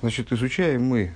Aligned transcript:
Значит, 0.00 0.30
изучаем 0.32 0.84
мы 0.84 1.12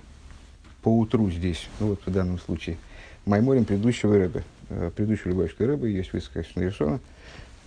по 0.82 0.88
утру 0.88 1.30
здесь, 1.30 1.68
ну 1.78 1.88
вот 1.88 2.00
в 2.06 2.10
данном 2.10 2.38
случае, 2.38 2.78
Майморем 3.26 3.66
предыдущего 3.66 4.16
рыбы, 4.16 4.42
э, 4.70 4.90
предыдущего 4.96 5.28
Любавичской 5.28 5.66
рыбы, 5.66 5.90
есть 5.90 6.12
выска 6.14 6.42
Шнарисона, 6.42 7.00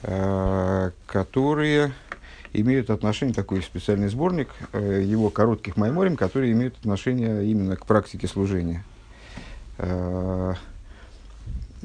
э, 0.02 0.92
которые 1.06 1.94
имеют 2.54 2.90
отношение, 2.90 3.36
такой 3.36 3.62
специальный 3.62 4.08
сборник 4.08 4.50
э, 4.74 5.04
его 5.06 5.30
коротких 5.30 5.78
майморем, 5.78 6.16
которые 6.16 6.52
имеют 6.54 6.78
отношение 6.80 7.46
именно 7.46 7.76
к 7.76 7.86
практике 7.86 8.28
служения. 8.28 8.84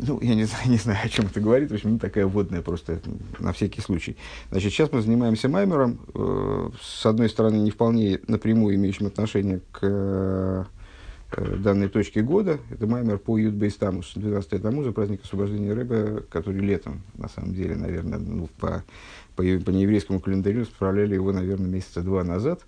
Ну, 0.00 0.20
я 0.20 0.34
не 0.34 0.44
знаю, 0.44 0.64
не 0.70 0.76
знаю, 0.76 0.98
о 1.04 1.08
чем 1.08 1.26
это 1.26 1.40
говорит. 1.40 1.70
В 1.70 1.74
общем, 1.74 1.92
ну, 1.92 1.98
такая 1.98 2.26
вводная 2.26 2.62
просто 2.62 3.00
на 3.38 3.52
всякий 3.52 3.80
случай. 3.80 4.16
Значит, 4.50 4.72
сейчас 4.72 4.92
мы 4.92 5.02
занимаемся 5.02 5.48
маймером. 5.48 5.98
Э, 6.14 6.70
с 6.80 7.04
одной 7.06 7.28
стороны, 7.28 7.56
не 7.56 7.70
вполне 7.70 8.20
напрямую 8.26 8.76
имеющим 8.76 9.06
отношение 9.06 9.60
к 9.72 9.80
э, 9.82 10.64
данной 11.36 11.88
точке 11.88 12.22
года. 12.22 12.58
Это 12.70 12.86
маймер 12.86 13.18
по 13.18 13.36
Юдбейс 13.38 13.76
Тамус, 13.76 14.12
12 14.14 14.62
Тамуза, 14.62 14.92
праздник 14.92 15.24
освобождения 15.24 15.72
рыбы, 15.72 16.24
который 16.30 16.60
летом, 16.60 17.02
на 17.16 17.28
самом 17.28 17.54
деле, 17.54 17.74
наверное, 17.74 18.18
ну, 18.18 18.48
по, 18.58 18.84
по, 19.36 19.42
по 19.42 19.70
нееврейскому 19.70 20.20
календарю 20.20 20.64
справляли 20.64 21.14
его, 21.14 21.32
наверное, 21.32 21.68
месяца 21.68 22.02
два 22.02 22.24
назад. 22.24 22.60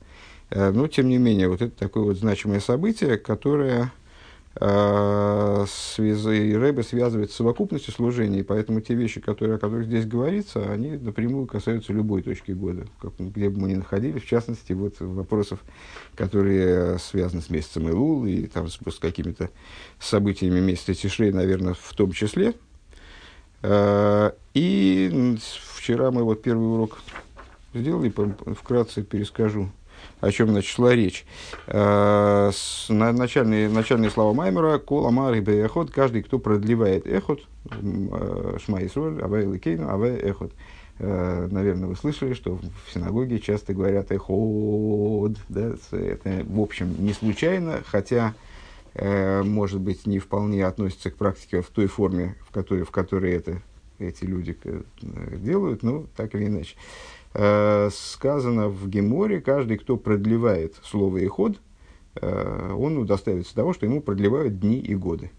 Э, 0.51 0.71
но, 0.71 0.89
тем 0.89 1.09
не 1.09 1.19
менее, 1.19 1.49
вот 1.49 1.63
это 1.63 1.77
такое 1.77 2.03
вот 2.05 2.19
значимое 2.19 2.61
событие, 2.61 3.17
которое 3.17 3.93
э, 4.57 5.65
связи, 5.69 6.55
Рэбе 6.55 6.83
связывает 6.83 7.31
с 7.31 7.37
совокупностью 7.37 7.93
служений, 7.93 8.43
поэтому 8.43 8.81
те 8.81 8.95
вещи, 8.95 9.21
которые, 9.21 9.57
о 9.57 9.59
которых 9.59 9.87
здесь 9.87 10.07
говорится, 10.07 10.71
они 10.71 10.93
напрямую 10.93 11.47
касаются 11.47 11.93
любой 11.93 12.23
точки 12.23 12.53
года, 12.53 12.87
как, 13.01 13.13
где 13.19 13.49
бы 13.49 13.61
мы 13.61 13.69
ни 13.69 13.75
находились, 13.77 14.23
в 14.23 14.27
частности, 14.27 14.73
вот 14.73 14.97
вопросов, 15.01 15.61
которые 16.15 16.99
связаны 16.99 17.43
с 17.43 17.51
месяцем 17.51 17.89
Илул 17.89 18.27
и 18.27 18.47
там, 18.47 18.69
с, 18.69 18.79
с 18.79 18.99
какими-то 18.99 19.51
событиями 19.99 20.61
месяца 20.61 20.95
Тишрей, 20.95 21.33
наверное, 21.33 21.75
в 21.75 21.95
том 21.95 22.13
числе. 22.13 22.55
Э, 23.63 24.33
и 24.55 25.37
вчера 25.77 26.11
мы 26.11 26.25
вот 26.25 26.43
первый 26.43 26.67
урок 26.67 26.99
сделали, 27.75 28.13
вкратце 28.55 29.03
перескажу 29.03 29.71
о 30.21 30.31
чем 30.31 30.51
значит 30.51 30.71
шла 30.71 30.95
речь. 30.95 31.25
Э, 31.67 32.51
начальные, 32.89 33.69
начальные 33.69 34.11
слова 34.11 34.35
Маймера, 34.35 34.79
кол 34.79 35.07
амар 35.07 35.35
и 35.35 35.41
эхот, 35.41 35.91
каждый, 35.91 36.23
кто 36.23 36.39
продлевает 36.39 37.07
эхот, 37.07 37.41
э, 37.71 38.59
шма 38.65 38.85
Исроль, 38.85 39.21
авай 39.23 39.47
ликейну, 39.47 39.89
авай 39.89 40.17
эхот. 40.17 40.53
Э, 40.99 41.49
наверное, 41.51 41.89
вы 41.89 41.97
слышали, 41.97 42.35
что 42.35 42.59
в 42.87 42.93
синагоге 42.93 43.39
часто 43.41 43.73
говорят 43.73 44.13
эход, 44.13 45.37
да, 45.49 45.73
это, 45.93 46.45
в 46.47 46.61
общем, 46.61 46.95
не 46.99 47.13
случайно, 47.13 47.81
хотя, 47.87 48.35
может 48.95 49.81
быть, 49.81 50.05
не 50.07 50.19
вполне 50.19 50.67
относится 50.67 51.11
к 51.11 51.17
практике 51.17 51.63
в 51.63 51.69
той 51.69 51.87
форме, 51.87 52.35
в 52.47 52.53
которой, 52.53 52.83
в 52.83 52.91
которой 52.91 53.33
это, 53.33 53.63
эти 53.99 54.25
люди 54.25 54.57
делают, 55.33 55.83
но 55.83 56.05
так 56.17 56.35
или 56.35 56.47
иначе. 56.47 56.75
Э, 57.33 57.91
сказано 57.93 58.69
в 58.69 58.89
Геморе, 58.89 59.41
каждый, 59.41 59.79
кто 59.79 59.97
продлевает 59.97 60.77
слово 60.83 61.19
и 61.19 61.27
ход, 61.27 61.61
э, 62.21 62.73
он 62.77 62.99
удостаивается 62.99 63.55
того, 63.55 63.73
что 63.73 63.87
ему 63.87 64.01
продлевают 64.01 64.59
дни 64.59 64.79
и 64.79 64.95
годы. 64.95 65.31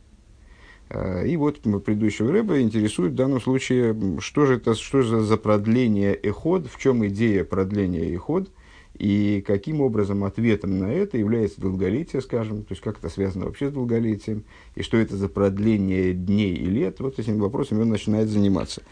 Э, 0.90 1.28
и 1.28 1.36
вот 1.36 1.62
предыдущего 1.84 2.32
рыба 2.32 2.62
интересует 2.62 3.12
в 3.12 3.16
данном 3.16 3.42
случае, 3.42 3.96
что 4.20 4.46
же 4.46 4.56
это 4.56 4.74
что 4.76 5.02
же 5.02 5.22
за 5.22 5.36
продление 5.38 6.14
эход, 6.16 6.68
в 6.68 6.80
чем 6.80 7.06
идея 7.08 7.44
продления 7.44 8.14
эход– 8.16 8.50
и 8.98 9.44
каким 9.46 9.82
образом 9.82 10.24
ответом 10.24 10.78
на 10.80 10.92
это 10.92 11.18
является 11.18 11.62
долголетие, 11.62 12.22
скажем, 12.22 12.64
то 12.64 12.74
есть 12.74 12.82
как 12.82 13.00
это 13.00 13.10
связано 13.10 13.46
вообще 13.46 13.70
с 13.70 13.74
долголетием, 13.74 14.44
и 14.76 14.84
что 14.84 14.98
это 14.98 15.16
за 15.16 15.30
продление 15.30 16.14
дней 16.14 16.54
и 16.54 16.66
лет, 16.66 17.00
вот 17.00 17.18
этими 17.18 17.40
вопросами 17.40 17.82
он 17.82 17.90
начинает 17.90 18.30
заниматься. 18.30 18.84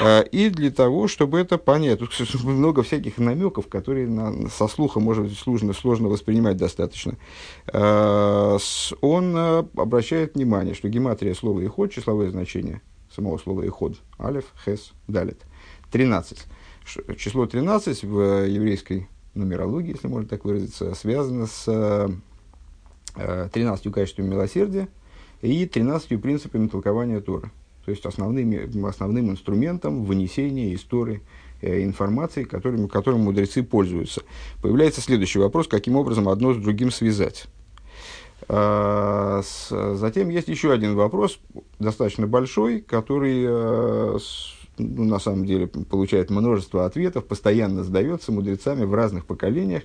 А, 0.00 0.20
и 0.20 0.48
для 0.48 0.70
того, 0.70 1.08
чтобы 1.08 1.38
это 1.38 1.58
понять, 1.58 1.98
тут 1.98 2.12
много 2.44 2.82
всяких 2.82 3.18
намеков, 3.18 3.66
которые 3.66 4.06
на, 4.06 4.48
со 4.48 4.68
слуха, 4.68 5.00
может 5.00 5.24
быть, 5.24 5.36
сложно, 5.36 5.72
сложно 5.72 6.08
воспринимать 6.08 6.56
достаточно. 6.56 7.16
А, 7.72 8.58
он 9.00 9.34
а, 9.36 9.68
обращает 9.76 10.34
внимание, 10.34 10.74
что 10.74 10.88
гематрия 10.88 11.34
слова 11.34 11.60
«иход», 11.60 11.92
числовое 11.92 12.30
значение 12.30 12.80
самого 13.14 13.38
слова 13.38 13.62
«иход», 13.62 13.96
алиф, 14.18 14.44
хес, 14.64 14.92
далит, 15.08 15.40
13. 15.90 16.38
Число 17.16 17.46
13 17.46 18.02
в 18.04 18.46
еврейской 18.46 19.08
нумерология, 19.34 19.94
если 19.94 20.08
можно 20.08 20.28
так 20.28 20.44
выразиться, 20.44 20.94
связана 20.94 21.46
с 21.46 21.64
э, 23.16 23.48
13 23.52 23.92
качествами 23.92 24.28
милосердия 24.28 24.88
и 25.40 25.66
13 25.66 26.20
принципами 26.20 26.68
толкования 26.68 27.20
Тора. 27.20 27.50
То 27.84 27.90
есть 27.90 28.06
основным, 28.06 28.86
основным 28.86 29.30
инструментом 29.30 30.04
вынесения 30.04 30.74
истории 30.74 31.22
э, 31.60 31.82
информации, 31.82 32.44
которым, 32.44 32.88
которым 32.88 33.22
мудрецы 33.22 33.62
пользуются. 33.62 34.22
Появляется 34.60 35.00
следующий 35.00 35.38
вопрос, 35.38 35.66
каким 35.66 35.96
образом 35.96 36.28
одно 36.28 36.54
с 36.54 36.58
другим 36.58 36.90
связать. 36.90 37.46
С, 38.48 39.68
затем 39.94 40.28
есть 40.28 40.48
еще 40.48 40.72
один 40.72 40.96
вопрос, 40.96 41.38
достаточно 41.78 42.26
большой, 42.26 42.80
который 42.80 43.44
э, 43.46 44.18
ну, 44.82 45.04
на 45.04 45.18
самом 45.18 45.46
деле 45.46 45.66
получает 45.66 46.30
множество 46.30 46.86
ответов, 46.86 47.26
постоянно 47.26 47.84
задается 47.84 48.32
мудрецами 48.32 48.84
в 48.84 48.94
разных 48.94 49.26
поколениях, 49.26 49.82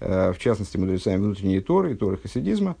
э, 0.00 0.32
в 0.32 0.38
частности, 0.38 0.76
мудрецами 0.76 1.16
внутренней 1.16 1.60
Торы 1.60 1.92
и 1.92 1.94
Торы 1.94 2.16
хасидизма. 2.16 2.76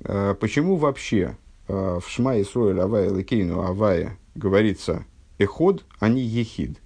Э, 0.00 0.34
почему 0.38 0.76
вообще 0.76 1.36
э, 1.68 2.00
в 2.02 2.08
Шма 2.08 2.40
Исроэль 2.40 2.80
Авая 2.80 3.12
Лекейну 3.12 3.62
Авая 3.62 4.18
говорится 4.34 5.04
эход, 5.38 5.84
а 6.00 6.08
не 6.08 6.22
ехид? 6.22 6.78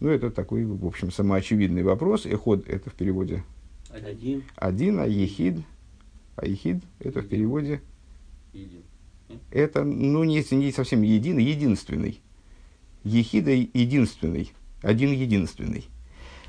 Ну, 0.00 0.08
это 0.08 0.30
такой, 0.30 0.64
в 0.64 0.84
общем, 0.84 1.12
самоочевидный 1.12 1.82
вопрос. 1.82 2.26
Эход– 2.26 2.66
это 2.68 2.90
в 2.90 2.94
переводе 2.94 3.44
один, 3.92 4.42
один 4.56 4.98
а 4.98 5.06
ехид, 5.06 5.58
а 6.34 6.46
ехид– 6.46 6.82
это 6.98 7.20
в 7.20 7.28
переводе 7.28 7.82
един. 8.52 8.82
это, 9.50 9.84
ну, 9.84 10.24
не, 10.24 10.44
не 10.50 10.72
совсем 10.72 11.02
един, 11.02 11.38
единственный. 11.38 12.20
Ехида 13.04 13.50
единственный, 13.50 14.52
один 14.82 15.12
единственный. 15.12 15.88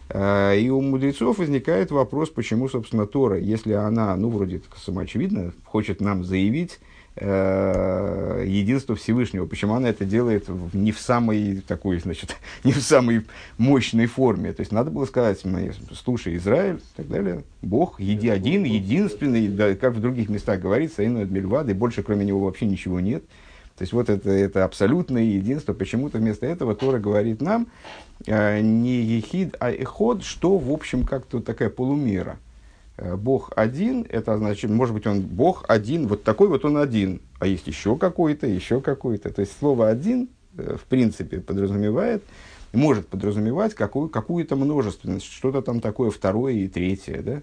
А, 0.10 0.54
и 0.54 0.70
у 0.70 0.82
мудрецов 0.82 1.38
возникает 1.40 1.92
вопрос, 1.92 2.30
почему, 2.30 2.70
собственно, 2.70 3.06
Тора, 3.06 3.40
если 3.40 3.74
она, 3.74 4.16
ну, 4.16 4.30
вроде 4.30 4.62
самоочевидно, 4.78 5.54
хочет 5.64 6.02
нам 6.02 6.24
заявить 6.24 6.80
э, 7.16 8.44
единство 8.46 8.96
Всевышнего, 8.96 9.46
почему 9.46 9.76
она 9.76 9.90
это 9.90 10.06
делает 10.06 10.48
не 10.74 10.92
в 10.92 11.00
самой 11.00 11.62
такой, 11.68 12.00
значит, 12.00 12.36
не 12.64 12.74
в 12.74 12.82
самой 12.82 13.26
мощной 13.58 14.06
форме. 14.08 14.54
То 14.54 14.62
есть 14.62 14.72
надо 14.72 14.92
было 14.92 15.06
сказать, 15.06 15.42
слушай, 15.94 16.36
Израиль, 16.36 16.76
и 16.76 16.98
так 16.98 17.08
далее, 17.08 17.44
Бог 17.62 18.00
еди 18.00 18.30
один, 18.30 18.64
единственный, 18.64 19.48
да, 19.48 19.76
как 19.76 19.94
в 19.94 20.02
других 20.02 20.30
местах 20.30 20.60
говорится, 20.60 21.04
и 21.04 21.08
Мельвады, 21.08 21.74
больше 21.74 22.04
кроме 22.04 22.26
него 22.26 22.40
вообще 22.40 22.66
ничего 22.66 23.00
нет. 23.00 23.24
То 23.78 23.82
есть 23.82 23.94
вот 23.94 24.10
это, 24.10 24.30
это 24.30 24.66
абсолютное 24.66 25.24
единство. 25.24 25.74
Почему-то 25.74 26.20
вместо 26.20 26.46
этого 26.46 26.76
Тора 26.76 27.00
говорит 27.00 27.42
нам 27.42 27.68
э, 28.28 28.62
не 28.62 29.02
ехид, 29.02 29.56
а 29.60 29.72
эход, 29.72 30.24
что 30.24 30.58
в 30.58 30.72
общем 30.72 31.06
как-то 31.06 31.40
такая 31.40 31.70
полумера. 31.70 32.38
Э, 32.98 33.16
Бог 33.16 33.52
один, 33.56 34.06
это 34.08 34.38
значит, 34.38 34.70
может 34.70 34.94
быть, 34.94 35.08
он 35.08 35.22
Бог 35.22 35.66
один, 35.68 36.08
вот 36.08 36.24
такой 36.24 36.48
вот 36.50 36.66
он 36.66 36.78
один, 36.78 37.22
а 37.40 37.48
есть 37.48 37.68
еще 37.68 37.98
какой-то, 37.98 38.46
еще 38.46 38.80
какой-то. 38.80 39.32
То 39.32 39.42
есть 39.42 39.58
слово 39.58 39.90
один, 39.90 40.30
э, 40.58 40.78
в 40.80 40.84
принципе, 40.84 41.40
подразумевает, 41.40 42.24
может 42.74 43.08
подразумевать 43.08 43.74
какую, 43.74 44.10
какую-то 44.10 44.56
множественность, 44.56 45.26
что-то 45.26 45.62
там 45.62 45.80
такое 45.80 46.12
второе 46.12 46.54
и 46.54 46.68
третье. 46.68 47.22
Да? 47.24 47.42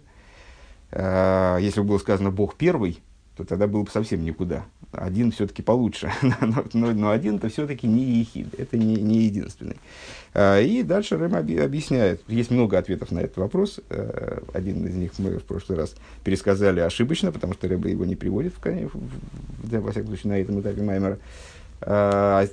Э, 0.92 1.58
если 1.60 1.80
бы 1.80 1.88
было 1.88 1.98
сказано 1.98 2.30
Бог 2.30 2.54
первый, 2.54 3.00
то 3.40 3.48
тогда 3.48 3.66
было 3.66 3.82
бы 3.84 3.90
совсем 3.90 4.22
никуда. 4.22 4.64
Один 4.92 5.32
все-таки 5.32 5.62
получше, 5.62 6.12
но, 6.22 6.64
но, 6.72 6.92
но 6.92 7.10
один-то 7.10 7.48
все-таки 7.48 7.86
не 7.86 8.20
ехид, 8.20 8.48
это 8.58 8.76
не, 8.76 8.96
не 8.96 9.20
единственный. 9.20 9.76
А, 10.34 10.60
и 10.60 10.82
дальше 10.82 11.16
Рэм 11.16 11.34
объясняет, 11.36 12.22
есть 12.28 12.50
много 12.50 12.76
ответов 12.76 13.12
на 13.12 13.20
этот 13.20 13.38
вопрос, 13.38 13.80
а, 13.88 14.42
один 14.52 14.86
из 14.86 14.94
них 14.94 15.12
мы 15.18 15.38
в 15.38 15.44
прошлый 15.44 15.78
раз 15.78 15.94
пересказали 16.22 16.80
ошибочно, 16.80 17.32
потому 17.32 17.54
что 17.54 17.68
Рэб 17.68 17.86
его 17.86 18.04
не 18.04 18.16
приводит, 18.16 18.52
в, 18.54 18.58
в, 18.62 18.90
в, 18.92 19.80
во 19.80 19.90
всяком 19.90 20.08
случае, 20.08 20.32
на 20.32 20.38
этом 20.38 20.60
этапе 20.60 20.82
Маймера. 20.82 21.18
А, 21.80 22.46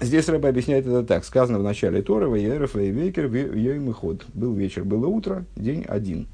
здесь 0.00 0.28
Рэб 0.28 0.44
объясняет 0.44 0.86
это 0.86 1.04
так. 1.04 1.24
Сказано 1.24 1.60
в 1.60 1.62
начале 1.62 2.02
Тора, 2.02 2.26
Ваеров, 2.26 2.74
Вейвекер, 2.74 3.32
Йойм 3.32 3.90
и 3.90 3.92
Ход. 3.92 4.26
Был 4.34 4.54
вечер, 4.54 4.84
было 4.84 5.06
утро, 5.06 5.44
день 5.54 5.84
один. 5.86 6.26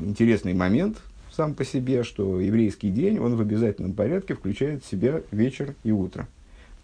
Интересный 0.00 0.54
момент, 0.54 0.96
сам 1.36 1.54
по 1.54 1.64
себе, 1.64 2.02
что 2.02 2.40
еврейский 2.40 2.90
день, 2.90 3.18
он 3.18 3.36
в 3.36 3.40
обязательном 3.40 3.92
порядке 3.92 4.34
включает 4.34 4.82
в 4.82 4.90
себя 4.90 5.20
вечер 5.30 5.74
и 5.84 5.92
утро. 5.92 6.26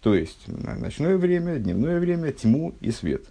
То 0.01 0.13
есть 0.13 0.47
ночное 0.47 1.17
время, 1.17 1.57
дневное 1.57 1.99
время, 1.99 2.31
тьму 2.31 2.73
и 2.79 2.91
свет. 2.91 3.23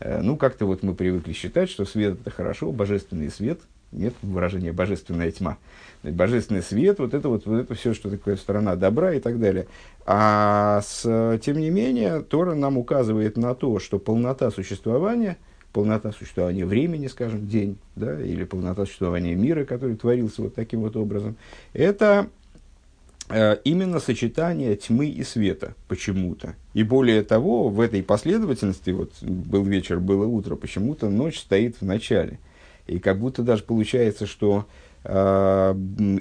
Э, 0.00 0.20
ну, 0.20 0.36
как-то 0.36 0.66
вот 0.66 0.82
мы 0.82 0.94
привыкли 0.94 1.32
считать, 1.32 1.70
что 1.70 1.84
свет 1.84 2.18
это 2.20 2.30
хорошо, 2.30 2.72
божественный 2.72 3.30
свет, 3.30 3.60
нет 3.92 4.14
выражения 4.22 4.72
божественная 4.72 5.30
тьма. 5.30 5.58
Божественный 6.02 6.62
свет, 6.62 6.98
вот 6.98 7.14
это 7.14 7.28
вот, 7.28 7.46
вот 7.46 7.60
это 7.60 7.74
все, 7.74 7.94
что 7.94 8.10
такое 8.10 8.36
сторона 8.36 8.76
добра 8.76 9.14
и 9.14 9.20
так 9.20 9.38
далее. 9.38 9.66
А 10.04 10.80
с, 10.82 11.38
тем 11.42 11.58
не 11.58 11.70
менее, 11.70 12.22
Тора 12.22 12.54
нам 12.54 12.76
указывает 12.76 13.36
на 13.36 13.54
то, 13.54 13.78
что 13.78 13.98
полнота 13.98 14.50
существования, 14.50 15.36
полнота 15.76 16.10
существования 16.10 16.64
времени, 16.64 17.06
скажем, 17.06 17.46
день, 17.46 17.76
да, 17.96 18.18
или 18.18 18.44
полнота 18.44 18.86
существования 18.86 19.34
мира, 19.34 19.66
который 19.66 19.94
творился 19.94 20.40
вот 20.40 20.54
таким 20.54 20.80
вот 20.80 20.96
образом, 20.96 21.36
это 21.74 22.30
э, 23.28 23.58
именно 23.64 24.00
сочетание 24.00 24.74
тьмы 24.76 25.08
и 25.08 25.22
света 25.22 25.74
почему-то. 25.86 26.54
И 26.72 26.82
более 26.82 27.22
того, 27.22 27.68
в 27.68 27.78
этой 27.82 28.02
последовательности, 28.02 28.88
вот 28.88 29.12
был 29.20 29.64
вечер, 29.64 30.00
было 30.00 30.26
утро, 30.26 30.56
почему-то 30.56 31.10
ночь 31.10 31.40
стоит 31.40 31.76
в 31.78 31.84
начале. 31.84 32.38
И 32.86 32.98
как 32.98 33.20
будто 33.20 33.42
даже 33.42 33.62
получается, 33.62 34.24
что 34.24 34.64
э, 35.04 35.74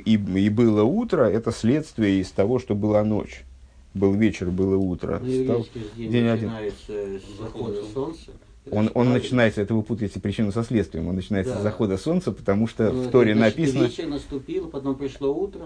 и, 0.03 0.15
и 0.15 0.49
было 0.49 0.83
утро, 0.83 1.23
это 1.23 1.53
следствие 1.53 2.19
из 2.19 2.29
того, 2.31 2.59
что 2.59 2.75
была 2.75 3.05
ночь. 3.05 3.45
Был 3.93 4.13
вечер, 4.15 4.49
было 4.51 4.75
утро. 4.75 5.21
Ну, 5.23 5.43
Стал 5.45 5.65
день, 5.95 6.11
день 6.11 6.27
один. 6.27 6.51
с 6.51 7.39
захода 7.39 7.81
солнца. 7.93 8.31
Он, 8.71 8.89
он 8.93 9.13
начинается, 9.13 9.61
это 9.61 9.73
вы 9.75 9.83
путаете 9.83 10.19
причину 10.19 10.51
со 10.51 10.63
следствием, 10.63 11.07
он 11.07 11.15
начинается 11.15 11.53
Да. 11.53 11.59
с 11.59 11.63
захода 11.63 11.97
солнца, 11.97 12.31
потому 12.31 12.67
что 12.67 12.91
Ну, 12.91 13.03
в 13.03 13.11
Торе 13.11 13.35
значит, 13.35 13.57
написано... 13.57 13.83
Вечер 13.85 14.07
наступил, 14.07 14.67
потом 14.67 14.95
пришло 14.95 15.33
утро. 15.33 15.61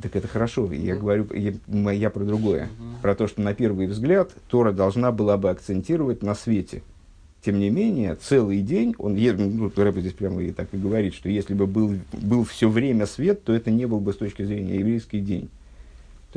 Так 0.00 0.14
это 0.16 0.28
хорошо, 0.28 0.70
я 0.72 0.94
Да. 0.94 1.00
говорю, 1.00 1.26
я, 1.32 1.92
я 1.92 2.10
про 2.10 2.24
другое. 2.24 2.68
Мгм. 2.78 2.96
Про 3.00 3.14
то, 3.14 3.26
что 3.28 3.40
на 3.40 3.54
первый 3.54 3.86
взгляд 3.86 4.32
Тора 4.48 4.72
должна 4.72 5.12
была 5.12 5.36
бы 5.36 5.50
акцентировать 5.50 6.22
на 6.22 6.34
свете. 6.34 6.82
Тем 7.44 7.60
не 7.60 7.70
менее, 7.70 8.16
целый 8.16 8.60
день, 8.60 8.94
он, 8.98 9.14
ну, 9.14 9.70
Рэбе 9.74 10.00
здесь 10.00 10.12
прямо 10.14 10.42
и 10.42 10.50
так 10.50 10.68
и 10.72 10.76
говорит, 10.76 11.14
что 11.14 11.28
если 11.28 11.54
бы 11.54 11.66
был, 11.68 11.94
был 12.12 12.42
все 12.44 12.68
время 12.68 13.06
свет, 13.06 13.44
то 13.44 13.52
это 13.52 13.70
не 13.70 13.86
был 13.86 14.00
бы 14.00 14.12
с 14.12 14.16
точки 14.16 14.42
зрения 14.42 14.78
еврейский 14.80 15.20
день. 15.20 15.48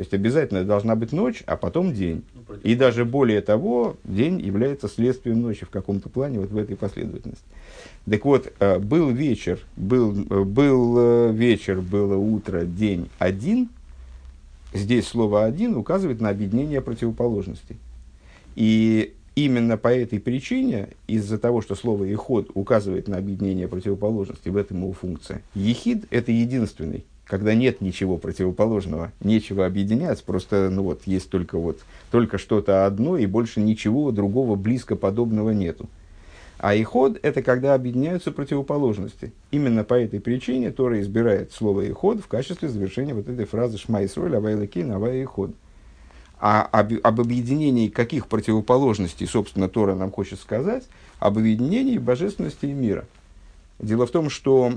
То 0.00 0.02
есть 0.02 0.14
обязательно 0.14 0.64
должна 0.64 0.96
быть 0.96 1.12
ночь, 1.12 1.42
а 1.44 1.58
потом 1.58 1.92
день. 1.92 2.22
Ну, 2.34 2.54
И 2.62 2.74
даже 2.74 3.04
более 3.04 3.42
того, 3.42 3.98
день 4.02 4.40
является 4.40 4.88
следствием 4.88 5.42
ночи 5.42 5.66
в 5.66 5.68
каком-то 5.68 6.08
плане, 6.08 6.40
вот 6.40 6.48
в 6.48 6.56
этой 6.56 6.74
последовательности. 6.74 7.44
Так 8.08 8.24
вот, 8.24 8.50
э, 8.60 8.78
был 8.78 9.10
вечер, 9.10 9.60
был, 9.76 10.16
э, 10.30 10.44
был 10.44 10.96
э, 10.96 11.32
вечер, 11.34 11.82
было 11.82 12.16
утро, 12.16 12.64
день 12.64 13.10
один. 13.18 13.68
Здесь 14.72 15.06
слово 15.06 15.44
один 15.44 15.76
указывает 15.76 16.22
на 16.22 16.30
объединение 16.30 16.80
противоположностей. 16.80 17.76
И 18.56 19.12
именно 19.34 19.76
по 19.76 19.88
этой 19.88 20.18
причине, 20.18 20.88
из-за 21.08 21.36
того, 21.36 21.60
что 21.60 21.74
слово 21.74 22.04
«иход» 22.04 22.50
указывает 22.54 23.06
на 23.06 23.18
объединение 23.18 23.68
противоположностей, 23.68 24.50
в 24.50 24.56
этом 24.56 24.78
его 24.78 24.94
функция. 24.94 25.42
Ехид– 25.54 26.06
это 26.10 26.32
единственный, 26.32 27.04
когда 27.30 27.54
нет 27.54 27.80
ничего 27.80 28.18
противоположного, 28.18 29.12
нечего 29.20 29.64
объединять, 29.64 30.22
просто 30.24 30.68
ну 30.68 30.82
вот, 30.82 31.02
есть 31.06 31.30
только, 31.30 31.58
вот, 31.58 31.78
только 32.10 32.38
что-то 32.38 32.86
одно, 32.86 33.16
и 33.16 33.26
больше 33.26 33.60
ничего 33.60 34.10
другого 34.10 34.56
близко 34.56 34.96
подобного 34.96 35.50
нету. 35.50 35.88
А 36.58 36.74
иход– 36.74 37.18
это 37.22 37.40
когда 37.42 37.74
объединяются 37.74 38.32
противоположности. 38.32 39.32
Именно 39.52 39.84
по 39.84 39.94
этой 39.94 40.20
причине 40.20 40.72
Тора 40.72 41.00
избирает 41.00 41.52
слово 41.52 41.88
иход 41.88 42.20
в 42.20 42.26
качестве 42.26 42.68
завершения 42.68 43.14
вот 43.14 43.28
этой 43.28 43.46
фразы 43.46 43.78
«Шма 43.78 44.04
Исроль, 44.04 44.36
Авай 44.36 44.56
Лекин, 44.56 44.90
Авай 44.90 45.22
иход». 45.22 45.52
А 46.40 46.62
об, 46.62 46.92
об 47.02 47.20
объединении 47.20 47.88
каких 47.88 48.26
противоположностей, 48.26 49.26
собственно, 49.26 49.68
Тора 49.68 49.94
нам 49.94 50.10
хочет 50.10 50.40
сказать? 50.40 50.88
Об 51.20 51.38
объединении 51.38 51.96
божественности 51.96 52.66
и 52.66 52.72
мира. 52.72 53.06
Дело 53.78 54.06
в 54.06 54.10
том, 54.10 54.30
что 54.30 54.74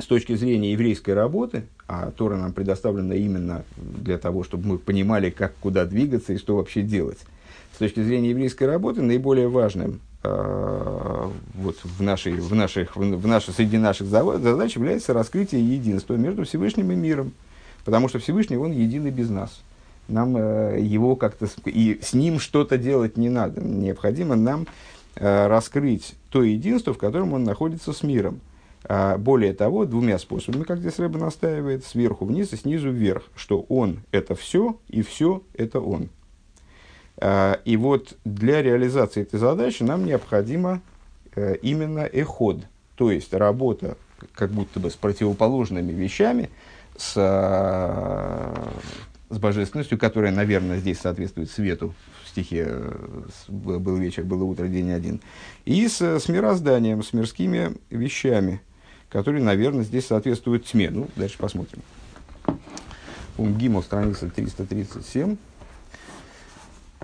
с 0.00 0.06
точки 0.06 0.34
зрения 0.34 0.72
еврейской 0.72 1.12
работы, 1.12 1.64
а 1.86 2.10
Тора 2.10 2.36
нам 2.36 2.52
предоставлена 2.52 3.14
именно 3.14 3.64
для 3.76 4.18
того, 4.18 4.44
чтобы 4.44 4.66
мы 4.66 4.78
понимали, 4.78 5.30
как 5.30 5.54
куда 5.60 5.84
двигаться 5.84 6.32
и 6.32 6.38
что 6.38 6.56
вообще 6.56 6.82
делать. 6.82 7.18
С 7.74 7.78
точки 7.78 8.02
зрения 8.02 8.30
еврейской 8.30 8.64
работы 8.64 9.02
наиболее 9.02 9.48
важным 9.48 10.00
э, 10.22 11.30
вот 11.54 11.76
в 11.82 12.02
нашей, 12.02 12.34
в 12.34 12.54
наших, 12.54 12.96
в, 12.96 13.00
в 13.00 13.40
среди 13.52 13.78
наших 13.78 14.08
задач 14.08 14.76
является 14.76 15.12
раскрытие 15.12 15.62
единства 15.64 16.14
между 16.14 16.44
Всевышним 16.44 16.90
и 16.92 16.96
миром. 16.96 17.32
Потому 17.84 18.08
что 18.08 18.18
Всевышний, 18.18 18.56
он 18.56 18.72
единый 18.72 19.10
без 19.10 19.30
нас. 19.30 19.62
Нам 20.08 20.36
э, 20.36 20.80
его 20.80 21.16
как-то, 21.16 21.48
и 21.64 22.00
с 22.02 22.12
ним 22.12 22.38
что-то 22.40 22.76
делать 22.76 23.16
не 23.16 23.28
надо. 23.28 23.60
Необходимо 23.60 24.36
нам 24.36 24.66
э, 25.16 25.46
раскрыть 25.46 26.14
то 26.30 26.42
единство, 26.42 26.92
в 26.92 26.98
котором 26.98 27.32
он 27.32 27.44
находится 27.44 27.92
с 27.92 28.02
миром. 28.02 28.40
А, 28.84 29.18
более 29.18 29.52
того, 29.52 29.84
двумя 29.84 30.18
способами, 30.18 30.64
как 30.64 30.78
здесь 30.78 30.98
Рэбе 30.98 31.18
настаивает, 31.18 31.84
сверху 31.84 32.24
вниз 32.24 32.52
и 32.52 32.56
снизу 32.56 32.90
вверх, 32.90 33.24
что 33.36 33.60
он– 33.68 34.00
это 34.12 34.34
все, 34.34 34.78
и 34.88 35.02
все– 35.02 35.42
это 35.54 35.80
он. 35.80 36.08
А, 37.18 37.60
и 37.64 37.76
вот 37.76 38.16
для 38.24 38.62
реализации 38.62 39.22
этой 39.22 39.38
задачи 39.38 39.82
нам 39.82 40.06
необходимо 40.06 40.80
э, 41.34 41.56
именно 41.60 42.00
эход, 42.00 42.66
то 42.94 43.10
есть 43.10 43.34
работа 43.34 43.96
как 44.34 44.50
будто 44.50 44.80
бы 44.80 44.90
с 44.90 44.94
противоположными 44.94 45.92
вещами, 45.92 46.48
с, 46.96 47.14
а, 47.16 48.72
с 49.28 49.38
божественностью, 49.38 49.98
которая, 49.98 50.32
наверное, 50.32 50.78
здесь 50.78 50.98
соответствует 51.00 51.50
свету. 51.50 51.94
В 52.24 52.28
стихе 52.30 52.64
э, 52.68 53.22
с- 53.28 53.50
«Был 53.50 53.80
был 53.80 53.96
вечер, 53.96 54.24
было 54.24 54.44
утро, 54.44 54.66
день 54.68 54.90
один», 54.92 55.20
и 55.64 55.86
с, 55.88 56.00
с 56.00 56.28
мирозданием, 56.28 57.02
с 57.02 57.12
мирскими 57.12 57.72
вещами, 57.90 58.60
которые, 59.10 59.42
наверное, 59.42 59.84
здесь 59.84 60.06
соответствуют 60.06 60.64
тьме. 60.64 60.90
Ну, 60.90 61.08
дальше 61.16 61.36
посмотрим. 61.36 61.82
Пункт 63.36 63.58
Гимл, 63.58 63.82
страница 63.82 64.30
337. 64.30 65.36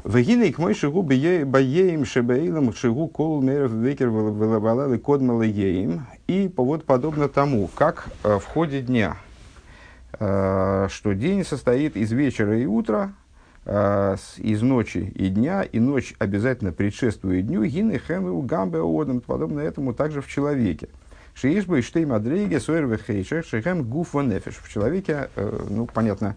Вегиней 0.05 0.53
к 0.53 0.59
мой 0.59 0.75
шигу 0.75 1.03
баеем 1.03 2.05
шебеилам 2.05 2.73
шигу 2.73 3.09
кол 3.09 3.43
меров 3.43 3.73
векер 3.73 4.09
валалы 4.11 4.99
кодмала 4.99 5.43
еем. 5.43 6.07
И 6.29 6.53
вот 6.57 6.85
подобно 6.85 7.29
тому, 7.29 7.69
как 7.75 8.09
э, 8.23 8.39
в 8.39 8.45
ходе 8.45 8.83
дня, 8.83 9.17
э, 10.21 10.87
что 10.91 11.13
день 11.13 11.45
состоит 11.45 11.97
из 11.97 12.13
вечера 12.13 12.57
и 12.57 12.67
утра, 12.67 13.15
э, 13.65 14.17
из 14.37 14.63
ночи 14.63 15.13
и 15.17 15.29
дня, 15.29 15.63
и 15.63 15.81
ночь 15.81 16.15
обязательно 16.21 16.71
предшествует 16.71 17.49
дню, 17.49 17.65
гины 17.65 17.99
хэму 17.99 18.43
гамбе 18.43 18.79
подобно 19.27 19.59
этому 19.59 19.93
также 19.93 20.21
в 20.21 20.29
человеке. 20.29 20.89
Шиишба 21.37 21.79
и 21.79 21.83
штейм 21.83 22.15
адреге 22.15 22.59
суэр 22.61 22.87
вехейшех 22.87 23.45
шехем 23.45 23.85
гуф 23.85 24.15
нефиш. 24.15 24.55
В 24.57 24.73
человеке, 24.73 25.29
э, 25.37 25.67
ну, 25.69 25.85
понятно, 25.85 26.35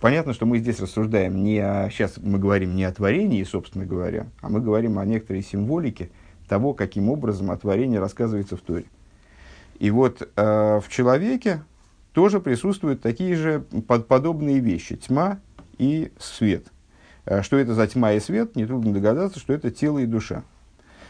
понятно, 0.00 0.32
что 0.32 0.46
мы 0.46 0.58
здесь 0.58 0.78
рассуждаем 0.78 1.42
не 1.42 1.58
о, 1.58 1.90
сейчас 1.90 2.18
мы 2.18 2.38
говорим 2.38 2.76
не 2.76 2.84
о 2.84 2.92
творении, 2.92 3.42
собственно 3.42 3.84
говоря, 3.84 4.28
а 4.40 4.48
мы 4.48 4.60
говорим 4.60 5.00
о 5.00 5.04
некоторой 5.04 5.42
символике 5.42 6.10
того, 6.48 6.72
каким 6.72 7.10
образом 7.10 7.50
о 7.50 7.56
творении 7.56 7.96
рассказывается 7.96 8.56
в 8.56 8.60
Торе. 8.60 8.84
И 9.80 9.90
вот 9.90 10.22
э, 10.22 10.80
в 10.80 10.88
человеке 10.88 11.64
тоже 12.12 12.38
присутствуют 12.38 13.02
такие 13.02 13.34
же 13.34 13.64
под, 13.88 14.06
подобные 14.06 14.60
вещи. 14.60 14.94
Тьма 14.94 15.40
и 15.78 16.12
свет. 16.20 16.68
Э, 17.24 17.42
что 17.42 17.56
это 17.56 17.74
за 17.74 17.88
тьма 17.88 18.12
и 18.12 18.20
свет? 18.20 18.54
Нетрудно 18.54 18.92
догадаться, 18.92 19.40
что 19.40 19.52
это 19.52 19.72
тело 19.72 19.98
и 19.98 20.06
душа. 20.06 20.44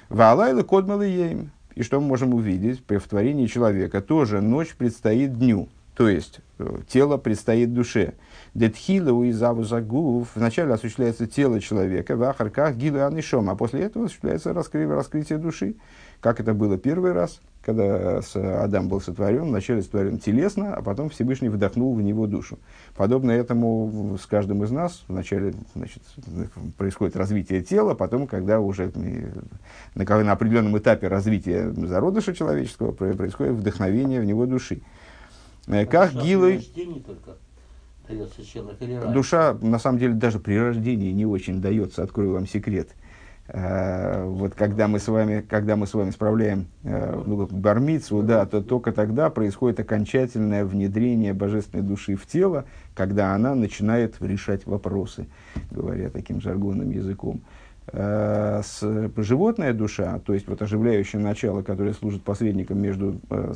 Ваалайла 0.08 0.62
кодмала 0.62 1.02
ейм. 1.02 1.50
И 1.78 1.84
что 1.84 2.00
мы 2.00 2.08
можем 2.08 2.34
увидеть 2.34 2.82
при 2.82 2.96
в 2.96 3.06
творении 3.06 3.46
человека? 3.46 4.00
Тоже 4.00 4.40
ночь 4.40 4.74
предстоит 4.74 5.38
дню. 5.38 5.68
То 5.94 6.08
есть, 6.08 6.40
э, 6.58 6.78
тело 6.88 7.18
предстоит 7.18 7.72
душе. 7.72 8.14
Детхила 8.52 9.12
уизаву 9.12 9.62
загув. 9.62 10.28
Вначале 10.34 10.74
осуществляется 10.74 11.28
тело 11.28 11.60
человека, 11.60 12.16
в 12.16 12.24
ахарках 12.24 12.74
гилу 12.74 13.04
анишом, 13.06 13.48
а 13.48 13.54
после 13.54 13.82
этого 13.82 14.06
осуществляется 14.06 14.50
раскры- 14.50 14.92
раскрытие 14.92 15.38
души. 15.38 15.76
Как 16.20 16.40
это 16.40 16.52
было 16.52 16.78
первый 16.78 17.12
раз, 17.12 17.40
когда 17.68 18.22
Адам 18.64 18.88
был 18.88 18.98
сотворен, 18.98 19.48
вначале 19.48 19.82
сотворен 19.82 20.18
телесно, 20.18 20.74
а 20.74 20.80
потом 20.80 21.10
Всевышний 21.10 21.50
вдохнул 21.50 21.94
в 21.94 22.00
него 22.00 22.26
душу. 22.26 22.58
Подобно 22.96 23.30
этому 23.30 24.16
с 24.18 24.24
каждым 24.24 24.64
из 24.64 24.70
нас 24.70 25.04
вначале 25.06 25.52
значит, 25.74 26.02
происходит 26.78 27.14
развитие 27.14 27.62
тела, 27.62 27.92
потом, 27.92 28.26
когда 28.26 28.58
уже 28.58 28.90
на, 29.94 30.04
на 30.24 30.32
определенном 30.32 30.78
этапе 30.78 31.08
развития 31.08 31.70
зародыша 31.70 32.32
человеческого 32.32 32.92
про- 32.92 33.12
происходит 33.12 33.52
вдохновение 33.52 34.22
в 34.22 34.24
него 34.24 34.46
души. 34.46 34.80
Э, 35.66 35.84
Как 35.84 36.12
Душа 36.12 36.24
при 36.24 36.26
Гилой, 36.26 36.68
душа, 39.12 39.58
на 39.60 39.78
самом 39.78 39.98
деле, 39.98 40.14
даже 40.14 40.38
при 40.38 40.58
рождении 40.58 41.12
не 41.12 41.26
очень 41.26 41.60
дается, 41.60 42.02
открою 42.02 42.32
вам 42.32 42.46
секрет. 42.46 42.88
Э, 42.92 43.07
Вот 43.50 44.54
когда 44.54 44.88
мы 44.88 44.98
с 44.98 45.08
вами, 45.08 45.40
когда 45.40 45.74
мы 45.76 45.86
с 45.86 45.94
вами 45.94 46.10
справляем 46.10 46.66
э, 46.84 47.22
ну, 47.24 47.46
бармицу, 47.46 48.22
да, 48.22 48.44
то 48.44 48.60
только 48.60 48.92
тогда 48.92 49.30
происходит 49.30 49.80
окончательное 49.80 50.66
внедрение 50.66 51.32
божественной 51.32 51.82
души 51.82 52.14
в 52.14 52.26
тело, 52.26 52.66
когда 52.94 53.34
она 53.34 53.54
начинает 53.54 54.20
решать 54.20 54.66
вопросы, 54.66 55.28
говоря 55.70 56.10
таким 56.10 56.42
жаргонным 56.42 56.90
языком. 56.90 57.40
Э, 57.90 58.60
с, 58.62 58.82
животная 59.16 59.72
душа, 59.72 60.20
то 60.26 60.34
есть 60.34 60.46
вот 60.46 60.60
оживляющее 60.60 61.20
начало, 61.20 61.62
которое 61.62 61.94
служит 61.94 62.22
посредником 62.22 62.78
между, 62.82 63.18
э, 63.30 63.54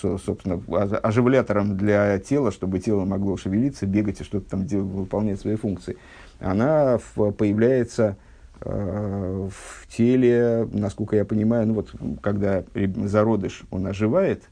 собственно, 0.00 0.60
оживлятором 1.00 1.76
для 1.76 2.18
тела, 2.18 2.50
чтобы 2.50 2.80
тело 2.80 3.04
могло 3.04 3.36
шевелиться, 3.36 3.86
бегать 3.86 4.20
и 4.20 4.24
что-то 4.24 4.50
там 4.50 4.66
делать, 4.66 4.90
выполнять 4.90 5.40
свои 5.40 5.54
функции, 5.54 5.96
она 6.40 6.98
появляется 7.14 8.16
э, 8.18 8.31
в 8.64 9.86
теле, 9.88 10.68
насколько 10.72 11.16
я 11.16 11.24
понимаю, 11.24 11.66
ну 11.66 11.74
вот 11.74 11.92
когда 12.20 12.64
зародыш, 12.74 13.62
он 13.70 13.86
оживает, 13.86 14.44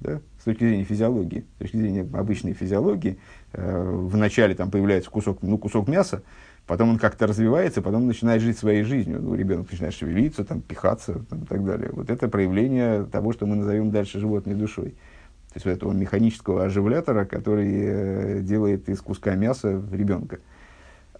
да, 0.00 0.20
с 0.40 0.44
точки 0.44 0.64
зрения 0.64 0.84
физиологии, 0.84 1.44
с 1.56 1.62
точки 1.62 1.76
зрения 1.76 2.06
обычной 2.12 2.52
физиологии, 2.52 3.18
э, 3.52 3.90
вначале 3.90 4.54
там 4.54 4.70
появляется 4.70 5.10
кусок, 5.10 5.38
ну, 5.42 5.58
кусок 5.58 5.88
мяса, 5.88 6.22
потом 6.66 6.90
он 6.90 6.98
как-то 6.98 7.26
развивается, 7.26 7.82
потом 7.82 8.06
начинает 8.06 8.42
жить 8.42 8.58
своей 8.58 8.82
жизнью. 8.82 9.20
Ну, 9.22 9.34
ребенок 9.34 9.70
начинает 9.70 9.94
шевелиться, 9.94 10.44
там, 10.44 10.60
пихаться 10.60 11.24
там, 11.30 11.44
и 11.44 11.46
так 11.46 11.64
далее. 11.64 11.90
Вот 11.92 12.10
это 12.10 12.28
проявление 12.28 13.04
того, 13.04 13.32
что 13.32 13.46
мы 13.46 13.56
назовем 13.56 13.90
дальше 13.90 14.20
животной 14.20 14.54
душой. 14.54 14.90
То 14.90 15.56
есть 15.56 15.66
вот 15.66 15.72
этого 15.72 15.92
механического 15.92 16.64
оживлятора, 16.64 17.24
который 17.24 17.72
э, 17.72 18.40
делает 18.42 18.88
из 18.88 19.00
куска 19.00 19.34
мяса 19.34 19.82
ребенка. 19.90 20.40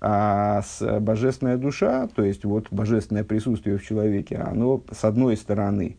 А 0.08 0.62
с 0.62 1.00
божественная 1.00 1.56
душа, 1.56 2.06
то 2.06 2.22
есть 2.22 2.44
вот 2.44 2.68
божественное 2.70 3.25
присутствие 3.25 3.76
в 3.76 3.82
человеке, 3.82 4.36
оно 4.36 4.80
с 4.92 5.04
одной 5.04 5.36
стороны 5.36 5.96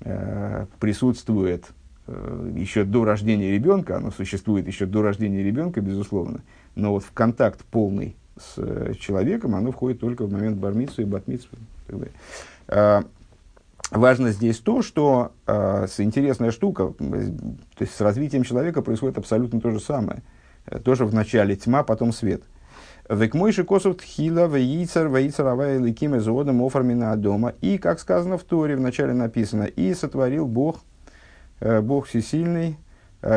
э, 0.00 0.66
присутствует 0.78 1.64
э, 2.06 2.52
еще 2.54 2.84
до 2.84 3.06
рождения 3.06 3.52
ребенка, 3.52 3.96
оно 3.96 4.10
существует 4.10 4.66
еще 4.66 4.84
до 4.84 5.00
рождения 5.00 5.42
ребенка, 5.42 5.80
безусловно, 5.80 6.42
но 6.74 6.92
вот 6.92 7.02
в 7.04 7.12
контакт 7.12 7.64
полный 7.64 8.14
с 8.38 8.58
э, 8.58 8.92
человеком, 9.00 9.54
оно 9.54 9.72
входит 9.72 10.00
только 10.00 10.26
в 10.26 10.30
момент 10.30 10.58
бармицу 10.58 11.00
и 11.00 11.06
батмицу. 11.06 11.48
А, 12.68 13.04
важно 13.90 14.32
здесь 14.32 14.58
то, 14.58 14.82
что 14.82 15.32
с 15.46 15.98
интересная 15.98 16.50
штука, 16.50 16.92
то 16.98 17.80
есть 17.80 17.94
с 17.94 18.02
развитием 18.02 18.42
человека 18.42 18.82
происходит 18.82 19.16
абсолютно 19.16 19.62
то 19.62 19.70
же 19.70 19.80
самое. 19.80 20.22
Э, 20.66 20.78
тоже 20.78 21.06
в 21.06 21.14
начале 21.14 21.56
тьма, 21.56 21.82
потом 21.82 22.12
свет. 22.12 22.42
Век 23.08 23.34
мойши 23.34 23.62
косов 23.62 23.98
тхила 23.98 24.48
вейцер 24.48 25.08
вейцер 25.08 25.46
авай 25.46 25.78
ликим 25.78 26.16
эзодом 26.16 26.60
оформина 26.62 27.16
дома. 27.16 27.54
И, 27.60 27.78
как 27.78 28.00
сказано 28.00 28.36
в 28.36 28.42
Торе, 28.42 28.76
в 28.76 28.80
начале 28.80 29.12
написано, 29.12 29.62
и 29.64 29.94
сотворил 29.94 30.46
Бог, 30.46 30.80
э, 31.60 31.80
Бог 31.80 32.06
всесильный, 32.06 32.78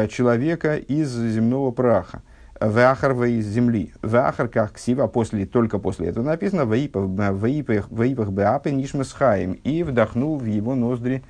человека 0.08 0.76
из 0.76 1.12
земного 1.12 1.72
праха. 1.72 2.22
Вахар 2.60 3.14
из 3.24 3.48
земли. 3.48 3.94
Вахар 4.02 4.50
как 4.50 4.74
ксива, 4.74 5.08
после, 5.08 5.46
только 5.46 5.80
после 5.80 6.08
этого 6.08 6.26
написано, 6.26 6.66
воипах 6.66 8.30
беапе 8.30 8.72
нишмас 8.72 9.14
хаим, 9.14 9.54
и 9.54 9.84
вдохнул 9.84 10.38
в 10.38 10.46
его 10.46 10.76
ноздри 10.76 11.24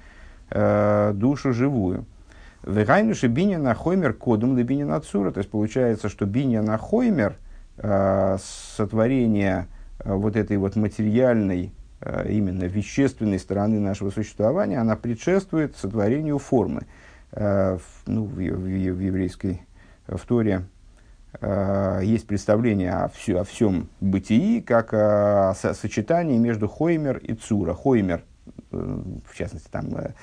э, 0.50 1.12
душу 1.13 1.53
живую. 1.53 2.05
Вегайнуши 2.63 3.27
биня 3.27 3.60
на 3.60 3.75
хоймер 3.75 4.13
кодум 4.13 4.58
лебиня 4.58 4.86
на 4.86 5.00
цура. 5.01 5.31
То 5.31 5.39
есть 5.39 5.51
получается, 5.51 6.10
что 6.10 6.25
биня 6.25 6.62
на 6.62 6.77
хоймер, 6.77 7.34
э, 7.34 7.49
сотворение 8.39 9.67
э, 10.00 10.13
вот 10.13 10.36
этой 10.36 10.57
вот 10.57 10.75
материальной, 10.75 11.71
э, 12.01 12.31
именно 12.31 12.63
вещественной 12.63 13.39
стороны 13.39 13.79
нашего 13.79 14.09
существования, 14.09 14.79
она 14.79 14.95
предшествует 14.95 15.75
сотворению 15.77 16.39
формы. 16.39 16.81
Э, 17.31 17.77
ну, 18.05 18.25
в, 18.25 18.36
в, 18.36 18.38
в 18.38 19.00
еврейской 19.00 19.62
в 20.07 20.65
э, 21.41 22.01
есть 22.03 22.27
представление 22.27 22.93
о, 22.93 23.09
все, 23.09 23.39
о 23.39 23.43
всем 23.43 23.89
бытии, 24.01 24.62
как 24.62 24.93
о, 24.93 25.53
сочетании 25.55 26.38
между 26.38 26.67
Хоймер 26.67 27.17
и 27.17 27.33
Цура. 27.33 27.74
Хоймер, 27.74 28.24
э, 28.71 29.01
в 29.25 29.36
частности, 29.36 29.69
там 29.69 29.95
э, 29.95 30.13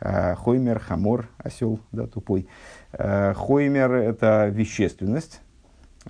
э, 0.00 0.34
Хоймер, 0.34 0.78
Хамор, 0.78 1.28
осел, 1.38 1.80
да, 1.92 2.06
тупой. 2.06 2.46
Э, 2.92 3.32
Хоймер– 3.34 3.92
это 3.94 4.48
вещественность, 4.48 5.40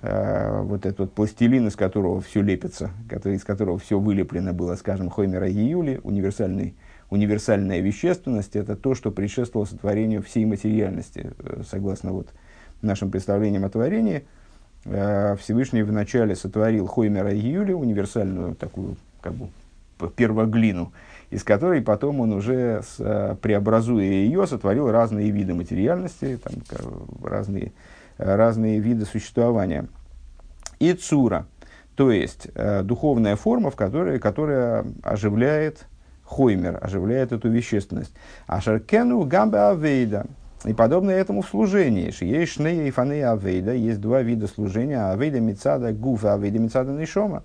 э, 0.01 0.61
вот 0.61 0.85
этот 0.85 0.99
вот 0.99 1.13
пластилин, 1.13 1.67
из 1.67 1.75
которого 1.75 2.21
все 2.21 2.41
лепится, 2.41 2.91
который, 3.09 3.37
из 3.37 3.43
которого 3.43 3.79
все 3.79 3.99
вылеплено 3.99 4.53
было, 4.53 4.75
скажем, 4.75 5.09
Хоймера 5.09 5.47
и 5.47 5.53
Юли, 5.53 5.99
универсальный 6.03 6.75
универсальная 7.09 7.81
вещественность– 7.81 8.55
это 8.57 8.77
то, 8.77 8.95
что 8.95 9.11
предшествовало 9.11 9.65
сотворению 9.65 10.23
всей 10.23 10.45
материальности, 10.45 11.31
э, 11.39 11.63
согласно 11.69 12.13
вот 12.13 12.29
нашим 12.81 13.11
представлениям 13.11 13.65
о 13.65 13.69
творении– 13.69 14.23
Э, 14.85 15.35
Всевышний 15.39 15.83
вначале 15.83 16.35
сотворил 16.35 16.87
Хоймера 16.87 17.31
и 17.31 17.39
Юли, 17.39 17.73
универсальную 17.73 18.55
такую 18.55 18.95
как 19.21 19.33
бы 19.33 19.49
первоглину, 20.15 20.91
из 21.29 21.43
которой 21.43 21.81
потом 21.81 22.21
он 22.21 22.33
уже, 22.33 22.81
э, 22.97 23.35
преобразуя 23.41 24.05
ее, 24.05 24.47
сотворил 24.47 24.89
разные 24.89 25.29
виды 25.29 25.53
материальности, 25.53 26.39
там, 26.43 26.53
разные, 27.23 27.71
разные 28.21 28.79
виды 28.79 29.05
существования. 29.05 29.87
И 30.79 30.93
цура, 30.93 31.47
то 31.95 32.11
есть 32.11 32.47
э, 32.55 32.81
духовная 32.83 33.35
форма, 33.35 33.69
в 33.71 33.75
которой, 33.75 34.19
которая 34.19 34.85
оживляет 35.03 35.85
хоймер, 36.23 36.79
оживляет 36.81 37.31
эту 37.31 37.49
вещественность. 37.49 38.13
Ашаркену 38.47 39.23
гамбе 39.23 39.59
авейда, 39.59 40.25
и 40.65 40.73
подобное 40.73 41.15
этому 41.15 41.41
в 41.41 41.47
служении. 41.47 42.13
Есть 42.23 42.53
шнея 42.53 42.85
и 42.85 42.91
фанея 42.91 43.31
авейда. 43.31 43.73
Есть 43.73 43.99
два 43.99 44.21
вида 44.21 44.47
служения. 44.47 45.11
Авейда 45.11 45.39
мецада 45.39 45.91
гуфа, 45.91 46.33
авейда 46.33 46.59
мецада 46.59 46.91
нишома. 46.91 47.43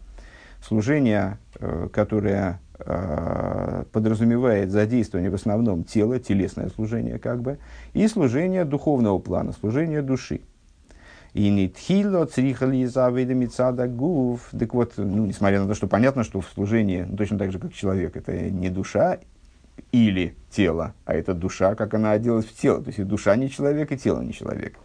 Служение, 0.63 1.39
э, 1.59 1.89
которое 1.93 2.61
э, 2.79 3.85
подразумевает 3.93 4.71
задействование 4.71 5.31
в 5.31 5.35
основном 5.35 5.85
тела, 5.85 6.19
телесное 6.19 6.69
служение 6.69 7.19
как 7.19 7.41
бы, 7.41 7.59
и 7.95 8.07
служение 8.09 8.65
духовного 8.65 9.19
плана, 9.19 9.53
служение 9.53 10.03
души. 10.03 10.41
И 11.37 11.51
нитхило 11.51 12.25
црихали 12.25 12.79
из 12.79 12.97
авейда 12.97 13.35
мецада 13.35 13.87
гуф. 13.87 14.49
Так 14.59 14.73
вот, 14.73 14.95
ну, 14.97 15.27
несмотря 15.27 15.61
на 15.61 15.69
то, 15.69 15.75
что 15.75 15.87
понятно, 15.87 16.25
что 16.25 16.41
в 16.41 16.49
служении, 16.49 17.05
ну, 17.07 17.15
точно 17.15 17.37
так 17.37 17.53
же, 17.53 17.59
как 17.59 17.75
человек, 17.75 18.17
это 18.17 18.33
не 18.33 18.71
душа 18.71 19.19
или 19.93 20.35
тело, 20.51 20.95
а 21.05 21.13
это 21.13 21.35
душа, 21.35 21.75
как 21.75 21.93
она 21.93 22.13
оделась 22.13 22.47
в 22.47 22.59
тело. 22.59 22.81
То 22.81 22.87
есть 22.87 23.01
и 23.01 23.05
душа 23.05 23.37
не 23.37 23.51
человек, 23.51 23.93
и 23.93 23.99
тело 23.99 24.23
не 24.23 24.33
человек. 24.33 24.79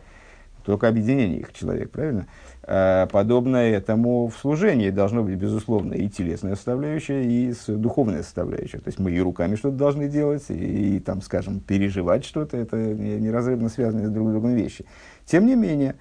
Только 0.66 0.90
объединение 0.90 1.40
их 1.40 1.54
человек, 1.54 1.90
правильно? 1.90 2.28
А, 2.64 3.08
подобно 3.08 3.56
этому 3.56 4.28
в 4.28 4.36
служении 4.36 4.90
должно 4.90 5.24
быть, 5.24 5.36
безусловно, 5.36 5.94
и 5.94 6.10
телесная 6.10 6.56
составляющая, 6.56 7.24
и 7.24 7.54
духовная 7.66 8.24
составляющая. 8.24 8.80
То 8.80 8.90
есть 8.90 9.00
мы 9.00 9.12
и 9.12 9.22
руками 9.22 9.56
что-то 9.56 9.78
должны 9.78 10.10
делать, 10.10 10.44
и, 10.50 10.98
и 10.98 11.00
там, 11.00 11.22
скажем, 11.22 11.62
переживать 11.62 12.26
что-то. 12.26 12.58
Это 12.58 12.76
неразрывно 12.76 13.70
связанные 13.70 14.10
друг 14.10 14.28
с 14.28 14.32
другом 14.32 14.54
вещи. 14.54 14.84
Тем 15.26 15.46
не 15.46 15.56
менее, 15.56 15.96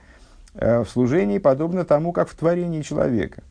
в 0.55 0.87
служении 0.87 1.39
подобно 1.39 1.85
тому, 1.85 2.13
как 2.13 2.29
в 2.29 2.35
творении 2.35 2.83
человека. 2.83 3.43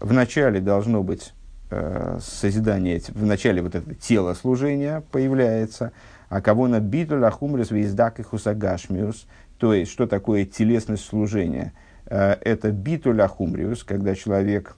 Вначале 0.00 0.60
должно 0.60 1.02
быть 1.02 1.32
э, 1.70 2.18
созидание, 2.20 3.00
в 3.08 3.24
начале 3.24 3.62
вот 3.62 3.74
это 3.74 3.94
тело 3.94 4.34
служения 4.34 5.02
появляется, 5.10 5.92
а 6.28 6.40
кого 6.40 6.68
на 6.68 6.80
биту 6.80 7.18
лахумрис 7.18 7.70
виздак 7.70 8.20
и 8.20 8.22
хусагашмиус, 8.22 9.26
то 9.58 9.72
есть, 9.72 9.90
что 9.90 10.06
такое 10.06 10.44
телесность 10.44 11.04
служения? 11.04 11.72
Э, 12.06 12.36
это 12.40 12.70
биту 12.70 13.14
лахумриус, 13.14 13.84
когда 13.84 14.14
человек 14.14 14.76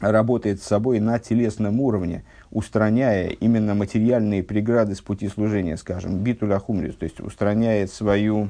работает 0.00 0.62
с 0.62 0.66
собой 0.66 1.00
на 1.00 1.18
телесном 1.18 1.80
уровне, 1.80 2.24
устраняя 2.50 3.28
именно 3.28 3.74
материальные 3.74 4.42
преграды 4.42 4.94
с 4.94 5.00
пути 5.00 5.28
служения, 5.28 5.76
скажем, 5.76 6.18
биту 6.18 6.46
лахумриус, 6.46 6.96
то 6.96 7.04
есть 7.04 7.20
устраняет 7.20 7.90
свою, 7.90 8.44
э, 8.44 8.48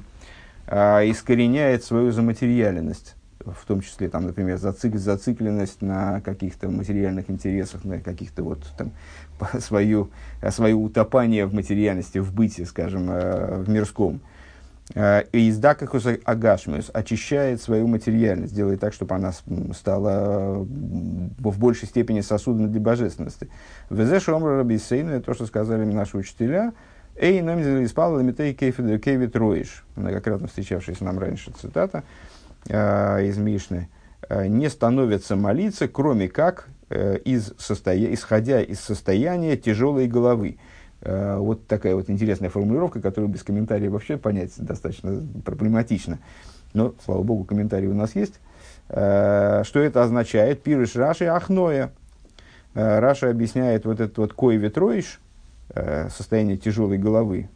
искореняет 0.69 1.85
свою 1.85 2.12
заматериальность 2.12 3.16
в 3.45 3.66
том 3.66 3.81
числе, 3.81 4.09
там, 4.09 4.26
например, 4.26 4.57
зацик, 4.59 4.97
зацикленность 4.97 5.83
на 5.83 6.21
каких-то 6.21 6.69
материальных 6.69 7.31
интересах, 7.31 7.85
на 7.85 8.00
каких-то 8.00 8.42
вот 8.42 8.64
там 8.76 8.92
свою, 9.61 10.11
свое 10.50 10.75
утопание 10.75 11.47
в 11.47 11.54
материальности, 11.54 12.19
в 12.19 12.33
быте, 12.33 12.64
скажем, 12.66 13.11
э, 13.11 13.62
в 13.62 13.69
мирском. 13.69 14.21
И 14.95 15.49
издакахус 15.49 16.07
агашмиус 16.25 16.90
очищает 16.92 17.62
свою 17.62 17.87
материальность, 17.87 18.54
делает 18.54 18.81
так, 18.81 18.92
чтобы 18.92 19.14
она 19.14 19.33
стала 19.33 20.57
в 20.57 21.59
большей 21.59 21.88
степени 21.88 22.21
сосудом 22.21 22.71
для 22.71 22.81
божественности. 22.81 23.49
Везеш 23.88 24.28
омра 24.28 24.59
рабисейну, 24.59 25.12
это 25.12 25.26
то, 25.26 25.35
что 25.35 25.47
сказали 25.47 25.85
наши 25.85 26.19
учителя, 26.19 26.75
Эй, 27.16 27.42
нам 27.42 27.61
испал 27.85 28.14
ламитей 28.14 28.54
кейвит 28.54 29.37
роиш, 29.37 29.85
многократно 29.97 30.49
встречавшаяся 30.49 31.04
нам 31.04 31.19
раньше 31.19 31.52
цитата, 31.52 32.04
э, 32.69 33.26
из 33.26 33.37
Мишны, 33.37 33.88
э, 34.28 34.47
не 34.47 34.71
становятся 34.71 35.37
молиться, 35.37 35.88
кроме 35.88 36.28
как 36.28 36.69
э, 36.88 37.19
из 37.19 37.52
состоя... 37.59 38.14
исходя 38.14 38.62
из 38.62 38.81
состояния 38.81 39.59
тяжелой 39.59 40.07
головы. 40.07 40.57
Э, 41.02 41.37
вот 41.37 41.66
такая 41.66 41.95
вот 41.95 42.09
интересная 42.09 42.49
формулировка, 42.49 43.02
которую 43.02 43.31
без 43.31 43.42
комментариев 43.42 43.92
вообще 43.92 44.16
понять 44.16 44.52
достаточно 44.57 45.23
проблематично. 45.45 46.19
Но, 46.73 46.95
слава 47.04 47.23
богу, 47.23 47.45
комментарии 47.45 47.88
у 47.88 47.95
нас 47.95 48.16
есть. 48.16 48.40
Э, 48.88 49.64
что 49.64 49.81
это 49.81 50.02
означает? 50.02 50.62
Пирыш 50.62 50.97
Раши 50.97 51.26
Ахноя. 51.26 51.92
Раша 52.75 53.28
объясняет 53.28 53.85
вот 53.85 54.00
этот 54.00 54.16
вот 54.16 54.33
кой 54.33 54.57
ветроиш, 54.57 55.21
состояние 56.11 56.57
тяжелой 56.57 56.99
головы, 56.99 57.49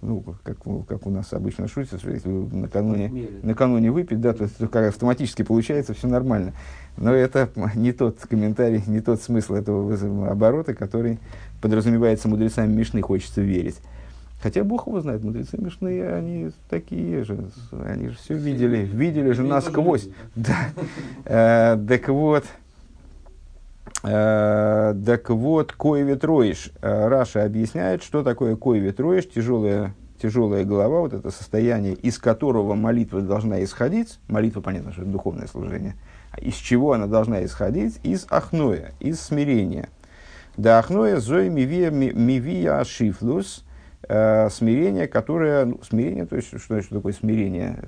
ну, 0.00 0.22
как, 0.42 0.58
как 0.86 1.06
у 1.06 1.10
нас 1.10 1.32
обычно 1.32 1.68
шутят, 1.68 2.00
что 2.00 2.10
если 2.10 2.28
накануне, 2.28 3.28
накануне 3.42 3.90
выпить, 3.90 4.20
да, 4.20 4.32
то, 4.32 4.48
то 4.48 4.68
как 4.68 4.88
автоматически 4.88 5.42
получается, 5.42 5.94
все 5.94 6.08
нормально. 6.08 6.52
Но 6.96 7.12
это 7.12 7.48
не 7.74 7.92
тот 7.92 8.18
комментарий, 8.28 8.82
не 8.86 9.00
тот 9.00 9.22
смысл 9.22 9.54
этого 9.54 10.30
оборота, 10.30 10.74
который 10.74 11.18
подразумевается 11.60 12.28
мудрецами 12.28 12.72
Мишны, 12.72 13.02
хочется 13.02 13.40
верить. 13.40 13.76
Хотя 14.42 14.64
Бог 14.64 14.88
его 14.88 15.00
знает, 15.00 15.22
мудрецы 15.22 15.56
Мишны, 15.56 16.02
они 16.04 16.50
такие 16.68 17.22
же, 17.22 17.48
они 17.70 18.08
же 18.08 18.16
все 18.16 18.34
видели, 18.34 18.78
видели 18.78 19.30
же 19.30 19.44
насквозь. 19.44 20.08
Да. 20.34 20.56
Э, 21.24 21.78
так 21.88 22.08
вот, 22.08 22.44
Э, 22.44 22.61
так 24.02 25.30
вот, 25.30 25.72
кой 25.72 26.02
ветроиш. 26.02 26.72
Э, 26.80 27.08
Раша 27.08 27.44
объясняет, 27.44 28.02
что 28.02 28.22
такое 28.22 28.56
кой 28.56 28.80
ветроиш, 28.80 29.28
тяжелая, 29.28 29.94
тяжелая 30.20 30.64
голова, 30.64 31.00
вот 31.00 31.12
это 31.12 31.30
состояние, 31.30 31.94
из 31.94 32.18
которого 32.18 32.74
молитва 32.74 33.20
должна 33.20 33.62
исходить. 33.62 34.18
Молитва, 34.28 34.60
понятно, 34.60 34.92
что 34.92 35.02
это 35.02 35.10
духовное 35.10 35.46
служение. 35.46 35.94
Из 36.40 36.54
чего 36.54 36.94
она 36.94 37.06
должна 37.06 37.44
исходить? 37.44 38.00
Из 38.02 38.26
ахноя, 38.28 38.92
из 38.98 39.20
смирения. 39.20 39.88
Да 40.56 40.80
ахноя 40.80 41.18
зои 41.18 41.48
мивия, 41.48 41.90
мивия 41.90 42.82
шифлус, 42.84 43.64
э, 44.08 44.48
смирение, 44.50 45.06
которое, 45.06 45.64
ну, 45.66 45.80
смирение, 45.82 46.26
то 46.26 46.36
есть, 46.36 46.48
что, 46.48 46.82
что 46.82 46.96
такое 46.96 47.12
смирение, 47.12 47.78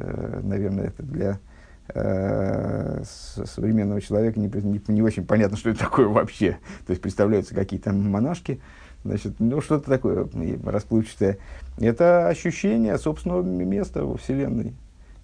наверное, 0.43 0.87
это 0.87 1.03
для 1.03 1.31
Э, 1.33 1.54
современного 1.93 4.01
человека 4.01 4.41
не, 4.41 4.49
не, 4.49 4.81
не 4.89 5.03
очень 5.03 5.27
понятно, 5.27 5.57
что 5.57 5.71
это 5.71 5.81
такое 5.81 6.09
вообще. 6.09 6.59
То 6.87 6.91
есть 6.91 7.03
представляются 7.03 7.55
какие-то 7.55 7.93
монашки, 7.93 8.61
значит, 9.05 9.35
ну 9.39 9.61
что-то 9.61 9.91
такое 9.91 10.29
расплывчатое. 10.65 11.39
Это 11.79 12.29
ощущение 12.29 12.99
собственного 12.99 13.43
места 13.43 14.05
во 14.05 14.17
Вселенной, 14.17 14.75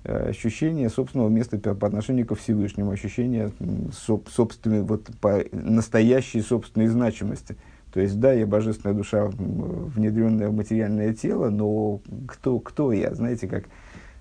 э, 0.04 0.28
ощущение 0.28 0.90
собственного 0.90 1.28
места 1.28 1.58
по 1.58 1.86
отношению 1.86 2.26
ко 2.26 2.34
Всевышнему, 2.34 2.90
ощущение 2.90 3.50
соб, 3.92 4.28
собственной, 4.28 4.82
вот, 4.82 5.08
по 5.20 5.42
настоящей 5.52 6.42
собственной 6.42 6.88
значимости. 6.88 7.56
То 7.92 8.00
есть, 8.00 8.20
да, 8.20 8.32
я 8.32 8.46
божественная 8.46 8.94
душа, 8.94 9.26
внедренная 9.26 10.48
в 10.48 10.54
материальное 10.54 11.12
тело, 11.12 11.50
но 11.50 12.00
кто, 12.28 12.60
кто 12.60 12.92
я, 12.92 13.14
знаете, 13.14 13.48
как 13.48 13.64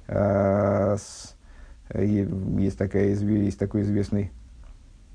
э, 0.07 0.97
есть, 1.93 2.77
такая, 2.77 3.07
есть 3.07 3.59
такое 3.59 3.81
известный, 3.81 4.31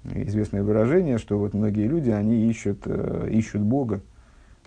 известное 0.04 0.62
выражение, 0.62 1.18
что 1.18 1.38
вот 1.38 1.54
многие 1.54 1.86
люди, 1.86 2.10
они 2.10 2.50
ищут, 2.50 2.82
э, 2.86 3.28
ищут 3.30 3.62
Бога, 3.62 4.00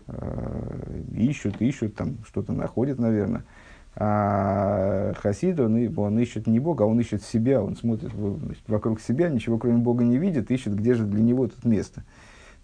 э, 0.08 1.02
ищут, 1.16 1.62
ищут, 1.62 1.96
там 1.96 2.18
что-то 2.26 2.54
находят, 2.54 3.00
наверное. 3.00 3.44
А 4.00 5.14
Хасид, 5.22 5.60
он, 5.60 5.98
он 5.98 6.20
ищет 6.20 6.46
не 6.46 6.60
Бога, 6.60 6.84
а 6.84 6.88
он 6.88 7.00
ищет 7.00 7.24
себя, 7.24 7.62
он 7.62 7.76
смотрит 7.76 8.12
вокруг 8.68 9.02
себя, 9.02 9.28
ничего 9.28 9.58
кроме 9.58 9.78
Бога 9.78 10.04
не 10.04 10.18
видит, 10.18 10.52
ищет, 10.52 10.76
где 10.76 10.94
же 10.94 11.06
для 11.06 11.22
него 11.22 11.48
тут 11.48 11.66
место. 11.66 12.04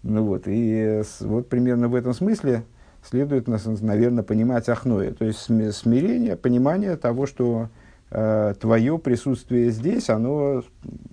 Ну 0.04 0.24
вот, 0.24 0.44
и 0.46 1.02
вот 1.20 1.48
примерно 1.48 1.88
в 1.88 1.94
этом 1.96 2.12
смысле 2.12 2.62
следует, 3.02 3.48
наверное, 3.48 4.22
понимать 4.22 4.68
Ахноя, 4.68 5.12
то 5.12 5.24
есть 5.24 5.40
смирение, 5.40 6.36
понимание 6.36 6.96
того, 6.96 7.26
что 7.26 7.68
э, 8.14 8.54
твое 8.60 8.98
присутствие 8.98 9.70
здесь, 9.70 10.08
оно, 10.08 10.62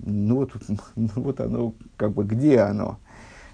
ну 0.05 0.35
вот, 0.37 0.51
ну 0.95 1.09
вот 1.15 1.39
оно, 1.41 1.73
как 1.97 2.11
бы, 2.11 2.23
где 2.23 2.59
оно? 2.59 2.99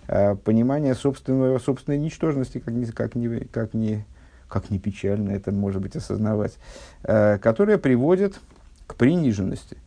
Э, 0.07 0.35
понимание 0.35 0.93
собственного, 0.95 1.57
собственной 1.59 1.97
ничтожности, 1.97 2.59
как 2.59 2.73
ни, 2.73 2.85
как, 2.85 3.15
ни, 3.15 3.39
как, 3.45 3.73
ни, 3.73 4.05
как 4.47 4.69
ни 4.69 4.77
печально 4.77 5.31
это 5.31 5.51
может 5.51 5.81
быть 5.81 5.95
осознавать, 5.95 6.57
э, 7.03 7.37
которое 7.39 7.77
приводит 7.77 8.39
к 8.85 8.95
приниженности. 8.95 9.77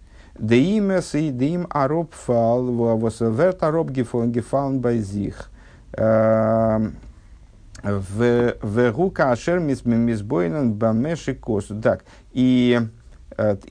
Так, 11.81 12.05
и 12.33 12.81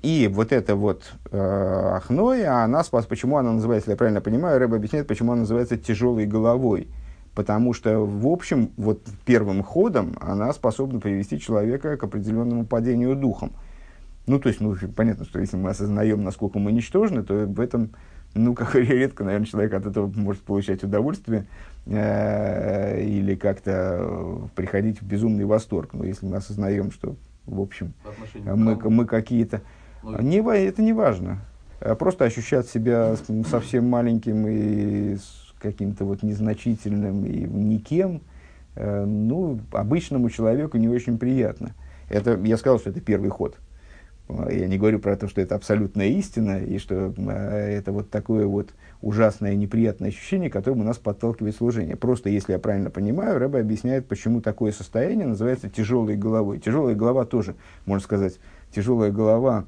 и 0.02 0.30
вот 0.32 0.52
это 0.52 0.76
вот 0.76 1.12
э, 1.32 1.38
ахноя, 1.38 2.64
она 2.64 2.84
спас, 2.84 3.06
почему 3.06 3.38
она 3.38 3.52
называется, 3.52 3.90
если 3.90 3.92
я 3.92 3.98
правильно 3.98 4.22
понимаю, 4.22 4.60
Рэб 4.60 4.74
объясняет, 4.74 5.08
почему 5.08 5.34
она 5.34 5.42
называется 5.42 5.78
тяжелой 5.78 6.26
головой. 6.26 6.88
Потому 7.36 7.74
что, 7.74 8.00
в 8.00 8.28
общем, 8.28 8.72
вот 8.78 9.04
первым 9.26 9.64
ходом 9.64 10.18
она 10.20 10.52
способна 10.54 11.00
привести 11.00 11.40
человека 11.40 11.98
к 11.98 12.04
определенному 12.04 12.66
падению 12.66 13.16
духом. 13.16 13.54
Ну, 14.26 14.40
то 14.40 14.50
есть, 14.50 14.60
ну, 14.62 14.76
понятно, 14.96 15.26
что 15.26 15.40
если 15.40 15.58
мы 15.58 15.70
осознаем, 15.70 16.24
насколько 16.24 16.60
мы 16.60 16.72
ничтожны, 16.72 17.24
то 17.24 17.34
в 17.34 17.60
этом, 17.60 17.92
ну, 18.34 18.56
как 18.56 18.76
редко, 18.76 19.24
наверное, 19.24 19.46
человек 19.46 19.74
от 19.74 19.86
этого 19.86 20.12
может 20.16 20.42
получать 20.42 20.84
удовольствие 20.84 21.48
э, 21.86 23.02
или 23.04 23.36
как-то 23.36 24.50
приходить 24.56 25.02
в 25.02 25.06
безумный 25.06 25.46
восторг. 25.46 25.94
Но 25.94 26.06
если 26.06 26.26
мы 26.26 26.38
осознаем, 26.38 26.92
что 26.92 27.16
в 27.50 27.62
общем, 27.62 27.94
мы, 28.44 28.76
мы 28.76 29.06
какие-то... 29.06 29.62
Ну, 30.04 30.22
не, 30.22 30.38
это 30.38 30.82
не 30.82 30.94
важно. 30.94 31.40
А 31.82 31.96
просто 31.96 32.26
ощущать 32.26 32.68
себя 32.68 33.16
совсем 33.50 33.90
маленьким 33.90 34.48
и 34.48 35.18
каким-то 35.60 36.06
вот 36.06 36.24
незначительным 36.24 37.26
и 37.26 37.42
никем, 37.42 38.22
э, 38.76 39.06
ну, 39.06 39.60
обычному 39.72 40.30
человеку 40.30 40.78
не 40.78 40.88
очень 40.88 41.18
приятно. 41.18 41.76
Это, 42.10 42.40
я 42.44 42.58
сказал, 42.58 42.80
что 42.80 42.90
это 42.90 43.02
первый 43.02 43.30
ход. 43.30 43.58
Я 44.30 44.68
не 44.68 44.78
говорю 44.78 45.00
про 45.00 45.18
то, 45.18 45.28
что 45.28 45.42
это 45.42 45.56
абсолютная 45.56 46.08
истина, 46.10 46.60
и 46.60 46.78
что 46.78 47.14
э, 47.18 47.78
это 47.78 47.92
вот 47.92 48.12
такое 48.12 48.46
вот 48.46 48.70
ужасное, 49.02 49.56
неприятное 49.56 50.10
ощущение, 50.10 50.52
которому 50.52 50.84
нас 50.84 50.98
подталкивает 50.98 51.56
служение. 51.56 51.96
Просто, 51.96 52.30
если 52.30 52.54
я 52.54 52.60
правильно 52.60 52.92
понимаю, 52.92 53.40
Рэба 53.40 53.60
объясняет, 53.60 54.08
почему 54.08 54.40
такое 54.42 54.72
состояние 54.72 55.26
называется 55.26 55.68
тяжелой 55.68 56.16
головой. 56.16 56.60
Тяжелая 56.60 56.94
голова 56.94 57.26
тоже, 57.26 57.56
можно 57.88 58.04
сказать, 58.04 58.40
тяжелая 58.74 59.12
голова. 59.12 59.66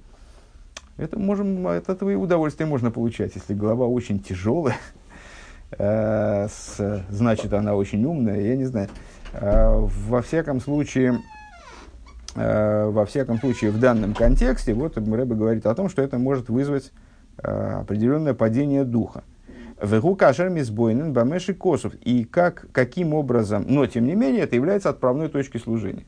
Это 0.97 1.17
можем, 1.17 1.65
от 1.65 1.89
этого 1.89 2.11
и 2.11 2.15
удовольствие 2.15 2.67
можно 2.67 2.91
получать. 2.91 3.31
Если 3.33 3.55
голова 3.55 3.87
очень 3.87 4.19
тяжелая, 4.19 4.77
э, 5.71 6.47
значит, 7.09 7.51
она 7.53 7.73
очень 7.73 8.05
умная, 8.05 8.41
я 8.41 8.55
не 8.55 8.65
знаю. 8.65 8.89
Э, 9.33 9.87
во 10.07 10.21
всяком 10.21 10.61
случае, 10.61 11.19
во 12.35 13.05
всяком 13.05 13.39
случае, 13.39 13.71
в 13.71 13.79
данном 13.79 14.13
контексте, 14.13 14.73
вот 14.73 14.97
Рэба 14.97 15.35
говорит 15.35 15.65
о 15.65 15.75
том, 15.75 15.89
что 15.89 16.01
это 16.01 16.17
может 16.17 16.49
вызвать 16.49 16.91
Э, 17.43 17.81
определенное 17.81 18.33
падение 18.33 18.83
духа. 18.83 19.23
Вегу 19.81 20.15
кашер 20.15 20.49
мизбойнен 20.49 21.11
бамеши 21.11 21.55
косов. 21.55 21.95
И 22.01 22.23
как, 22.23 22.67
каким 22.71 23.15
образом, 23.15 23.65
но 23.67 23.87
тем 23.87 24.05
не 24.05 24.13
менее, 24.13 24.43
это 24.43 24.55
является 24.55 24.89
отправной 24.89 25.27
точкой 25.27 25.59
служения. 25.59 26.05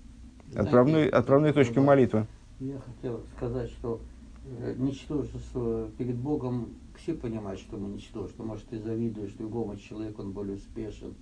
Отправной, 0.56 1.08
отправной 1.08 1.52
точкой 1.54 1.80
молитвы. 1.80 2.28
Я 2.60 2.76
хотел 2.86 3.22
сказать, 3.36 3.72
что 3.72 4.00
э, 4.46 4.76
ничтожество 4.78 5.88
перед 5.98 6.16
Богом 6.16 6.70
все 7.02 7.16
понимают, 7.16 7.60
что 7.60 7.78
мы 7.78 7.90
ничтожество. 7.90 8.44
Может, 8.44 8.66
ты 8.66 8.80
завидуешь 8.80 9.32
другому 9.32 9.76
человеку, 9.78 10.22
он 10.22 10.34
более 10.34 10.58
успешен, 10.58 11.16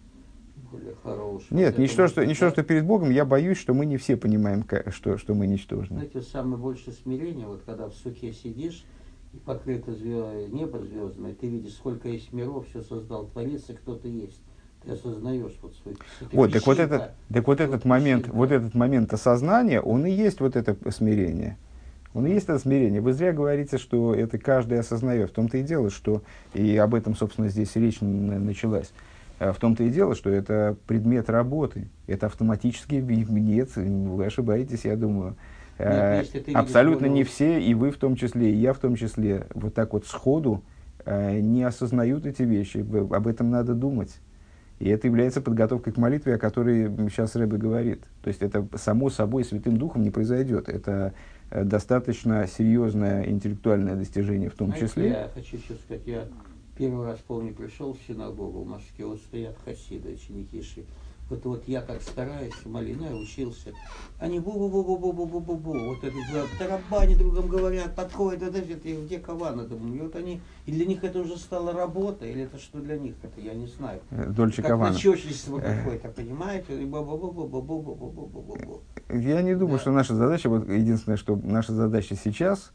более 0.72 0.96
хороший. 1.04 1.48
Нет, 1.52 1.78
ничтожество, 1.78 2.22
ничтожество 2.22 2.64
перед 2.64 2.86
Богом, 2.86 3.10
я 3.10 3.26
боюсь, 3.26 3.58
что 3.58 3.74
мы 3.74 3.86
не 3.86 3.98
все 3.98 4.18
понимаем, 4.18 4.66
что, 4.90 5.18
что 5.18 5.34
мы 5.34 5.48
ничтожны. 5.48 5.96
Знаете, 5.96 6.22
самое 6.22 6.58
большее 6.58 6.94
смирение, 6.94 7.48
вот 7.48 7.62
когда 7.66 7.88
в 7.88 7.94
суке 7.94 8.34
сидишь, 8.34 8.84
и 9.34 9.38
покрыто 9.38 9.94
звезд, 9.94 10.50
небо 10.52 10.80
звездами, 10.80 11.34
ты 11.34 11.48
видишь, 11.48 11.74
сколько 11.74 12.10
есть 12.10 12.34
миров, 12.34 12.68
все 12.68 12.82
создал 12.82 13.28
Творец, 13.28 13.70
и 13.70 13.74
кто 13.74 13.96
ты 13.96 14.10
есть. 14.10 14.42
Ты 14.84 14.94
осознаешь 14.94 15.58
вот 15.62 15.76
свой... 15.76 15.96
Вот, 16.32 16.52
так 16.52 16.66
вот, 16.66 16.80
этот, 16.80 17.12
так 17.32 17.48
вот 17.48 17.62
этот 17.62 17.86
момент, 17.86 18.28
вот 18.28 18.52
этот 18.52 18.74
момент 18.74 19.14
осознания, 19.14 19.80
он 19.80 20.06
и 20.06 20.12
есть 20.12 20.40
вот 20.40 20.56
это 20.56 20.76
смирение. 20.92 21.58
Он 22.14 22.26
и 22.26 22.32
есть 22.32 22.46
это 22.46 22.58
смирение. 22.60 23.00
Вы 23.00 23.14
зря 23.14 23.32
говорите, 23.32 23.78
что 23.78 24.14
это 24.16 24.38
каждый 24.38 24.80
осознает. 24.80 25.30
В 25.30 25.34
том-то 25.34 25.60
и 25.60 25.64
дело, 25.64 25.92
что, 25.92 26.24
и 26.54 26.76
об 26.78 26.96
этом, 26.96 27.16
собственно, 27.16 27.48
здесь 27.48 27.76
речь 27.76 28.02
началась. 28.02 28.92
А 29.42 29.54
в 29.54 29.58
том-то 29.58 29.84
и 29.84 29.90
дело, 29.90 30.14
что 30.14 30.30
это 30.30 30.78
предмет 30.86 31.28
работы. 31.28 31.90
Это 32.06 32.28
автоматически 32.28 32.94
нет, 32.94 33.76
вы 33.76 34.26
ошибаетесь, 34.28 34.86
я 34.86 34.96
думаю. 34.96 35.36
Э, 35.80 36.22
абсолютно 36.54 37.08
не 37.08 37.24
все, 37.24 37.60
и 37.60 37.74
вы 37.74 37.90
в 37.90 37.98
том 37.98 38.16
числе, 38.16 38.52
и 38.52 38.56
я 38.56 38.74
в 38.74 38.78
том 38.78 38.96
числе, 38.96 39.48
вот 39.56 39.74
так 39.74 39.94
вот 39.94 40.06
сходу 40.06 40.64
э, 41.06 41.40
не 41.40 41.64
осознают 41.64 42.28
эти 42.28 42.44
вещи. 42.44 42.86
Об 43.12 43.26
этом 43.26 43.50
надо 43.50 43.74
думать. 43.74 44.20
И 44.78 44.88
это 44.90 45.08
является 45.08 45.42
подготовкой 45.42 45.92
к 45.92 45.98
молитве, 45.98 46.36
о 46.36 46.38
которой 46.38 46.90
сейчас 47.10 47.36
Рэбе 47.36 47.58
говорит. 47.58 48.04
То 48.22 48.28
есть 48.28 48.44
это 48.44 48.68
само 48.76 49.10
собой 49.10 49.44
Святым 49.44 49.76
Духом 49.78 50.04
не 50.04 50.12
произойдет. 50.12 50.70
Это 50.70 51.16
э, 51.50 51.64
достаточно 51.64 52.46
серьезное 52.46 53.28
интеллектуальное 53.28 53.96
достижение 53.96 54.52
в 54.52 54.54
том 54.54 54.68
Знаете, 54.68 54.88
числе. 54.88 55.10
Я 55.10 55.30
хочу 55.34 55.58
еще 55.58 55.74
сказать, 55.84 56.06
я 56.06 56.26
Первый 56.82 57.06
раз, 57.06 57.20
помню, 57.28 57.54
пришел 57.54 57.94
в 57.94 58.00
синагогу 58.08 58.64
в 58.64 58.68
Москве, 58.68 59.06
вот 59.06 59.20
стоят 59.20 59.56
хасиды, 59.64 60.14
ученики 60.14 60.64
ши. 60.64 60.84
Вот, 61.30 61.46
вот 61.46 61.68
я 61.68 61.80
так 61.84 62.02
стараюсь, 62.02 62.56
молина, 62.66 63.06
я 63.06 63.16
учился. 63.16 63.72
Они 64.18 64.40
бу-бу-бу-бу-бу-бу-бу-бу. 64.40 65.90
Вот 65.90 66.04
это 66.04 66.16
тарабани 66.58 67.14
другом 67.14 67.50
говорят, 67.50 67.96
подходят, 67.96 68.42
вот 68.42 68.56
это, 68.56 68.66
где 68.66 69.20
Кавана, 69.20 69.66
думаю. 69.66 69.96
И 69.96 70.02
вот 70.02 70.16
они, 70.16 70.42
и 70.66 70.72
для 70.72 70.88
них 70.88 71.04
это 71.04 71.20
уже 71.20 71.38
стало 71.38 71.72
работа, 71.72 72.26
или 72.26 72.42
это 72.46 72.58
что 72.58 72.80
для 72.80 72.98
них 72.98 73.14
это, 73.22 73.40
я 73.40 73.54
не 73.54 73.68
знаю. 73.68 74.02
Дольче 74.10 74.64
Как 74.64 74.72
Кавана. 74.72 74.94
начальство 74.94 75.60
какое-то, 75.60 76.10
понимаете? 76.10 76.82
И 76.82 76.86
бу-бу-бу-бу-бу-бу-бу-бу-бу-бу. 76.86 78.82
Я 79.16 79.44
не 79.44 79.56
думаю, 79.56 79.78
что 79.78 79.92
наша 79.92 80.16
задача, 80.16 80.50
вот 80.50 80.68
единственное, 80.68 81.18
что 81.18 81.36
наша 81.36 81.74
задача 81.74 82.16
сейчас, 82.16 82.72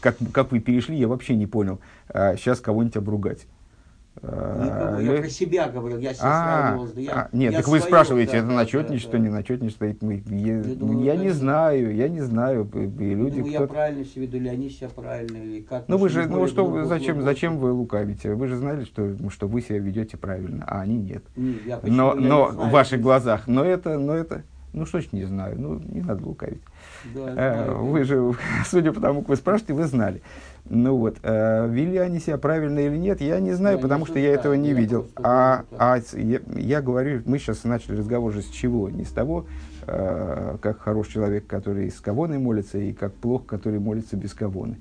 как, 0.00 0.16
как 0.32 0.52
вы 0.52 0.60
перешли, 0.60 0.96
я 0.96 1.08
вообще 1.08 1.34
не 1.36 1.46
понял, 1.46 1.80
э, 2.12 2.36
сейчас 2.36 2.60
кого-нибудь 2.60 2.96
обругать. 2.96 3.46
Э, 4.20 4.62
Никого, 4.64 5.00
я 5.14 5.20
про 5.20 5.28
себя 5.30 5.68
говорил, 5.68 5.98
я 5.98 6.12
себя 6.12 6.24
А, 6.26 6.66
сравнивал. 6.72 6.88
да 6.92 7.00
я- 7.00 7.12
а, 7.12 7.28
нет, 7.30 7.52
я 7.52 7.58
так 7.58 7.68
вы 7.68 7.78
своё, 7.78 7.88
спрашиваете, 7.88 8.32
да, 8.32 8.38
это 8.38 8.46
да, 8.48 8.54
начетничество, 8.54 9.12
да, 9.12 9.18
не 9.20 9.28
да. 9.28 9.34
начетничество. 9.36 9.84
это 9.84 10.04
мы- 10.04 10.22
Я, 10.26 10.56
Я 10.56 10.74
думаю, 10.74 11.04
я 11.04 11.14
не 11.16 11.26
не- 11.26 11.30
знаю, 11.30 11.94
я 11.94 12.08
не 12.08 12.20
знаю. 12.22 12.68
И 12.74 13.14
люди, 13.14 13.36
Думаю, 13.38 13.52
я 13.52 13.60
правильно 13.68 14.04
себя 14.04 14.22
веду, 14.22 14.36
или 14.38 14.48
они 14.48 14.70
себя 14.70 14.88
правильно, 14.88 15.36
или 15.36 15.60
как. 15.60 15.84
Ну 15.86 15.98
вы 15.98 16.08
же, 16.08 16.24
не 16.24 16.34
ну 16.34 16.48
что, 16.48 16.66
вы- 16.66 16.84
зачем, 16.86 17.14
глубоко. 17.14 17.30
зачем 17.32 17.58
вы 17.58 17.70
лукавите? 17.70 18.34
Вы 18.34 18.48
же 18.48 18.56
знали, 18.56 18.82
что, 18.84 19.02
ну, 19.02 19.30
что 19.30 19.46
вы 19.46 19.60
себя 19.60 19.78
ведете 19.78 20.16
правильно, 20.16 20.64
а 20.66 20.80
они 20.80 20.96
нет. 20.98 21.22
Не, 21.36 21.54
я 21.64 21.76
почему, 21.76 21.96
Но, 21.96 22.14
я 22.14 22.20
не 22.20 22.26
но 22.26 22.50
знаю. 22.50 22.68
в 22.68 22.72
ваших 22.72 23.00
глазах, 23.00 23.46
но 23.46 23.64
это, 23.64 23.98
но 24.00 24.14
это, 24.14 24.42
ну 24.72 24.86
что 24.86 25.00
ж 25.00 25.08
не 25.12 25.24
знаю, 25.24 25.56
ну 25.58 25.80
не 25.80 26.00
надо 26.00 26.24
лукавить. 26.24 26.62
Да, 27.14 27.34
Э. 27.36 27.72
Вы 27.72 28.04
же, 28.04 28.34
судя 28.66 28.92
по 28.92 29.00
тому, 29.00 29.20
как 29.20 29.30
вы 29.30 29.36
спрашиваете, 29.36 29.74
вы 29.74 29.84
знали. 29.84 30.22
Ну 30.70 30.96
вот, 30.96 31.16
э, 31.22 31.68
вели 31.70 31.96
они 31.96 32.20
себя 32.20 32.36
правильно 32.36 32.78
или 32.78 32.96
нет, 32.96 33.20
я 33.20 33.40
не 33.40 33.52
знаю, 33.52 33.76
не 33.76 33.82
потому 33.82 34.04
что 34.04 34.18
я 34.18 34.34
этого 34.34 34.52
не 34.54 34.70
я 34.70 34.74
видел. 34.74 35.06
А, 35.16 35.64
а 35.78 35.98
я, 36.12 36.40
я 36.56 36.82
говорю, 36.82 37.22
мы 37.24 37.38
сейчас 37.38 37.64
начали 37.64 37.96
разговор 37.96 38.32
же 38.32 38.42
с 38.42 38.50
чего? 38.50 38.90
Не 38.90 39.04
с 39.04 39.10
того, 39.10 39.46
э, 39.86 40.56
как 40.60 40.80
хорош 40.80 41.08
человек, 41.08 41.46
который 41.46 41.90
с 41.90 42.00
кавоной 42.00 42.38
молится, 42.38 42.78
и 42.78 42.92
как 42.92 43.14
плох, 43.14 43.46
который 43.46 43.80
молится 43.80 44.16
без 44.16 44.34
кавоны. 44.34 44.76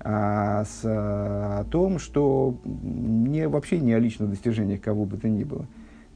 А 0.00 0.64
с, 0.64 0.84
э, 0.84 0.88
о 0.88 1.64
том, 1.70 1.98
что 1.98 2.58
не 2.64 3.46
вообще 3.48 3.78
не 3.78 3.92
о 3.92 3.98
личных 3.98 4.30
достижениях 4.30 4.80
кого 4.80 5.04
бы 5.04 5.16
то 5.18 5.28
ни 5.28 5.44
было, 5.44 5.66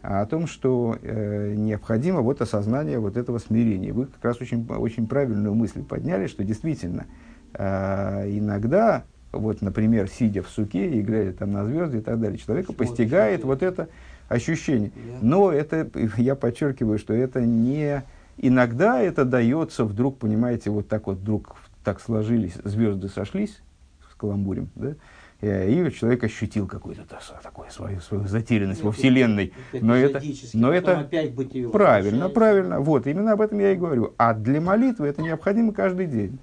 о 0.02 0.26
том, 0.26 0.46
что 0.46 0.98
э, 1.00 1.54
необходимо 1.56 2.20
вот 2.20 2.40
осознание 2.40 2.98
вот 2.98 3.16
этого 3.16 3.38
смирения. 3.38 3.92
Вы 3.92 4.06
как 4.06 4.24
раз 4.24 4.40
очень, 4.40 4.66
очень 4.68 5.06
правильную 5.06 5.54
мысль 5.54 5.82
подняли, 5.82 6.26
что 6.26 6.42
действительно 6.42 7.06
э, 7.54 8.28
иногда, 8.30 9.04
вот, 9.30 9.62
например, 9.62 10.08
сидя 10.08 10.42
в 10.42 10.48
суке 10.48 10.90
и 10.90 11.02
глядя 11.02 11.32
там 11.32 11.52
на 11.52 11.64
звезды 11.64 11.98
и 11.98 12.00
так 12.00 12.20
далее, 12.20 12.36
человека 12.38 12.72
постигает 12.72 13.44
вот 13.44 13.62
это 13.62 13.88
ощущение. 14.28 14.90
Да. 14.94 15.18
Но 15.22 15.52
это, 15.52 15.88
я 16.16 16.34
подчеркиваю, 16.34 16.98
что 16.98 17.14
это 17.14 17.40
не... 17.40 18.02
Иногда 18.38 19.00
это 19.00 19.24
дается 19.24 19.84
вдруг, 19.84 20.18
понимаете, 20.18 20.70
вот 20.70 20.88
так 20.88 21.06
вот 21.06 21.18
вдруг 21.18 21.56
так 21.84 22.00
сложились, 22.00 22.54
звезды 22.64 23.08
сошлись 23.08 23.60
с 24.10 24.14
каламбурем, 24.16 24.68
да, 24.74 24.94
и 25.42 25.90
человек 25.90 26.22
ощутил 26.22 26.68
какую-то 26.68 27.02
такую 27.42 27.68
свою, 27.70 28.00
свою 28.00 28.28
затерянность 28.28 28.82
во 28.82 28.90
Это- 28.90 28.98
Вселенной. 28.98 29.52
Но 29.72 29.96
это, 29.96 30.22
но 30.54 30.72
это 30.72 31.08
правильно, 31.72 32.28
правильно. 32.28 32.80
Вот, 32.80 33.08
именно 33.08 33.32
об 33.32 33.40
этом 33.40 33.58
я 33.58 33.72
и 33.72 33.76
говорю. 33.76 34.14
А 34.18 34.34
для 34.34 34.60
молитвы 34.60 35.08
это 35.08 35.20
необходимо 35.20 35.72
каждый 35.72 36.06
день. 36.06 36.38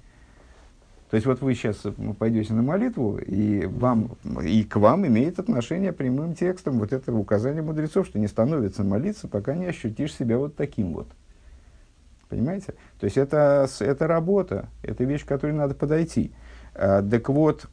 То 1.08 1.16
есть 1.16 1.26
вот 1.26 1.40
вы 1.40 1.54
сейчас 1.54 1.82
пойдете 2.18 2.52
на 2.52 2.62
молитву, 2.62 3.18
и, 3.18 3.66
вам, 3.66 4.12
и 4.44 4.62
к 4.62 4.76
вам 4.76 5.06
имеет 5.06 5.40
отношение 5.40 5.92
прямым 5.92 6.34
текстом 6.34 6.78
вот 6.78 6.92
это 6.92 7.12
указание 7.12 7.62
мудрецов, 7.62 8.06
что 8.06 8.18
не 8.20 8.28
становится 8.28 8.84
молиться, 8.84 9.26
пока 9.26 9.54
не 9.54 9.66
ощутишь 9.66 10.14
себя 10.14 10.38
вот 10.38 10.54
таким 10.54 10.92
вот. 10.92 11.08
Понимаете? 12.28 12.74
То 13.00 13.06
есть 13.06 13.16
это, 13.16 13.66
это 13.80 14.06
работа, 14.06 14.68
это 14.82 15.02
вещь, 15.02 15.24
к 15.24 15.28
которой 15.28 15.52
надо 15.52 15.74
подойти. 15.74 16.32
А, 16.74 17.02
так 17.02 17.28
вот, 17.28 17.64
э, 17.64 17.66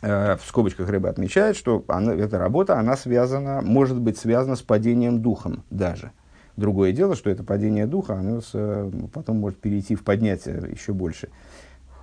в 0.00 0.40
скобочках 0.46 0.88
рыба 0.88 1.08
отмечает, 1.08 1.56
что 1.56 1.84
она, 1.88 2.14
эта 2.14 2.38
работа, 2.38 2.78
она 2.78 2.96
связана, 2.96 3.60
может 3.62 3.98
быть 4.00 4.16
связана 4.16 4.54
с 4.56 4.62
падением 4.62 5.20
духом 5.22 5.64
даже. 5.70 6.12
Другое 6.58 6.90
дело, 6.90 7.14
что 7.14 7.30
это 7.30 7.44
падение 7.44 7.86
духа, 7.86 8.14
оно 8.14 8.40
с, 8.40 8.50
э, 8.52 8.90
потом 9.14 9.38
может 9.38 9.60
перейти 9.60 9.94
в 9.94 10.02
поднятие 10.02 10.68
еще 10.72 10.92
больше. 10.92 11.28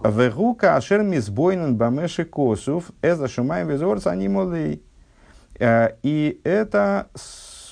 Вегука 0.01 0.77
ашер 0.77 1.03
мизбойнен 1.03 1.75
бамеши 1.75 2.23
косув 2.23 2.91
эза 3.01 3.27
шумаем 3.27 3.67
визорц 3.67 4.07
анимолей. 4.07 4.81
Э, 5.59 5.95
И 6.03 6.39
это 6.45 7.09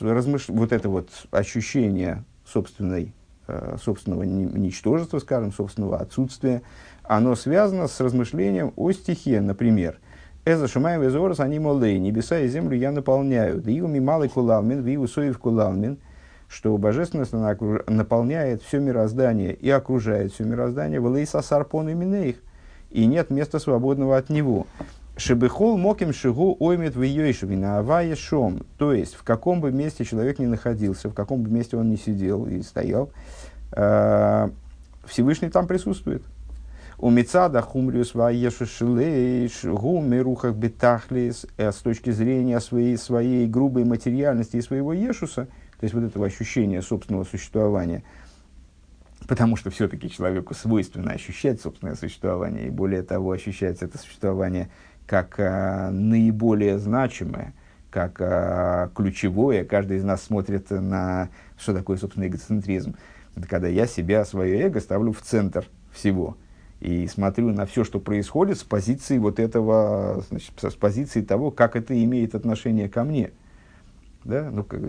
размыш... 0.01 0.49
вот 0.49 0.73
это 0.73 0.89
вот 0.89 1.09
ощущение 1.31 2.25
собственной, 2.45 3.13
э, 3.47 3.77
собственного 3.81 4.23
ни- 4.23 4.57
ничтожества, 4.57 5.19
скажем, 5.19 5.53
собственного 5.53 5.99
отсутствия, 5.99 6.63
оно 7.03 7.36
связано 7.36 7.88
с 7.88 7.97
размышлением 8.01 8.73
о 8.75 8.91
стихе, 8.91 9.39
например. 9.39 9.99
Эза 10.45 10.67
шумаем 10.67 11.01
везорос 11.01 11.39
они 11.39 11.58
молей, 11.58 11.97
небеса 11.99 12.39
и 12.39 12.49
землю 12.49 12.75
я 12.75 12.91
наполняю. 12.91 13.62
Да 13.62 13.71
иуми 13.71 13.99
малый 13.99 14.27
кулалмин, 14.27 14.82
виу 14.82 15.08
соев 15.08 15.39
кулалмин, 15.39 15.99
что 16.49 16.77
божественность 16.77 17.34
она 17.34 17.56
наполняет 17.88 18.62
все 18.62 18.79
мироздание 18.79 19.53
и 19.53 19.69
окружает 19.69 20.34
все 20.34 20.43
мироздание, 20.43 20.99
валейса 20.99 21.41
сарпон 21.41 21.88
и 21.88 21.93
минеих, 21.93 22.36
и 22.91 23.06
нет 23.06 23.29
места 23.29 23.58
свободного 23.58 24.17
от 24.17 24.29
него. 24.29 24.67
Шебехол 25.15 25.77
моким 25.77 26.12
шигу 26.12 26.58
оймет 26.60 26.95
в 26.95 27.56
на 27.56 27.79
авае 27.79 28.15
шом. 28.17 28.65
То 28.77 28.91
есть, 28.91 29.15
в 29.15 29.23
каком 29.23 29.62
бы 29.62 29.71
месте 29.71 30.03
человек 30.03 30.39
ни 30.39 30.45
находился, 30.45 31.10
в 31.10 31.13
каком 31.13 31.43
бы 31.43 31.51
месте 31.51 31.77
он 31.77 31.89
ни 31.89 31.95
сидел 31.95 32.47
и 32.47 32.63
стоял, 32.63 33.12
э, 33.71 34.49
Всевышний 35.06 35.49
там 35.49 35.67
присутствует. 35.67 36.23
У 37.04 37.10
Мецада 37.10 37.62
хумриус 37.62 38.16
ваешу 38.16 38.66
шилейш 38.66 39.66
гуми 39.66 40.20
рухах 40.20 40.56
бетахлис 40.56 41.46
э, 41.58 41.74
с 41.74 41.76
точки 41.80 42.12
зрения 42.12 42.62
своей, 42.62 42.98
своей 42.98 43.46
грубой 43.46 43.84
материальности 43.84 44.56
и 44.56 44.62
своего 44.62 44.94
ешуса, 44.94 45.48
то 45.82 45.84
есть 45.84 45.94
вот 45.94 46.06
этого 46.06 46.26
ощущения 46.26 46.82
собственного 46.82 47.26
существования, 47.26 48.04
потому 49.28 49.58
что 49.58 49.70
все-таки 49.70 50.10
человеку 50.10 50.54
свойственно 50.54 51.12
ощущать 51.12 51.60
собственное 51.60 51.96
существование, 51.96 52.68
и 52.68 52.70
более 52.70 53.04
того, 53.04 53.32
ощущать 53.32 53.82
это 53.82 53.98
существование 53.98 54.70
как 55.06 55.36
а, 55.39 55.92
наиболее 55.92 56.80
значимое, 56.80 57.54
как 57.92 58.22
а, 58.22 58.92
ключевое. 58.96 59.66
Каждый 59.66 59.98
из 59.98 60.06
нас 60.06 60.24
смотрит 60.24 60.70
на 60.70 61.28
что 61.58 61.74
такое, 61.74 61.98
собственно, 61.98 62.28
эгоцентризм. 62.28 62.96
Это 63.36 63.46
когда 63.46 63.68
я 63.68 63.88
себя, 63.88 64.24
свое 64.24 64.58
эго 64.62 64.80
ставлю 64.80 65.12
в 65.12 65.20
центр 65.20 65.66
всего. 65.92 66.38
И 66.84 67.08
смотрю 67.08 67.54
на 67.54 67.65
все, 67.65 67.86
что 67.86 68.02
происходит 68.02 68.58
с 68.58 68.63
позиции 68.65 69.17
вот 69.17 69.39
этого, 69.39 70.22
значит, 70.28 70.52
с 70.58 70.76
позиции 70.76 71.22
того, 71.22 71.50
как 71.50 71.78
это 71.78 72.04
имеет 72.04 72.36
отношение 72.36 72.89
ко 72.89 73.06
мне. 73.06 73.32
Да? 74.26 74.52
Ну, 74.52 74.65
как, 74.65 74.82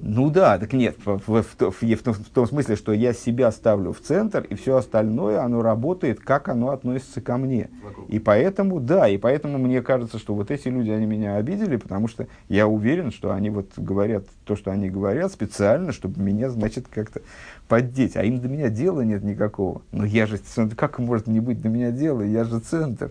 ну 0.00 0.30
да, 0.30 0.58
так 0.58 0.72
нет, 0.72 0.96
в, 1.04 1.18
в- 1.26 1.42
в 1.42 1.70
в- 1.70 1.82
в 1.82 2.02
том, 2.02 2.14
в 2.14 2.28
том 2.28 2.46
смысле, 2.46 2.76
что 2.76 2.92
я 2.92 3.12
себя 3.12 3.50
ставлю 3.50 3.92
в 3.92 4.00
центр, 4.00 4.46
и 4.48 4.54
все 4.54 4.76
остальное, 4.76 5.42
оно 5.42 5.60
работает, 5.62 6.20
как 6.20 6.48
оно 6.48 6.70
относится 6.70 7.20
ко 7.20 7.36
мне. 7.36 7.68
Вокруг. 7.82 8.08
И 8.08 8.18
поэтому, 8.18 8.80
да, 8.80 9.08
и 9.08 9.16
поэтому 9.18 9.58
мне 9.58 9.82
кажется, 9.82 10.18
что 10.18 10.34
вот 10.34 10.50
эти 10.50 10.68
люди, 10.68 10.90
они 10.90 11.06
меня 11.06 11.36
обидели, 11.36 11.76
потому 11.76 12.06
что 12.06 12.26
я 12.48 12.68
уверен, 12.68 13.10
что 13.10 13.32
они 13.32 13.50
вот 13.50 13.70
говорят 13.76 14.24
то, 14.44 14.56
что 14.56 14.70
они 14.70 14.88
говорят, 14.88 15.32
специально, 15.32 15.92
чтобы 15.92 16.20
меня, 16.22 16.50
значит, 16.50 16.86
как-то 16.88 17.20
поддеть. 17.66 18.16
А 18.16 18.22
им 18.22 18.40
до 18.40 18.48
меня 18.48 18.68
дела 18.68 19.00
нет 19.00 19.24
никакого. 19.24 19.82
Но 19.90 20.04
я 20.04 20.26
же, 20.26 20.36
центр, 20.36 20.76
как 20.76 20.98
может 20.98 21.26
не 21.26 21.40
быть 21.40 21.60
до 21.60 21.68
меня 21.68 21.90
дела? 21.90 22.22
Я 22.22 22.44
же 22.44 22.60
центр. 22.60 23.10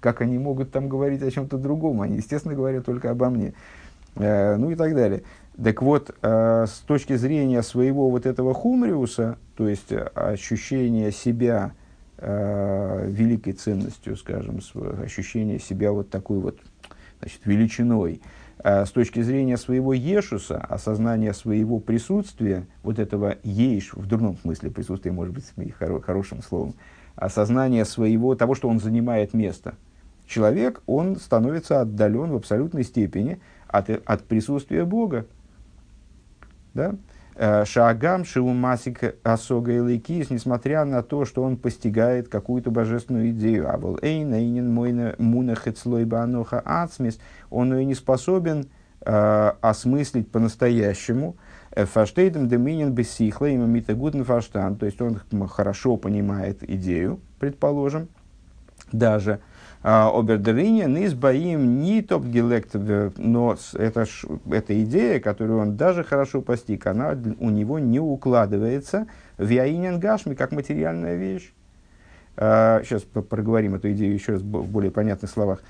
Как 0.00 0.20
они 0.20 0.38
могут 0.38 0.70
там 0.70 0.88
говорить 0.88 1.22
о 1.22 1.30
чем-то 1.30 1.56
другом? 1.56 2.02
Они, 2.02 2.16
естественно, 2.16 2.54
говорят 2.54 2.84
только 2.84 3.10
обо 3.10 3.30
мне. 3.30 3.54
Э, 4.16 4.56
ну 4.56 4.70
и 4.70 4.74
так 4.74 4.94
далее. 4.94 5.22
Так 5.62 5.80
вот, 5.80 6.14
э, 6.20 6.66
с 6.68 6.80
точки 6.80 7.16
зрения 7.16 7.62
своего 7.62 8.10
вот 8.10 8.26
этого 8.26 8.52
хумриуса, 8.52 9.38
то 9.56 9.66
есть 9.66 9.90
э, 9.90 10.00
ощущения 10.14 11.10
себя 11.10 11.72
э, 12.18 13.08
великой 13.08 13.54
ценностью, 13.54 14.16
скажем, 14.16 14.60
ощущение 15.02 15.58
себя 15.58 15.92
вот 15.92 16.10
такой 16.10 16.40
вот 16.40 16.58
значит, 17.20 17.40
величиной, 17.46 18.20
с 18.64 18.90
точки 18.90 19.20
зрения 19.20 19.58
своего 19.58 19.92
ешуса, 19.92 20.56
осознания 20.58 21.34
своего 21.34 21.78
присутствия, 21.78 22.66
вот 22.82 22.98
этого 22.98 23.36
ейш, 23.42 23.92
в 23.92 24.06
дурном 24.06 24.38
смысле 24.38 24.70
присутствие 24.70 25.12
может 25.12 25.34
быть 25.34 25.44
хоро- 25.78 26.00
хорошим 26.00 26.42
словом, 26.42 26.74
осознание 27.16 27.84
своего, 27.84 28.34
того, 28.34 28.54
что 28.54 28.68
он 28.68 28.80
занимает 28.80 29.34
место. 29.34 29.74
Человек, 30.26 30.82
он 30.86 31.16
становится 31.16 31.82
отдален 31.82 32.30
в 32.30 32.36
абсолютной 32.36 32.82
степени 32.82 33.40
от, 33.68 33.90
от 33.90 34.24
присутствия 34.24 34.84
Бога. 34.84 35.26
Да? 36.76 37.64
Шагам 37.64 38.24
Шиумасик 38.24 39.16
Асога 39.22 39.72
и 39.72 39.80
Лейкис, 39.80 40.30
несмотря 40.30 40.84
на 40.84 41.02
то, 41.02 41.24
что 41.24 41.42
он 41.42 41.56
постигает 41.56 42.28
какую-то 42.28 42.70
божественную 42.70 43.30
идею. 43.30 43.70
А 43.70 43.76
был 43.76 43.98
Эйн, 44.00 44.32
Эйнин, 44.32 44.72
Мунахецлой 45.18 46.04
Баноха 46.06 46.62
Ацмис, 46.64 47.18
он 47.50 47.74
и 47.74 47.84
не 47.84 47.94
способен 47.94 48.68
э, 49.02 49.52
осмыслить 49.60 50.30
по-настоящему. 50.30 51.36
Фаштейдем 51.74 52.48
Деминин 52.48 52.92
Бессихла, 52.92 53.46
имя 53.50 53.66
Митагуден 53.66 54.24
Фаштан, 54.24 54.76
то 54.76 54.86
есть 54.86 55.00
он 55.02 55.20
хорошо 55.46 55.98
понимает 55.98 56.62
идею, 56.62 57.20
предположим, 57.38 58.08
даже. 58.92 59.40
Обердерине 59.82 60.86
низ 60.86 61.14
боим 61.14 61.80
не 61.80 62.02
топ 62.02 62.24
гелект, 62.24 62.74
но 62.74 63.56
это, 63.74 64.06
эта 64.50 64.82
идея, 64.82 65.20
которую 65.20 65.60
он 65.60 65.76
даже 65.76 66.02
хорошо 66.02 66.42
постиг, 66.42 66.86
она 66.86 67.16
у 67.38 67.50
него 67.50 67.78
не 67.78 68.00
укладывается 68.00 69.06
в 69.38 69.48
яинен 69.48 70.00
гашми, 70.00 70.34
как 70.34 70.50
материальная 70.50 71.14
вещь. 71.16 71.52
Сейчас 72.36 73.02
проговорим 73.02 73.76
эту 73.76 73.92
идею 73.92 74.12
еще 74.12 74.32
раз 74.32 74.42
в 74.42 74.70
более 74.70 74.90
понятных 74.90 75.30
словах. 75.30 75.62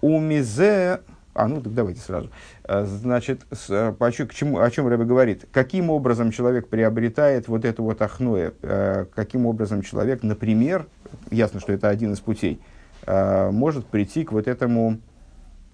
У 0.00 0.18
мизе 0.18 1.00
а, 1.34 1.48
ну 1.48 1.60
так 1.60 1.74
давайте 1.74 2.00
сразу. 2.00 2.30
Значит, 2.68 3.46
с, 3.50 3.94
по, 3.98 4.10
к 4.10 4.34
чему, 4.34 4.58
о 4.58 4.70
чем 4.70 4.88
Рэбе 4.88 5.04
говорит? 5.04 5.46
Каким 5.52 5.90
образом 5.90 6.32
человек 6.32 6.68
приобретает 6.68 7.48
вот 7.48 7.64
это 7.64 7.82
вот 7.82 8.02
ахное? 8.02 8.52
Каким 9.14 9.46
образом 9.46 9.82
человек, 9.82 10.22
например, 10.22 10.86
ясно, 11.30 11.60
что 11.60 11.72
это 11.72 11.88
один 11.88 12.12
из 12.12 12.20
путей, 12.20 12.60
может 13.06 13.86
прийти 13.86 14.24
к 14.24 14.32
вот 14.32 14.48
этому 14.48 14.98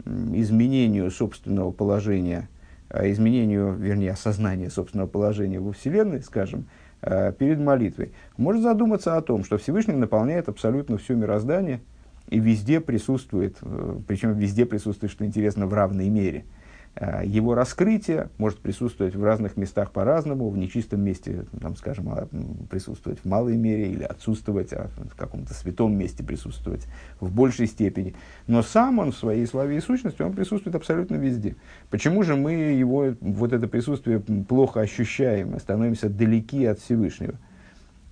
изменению 0.04 1.10
собственного 1.10 1.70
положения, 1.72 2.48
изменению, 2.92 3.72
вернее, 3.72 4.12
осознания 4.12 4.70
собственного 4.70 5.08
положения 5.08 5.58
во 5.58 5.72
Вселенной, 5.72 6.22
скажем, 6.22 6.66
перед 7.00 7.58
молитвой. 7.58 8.12
Может 8.36 8.62
задуматься 8.62 9.16
о 9.16 9.22
том, 9.22 9.44
что 9.44 9.58
Всевышний 9.58 9.94
наполняет 9.94 10.48
абсолютно 10.48 10.98
все 10.98 11.14
мироздание 11.14 11.80
и 12.28 12.38
везде 12.38 12.80
присутствует, 12.80 13.56
э, 13.62 13.98
причем 14.06 14.34
везде 14.34 14.66
присутствует, 14.66 15.12
что 15.12 15.24
интересно, 15.24 15.66
в 15.66 15.74
равной 15.74 16.08
мере– 16.08 16.44
Э, 16.98 17.20
его 17.24 17.54
раскрытие 17.54 18.30
может 18.38 18.58
присутствовать 18.60 19.14
в 19.14 19.22
разных 19.22 19.58
местах 19.58 19.90
по-разному, 19.90 20.48
в 20.48 20.56
нечистом 20.56 21.02
месте, 21.02 21.44
там, 21.60 21.76
скажем, 21.76 22.08
а, 22.08 22.26
присутствовать 22.70 23.18
в 23.20 23.26
малой 23.26 23.56
мере 23.56 23.90
или 23.90 24.02
отсутствовать, 24.02 24.72
а 24.72 24.88
в 24.96 25.14
каком-то 25.14 25.52
святом 25.52 25.94
месте 25.94 26.24
присутствовать 26.24 26.86
в 27.20 27.30
большей 27.30 27.66
степени. 27.66 28.14
Но 28.46 28.62
сам 28.62 28.98
он 28.98 29.12
в 29.12 29.16
своей 29.16 29.46
славе 29.46 29.76
и 29.76 29.80
сущности, 29.80 30.22
он 30.22 30.32
присутствует 30.32 30.74
абсолютно 30.74 31.16
везде. 31.16 31.56
Почему 31.90 32.22
же 32.22 32.34
мы 32.34 32.52
его, 32.52 33.14
вот 33.20 33.52
это 33.52 33.68
присутствие 33.68 34.20
плохо 34.20 34.80
ощущаем, 34.80 35.50
мы 35.50 35.60
становимся 35.60 36.08
далеки 36.08 36.64
от 36.64 36.78
Всевышнего? 36.78 37.34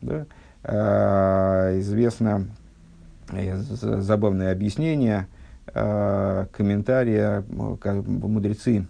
Да? 0.03 0.27
А, 0.63 1.79
известно 1.79 2.49
забавное 3.31 4.53
объяснение– 4.53 5.27
Э, 5.73 6.47
комментария 6.53 7.43
мудрецы 7.49 8.87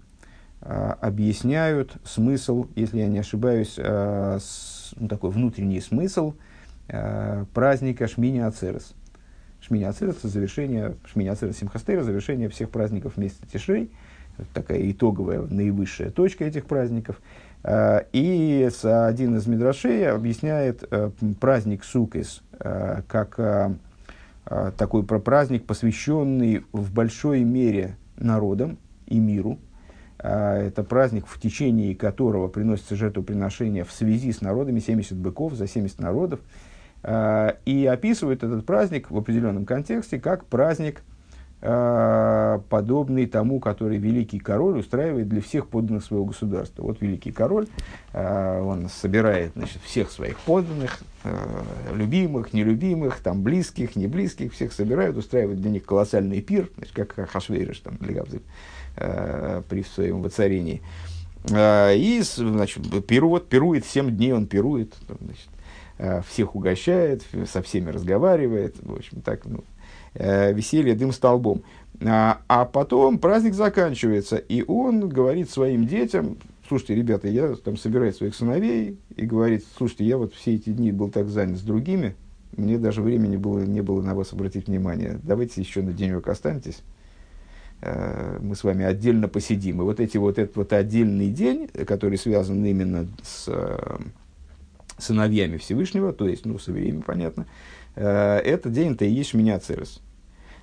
э, 0.60 0.94
объясняют 1.00 1.96
смысл, 2.04 2.66
если 2.74 2.98
я 2.98 3.06
не 3.06 3.20
ошибаюсь, 3.20 3.76
э, 3.78 4.38
ну, 4.96 5.08
такой 5.08 5.30
внутренний 5.30 5.80
смысл 5.80 6.34
праздника 7.54 8.06
Шмини 8.06 8.40
Ацерес. 8.40 8.92
Шмини 9.62 9.84
Ацерес– 9.84 10.20
завершение, 10.22 10.96
Шмини 11.06 11.30
Ацерес 11.30 11.56
Симхастера– 11.56 12.02
завершение 12.04 12.50
всех 12.50 12.68
праздников 12.68 13.16
месяца 13.16 13.46
Тишрей. 13.50 13.90
такая 14.52 14.90
итоговая, 14.90 15.40
наивысшая 15.40 16.10
точка 16.10 16.44
этих 16.44 16.66
праздников. 16.66 17.22
И 17.66 18.70
один 18.82 19.36
из 19.36 19.46
Мидрашей 19.46 20.10
объясняет 20.10 20.84
праздник 21.40 21.84
Сукис 21.84 22.42
как 22.58 23.40
такой 24.44 25.04
праздник, 25.04 25.66
посвященный 25.66 26.64
в 26.72 26.92
большой 26.92 27.44
мере 27.44 27.96
народам 28.16 28.78
и 29.06 29.18
миру. 29.18 29.58
А, 30.18 30.56
это 30.56 30.82
праздник, 30.84 31.26
в 31.26 31.40
течение 31.40 31.94
которого 31.94 32.48
приносится 32.48 32.96
жертвоприношение 32.96 33.84
в 33.84 33.92
связи 33.92 34.32
с 34.32 34.40
народами, 34.40 34.80
70 34.80 35.16
быков 35.16 35.54
за 35.54 35.66
70 35.66 35.98
народов. 36.00 36.40
А, 37.02 37.56
и 37.64 37.86
описывает 37.86 38.42
этот 38.42 38.64
праздник 38.66 39.10
в 39.10 39.16
определенном 39.16 39.64
контексте 39.66 40.18
как 40.18 40.46
праздник– 40.46 41.02
Э, 41.13 41.13
подобный 41.64 43.26
тому, 43.26 43.58
который 43.58 43.96
великий 43.96 44.38
король 44.38 44.78
устраивает 44.78 45.28
для 45.28 45.40
всех 45.40 45.68
подданных 45.68 46.04
своего 46.04 46.26
государства. 46.26 46.82
Вот 46.82 47.00
великий 47.00 47.32
король, 47.32 47.68
э, 48.12 48.60
он 48.60 48.90
собирает 48.90 49.52
значит, 49.56 49.80
всех 49.82 50.10
своих 50.10 50.38
подданных, 50.40 51.00
э, 51.24 51.62
любимых, 51.94 52.52
нелюбимых, 52.52 53.20
там, 53.20 53.42
близких, 53.42 53.96
не 53.96 54.06
близких, 54.06 54.52
всех 54.52 54.74
собирает, 54.74 55.16
устраивает 55.16 55.62
для 55.62 55.70
них 55.70 55.86
колоссальный 55.86 56.42
пир, 56.42 56.68
значит, 56.76 56.94
как 56.94 57.30
Хашвейриш 57.30 57.78
там, 57.78 57.96
при 57.96 59.82
своем 59.82 60.20
воцарении. 60.22 60.82
И 61.50 62.22
значит, 62.22 63.06
пирует, 63.06 63.48
пирует, 63.48 63.86
7 63.86 64.14
дней 64.14 64.32
он 64.32 64.46
пирует, 64.46 64.94
значит, 65.08 66.24
всех 66.26 66.54
угощает, 66.54 67.22
со 67.50 67.62
всеми 67.62 67.90
разговаривает, 67.90 68.76
в 68.82 68.94
общем, 68.94 69.20
так, 69.20 69.44
ну, 69.46 69.58
э, 69.58 69.73
веселье 70.14 70.94
дым 70.94 71.12
столбом. 71.12 71.62
А, 72.00 72.40
а 72.48 72.64
потом 72.64 73.18
праздник 73.18 73.54
заканчивается, 73.54 74.36
и 74.36 74.62
он 74.66 75.08
говорит 75.08 75.50
своим 75.50 75.86
детям, 75.86 76.38
слушайте, 76.68 76.94
ребята, 76.94 77.28
я 77.28 77.54
там 77.54 77.76
собираю 77.76 78.12
своих 78.12 78.34
сыновей, 78.34 78.98
и 79.16 79.26
говорит, 79.26 79.64
слушайте, 79.76 80.04
я 80.04 80.18
вот 80.18 80.34
все 80.34 80.54
эти 80.54 80.70
дни 80.70 80.92
был 80.92 81.10
так 81.10 81.28
занят 81.28 81.58
с 81.58 81.62
другими, 81.62 82.16
мне 82.56 82.78
даже 82.78 83.02
времени 83.02 83.36
было, 83.36 83.60
не 83.60 83.80
было 83.80 84.02
на 84.02 84.14
вас 84.14 84.32
обратить 84.32 84.68
внимание. 84.68 85.18
Давайте 85.22 85.60
еще 85.60 85.82
на 85.82 85.92
денек 85.92 86.26
останетесь, 86.28 86.82
э, 87.80 88.38
мы 88.40 88.54
с 88.54 88.64
вами 88.64 88.84
отдельно 88.84 89.28
посидим. 89.28 89.80
И 89.80 89.84
вот, 89.84 90.00
эти, 90.00 90.16
вот 90.16 90.38
этот 90.38 90.56
вот 90.56 90.72
отдельный 90.72 91.30
день, 91.30 91.68
который 91.68 92.18
связан 92.18 92.64
именно 92.64 93.08
с 93.22 93.44
э, 93.48 93.98
сыновьями 94.98 95.56
Всевышнего, 95.56 96.12
то 96.12 96.28
есть, 96.28 96.46
ну, 96.46 96.58
с 96.58 96.68
евреями, 96.68 97.00
понятно, 97.00 97.46
э, 97.96 98.38
этот 98.38 98.72
день-то 98.72 99.04
и 99.04 99.10
есть 99.10 99.34
меня 99.34 99.58
церес. 99.58 100.00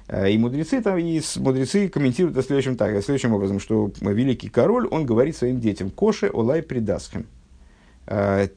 Э, 0.08 0.32
и 0.32 0.38
мудрецы, 0.38 0.82
там, 0.82 0.98
и 0.98 1.22
мудрецы 1.38 1.90
комментируют 1.90 2.38
это 2.38 2.46
следующим, 2.46 2.76
так, 2.78 3.04
следующим 3.04 3.34
образом, 3.34 3.60
что 3.60 3.92
великий 4.02 4.50
король, 4.50 4.88
он 4.90 5.06
говорит 5.06 5.36
своим 5.36 5.60
детям, 5.60 5.90
«Коше 5.90 6.30
олай 6.34 6.62
придасхем». 6.62 7.26
Э, 8.08 8.48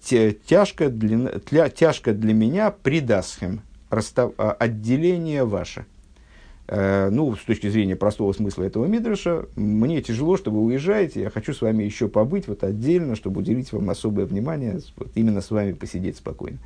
тяжко 0.46 0.88
для, 0.88 1.68
тяжко 1.68 2.12
для 2.12 2.34
меня 2.34 2.70
придасхем, 2.70 3.60
расстав, 3.90 4.32
отделение 4.36 5.44
ваше. 5.44 5.86
Ну, 6.66 7.36
с 7.36 7.44
точки 7.44 7.68
зрения 7.68 7.94
простого 7.94 8.32
смысла 8.32 8.62
этого 8.62 8.86
мидраша, 8.86 9.46
мне 9.54 10.00
тяжело, 10.00 10.36
что 10.38 10.50
вы 10.50 10.62
уезжаете, 10.62 11.20
я 11.20 11.30
хочу 11.30 11.52
с 11.52 11.60
вами 11.60 11.84
еще 11.84 12.08
побыть 12.08 12.48
вот 12.48 12.64
отдельно, 12.64 13.16
чтобы 13.16 13.40
уделить 13.40 13.70
вам 13.72 13.90
особое 13.90 14.24
внимание, 14.24 14.80
вот 14.96 15.10
именно 15.14 15.42
с 15.42 15.50
вами 15.50 15.72
посидеть 15.72 16.16
спокойно. 16.16 16.58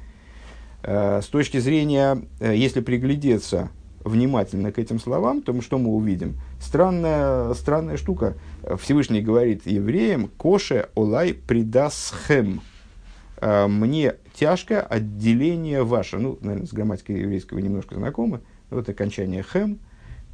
С 0.84 1.26
точки 1.26 1.58
зрения, 1.58 2.22
если 2.40 2.80
приглядеться 2.80 3.70
внимательно 4.04 4.70
к 4.70 4.78
этим 4.78 5.00
словам, 5.00 5.42
то 5.42 5.60
что 5.60 5.78
мы 5.78 5.88
увидим? 5.90 6.36
Странная, 6.60 7.52
странная 7.54 7.96
штука. 7.96 8.36
Всевышний 8.80 9.20
говорит 9.20 9.66
евреям, 9.66 10.30
«Коше 10.36 10.90
олай 10.94 11.34
придасхем». 11.34 12.60
«А, 13.40 13.66
«Мне 13.66 14.14
тяжко 14.34 14.80
отделение 14.80 15.82
ваше». 15.82 16.18
Ну, 16.18 16.38
наверное, 16.40 16.66
с 16.68 16.72
грамматикой 16.72 17.20
еврейского 17.20 17.58
немножко 17.58 17.96
знакомы. 17.96 18.40
Вот 18.70 18.88
окончание 18.88 19.42
«хем», 19.42 19.80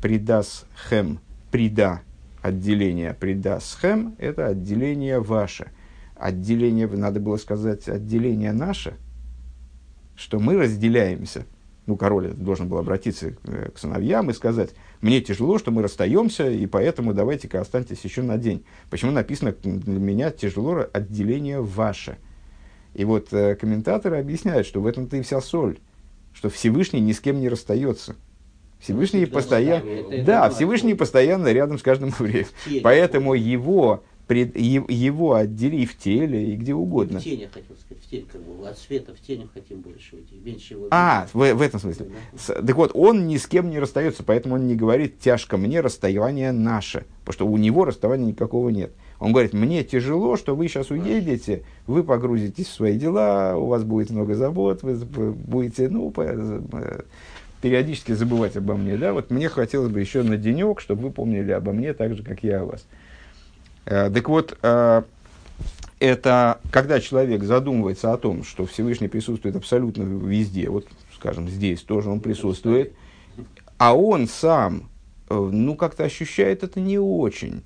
«придасхем», 0.04 1.18
«прида», 1.50 2.02
отделение 2.42 3.14
«придасхем»– 3.14 4.14
это 4.18 4.48
отделение 4.48 5.18
ваше. 5.18 5.68
Отделение, 6.14 6.86
надо 6.86 7.20
было 7.20 7.38
сказать, 7.38 7.88
отделение 7.88 8.52
наше, 8.52 8.98
что 10.14 10.38
мы 10.38 10.58
разделяемся– 10.58 11.46
ну, 11.86 11.96
король 11.96 12.32
должен 12.34 12.68
был 12.68 12.76
обратиться 12.78 13.34
э, 13.44 13.70
к 13.70 13.78
сыновьям 13.78 14.30
и 14.30 14.34
сказать, 14.34 14.74
мне 15.00 15.22
тяжело, 15.22 15.58
что 15.58 15.70
мы 15.70 15.80
расстаемся, 15.82 16.50
и 16.50 16.66
поэтому 16.66 17.12
давайте-ка 17.12 17.60
останьтесь 17.60 18.04
еще 18.04 18.20
на 18.22 18.38
день. 18.38 18.64
Почему 18.90 19.10
написано, 19.10 19.52
для 19.52 19.98
меня 19.98 20.30
тяжело 20.30 20.86
отделение 20.92 21.60
ваше. 21.60 22.18
И 22.94 23.04
вот 23.04 23.32
э, 23.32 23.54
комментаторы 23.56 24.18
объясняют, 24.18 24.66
что 24.66 24.80
в 24.80 24.86
этом-то 24.86 25.16
и 25.16 25.22
вся 25.22 25.40
соль, 25.40 25.78
что 26.32 26.48
Всевышний 26.48 27.00
ни 27.00 27.12
с 27.12 27.20
кем 27.20 27.40
не 27.40 27.48
расстается. 27.48 28.16
Всевышний 28.84 29.24
постоянно, 29.24 30.24
да, 30.24 30.50
Всевышний 30.50 30.94
постоянно 30.94 31.50
рядом 31.52 31.78
с 31.78 31.82
каждым 31.82 32.10
евреем. 32.18 32.46
Поэтому 32.82 33.32
его 33.32 34.02
пред, 34.26 34.56
его 34.56 35.34
отдели 35.34 35.86
в 35.86 35.96
теле 35.96 36.52
и 36.52 36.56
где 36.56 36.74
угодно. 36.74 37.18
В 37.18 37.24
тени, 37.24 37.48
хотел 37.52 37.76
сказать, 37.76 38.04
в 38.04 38.10
тень, 38.10 38.26
как 38.30 38.42
бы, 38.42 38.68
от 38.68 38.78
света 38.78 39.14
в 39.14 39.20
тень 39.26 39.48
хотим 39.52 39.80
больше 39.80 40.16
уйти, 40.16 40.36
меньше 40.44 40.74
его. 40.74 40.88
А, 40.90 41.26
в, 41.32 41.54
в 41.54 41.62
этом 41.62 41.80
смысле. 41.80 42.08
Да. 42.46 42.54
Так 42.62 42.76
вот, 42.76 42.90
он 42.94 43.26
ни 43.26 43.38
с 43.38 43.46
кем 43.46 43.70
не 43.70 43.78
расстается, 43.78 44.22
поэтому 44.22 44.56
он 44.56 44.66
не 44.66 44.74
говорит, 44.74 45.18
тяжко 45.18 45.56
мне 45.56 45.80
расставание 45.80 46.52
наше, 46.52 47.06
потому 47.20 47.32
что 47.32 47.46
у 47.46 47.56
него 47.56 47.86
расставания 47.86 48.26
никакого 48.26 48.68
нет. 48.68 48.92
Он 49.18 49.32
говорит, 49.32 49.54
мне 49.54 49.84
тяжело, 49.84 50.36
что 50.36 50.54
вы 50.54 50.68
сейчас 50.68 50.90
уедете, 50.90 51.64
вы 51.86 52.04
погрузитесь 52.04 52.66
в 52.66 52.74
свои 52.74 52.98
дела, 52.98 53.54
у 53.56 53.66
вас 53.66 53.84
будет 53.84 54.10
много 54.10 54.34
забот, 54.34 54.82
вы 54.82 54.96
будете, 55.32 55.88
ну, 55.88 56.12
периодически 57.64 58.12
забывать 58.12 58.58
обо 58.58 58.74
мне, 58.74 58.98
да, 58.98 59.14
вот 59.14 59.30
мне 59.30 59.48
хотелось 59.48 59.90
бы 59.90 59.98
еще 59.98 60.22
на 60.22 60.36
денек, 60.36 60.82
чтобы 60.82 61.04
вы 61.04 61.10
помнили 61.10 61.50
обо 61.50 61.72
мне 61.72 61.94
так 61.94 62.14
же, 62.14 62.22
как 62.22 62.42
я 62.42 62.60
о 62.60 62.66
вас. 62.66 62.84
Э, 63.86 64.10
так 64.10 64.28
вот, 64.28 64.58
э, 64.60 65.02
это 65.98 66.60
когда 66.70 67.00
человек 67.00 67.42
задумывается 67.42 68.12
о 68.12 68.18
том, 68.18 68.44
что 68.44 68.66
Всевышний 68.66 69.08
присутствует 69.08 69.56
абсолютно 69.56 70.02
везде, 70.02 70.68
вот, 70.68 70.86
скажем, 71.14 71.48
здесь 71.48 71.80
тоже 71.80 72.10
он 72.10 72.20
присутствует, 72.20 72.92
а 73.78 73.96
он 73.96 74.28
сам, 74.28 74.90
э, 75.30 75.34
ну, 75.34 75.74
как-то 75.74 76.04
ощущает 76.04 76.64
это 76.64 76.80
не 76.80 76.98
очень. 76.98 77.62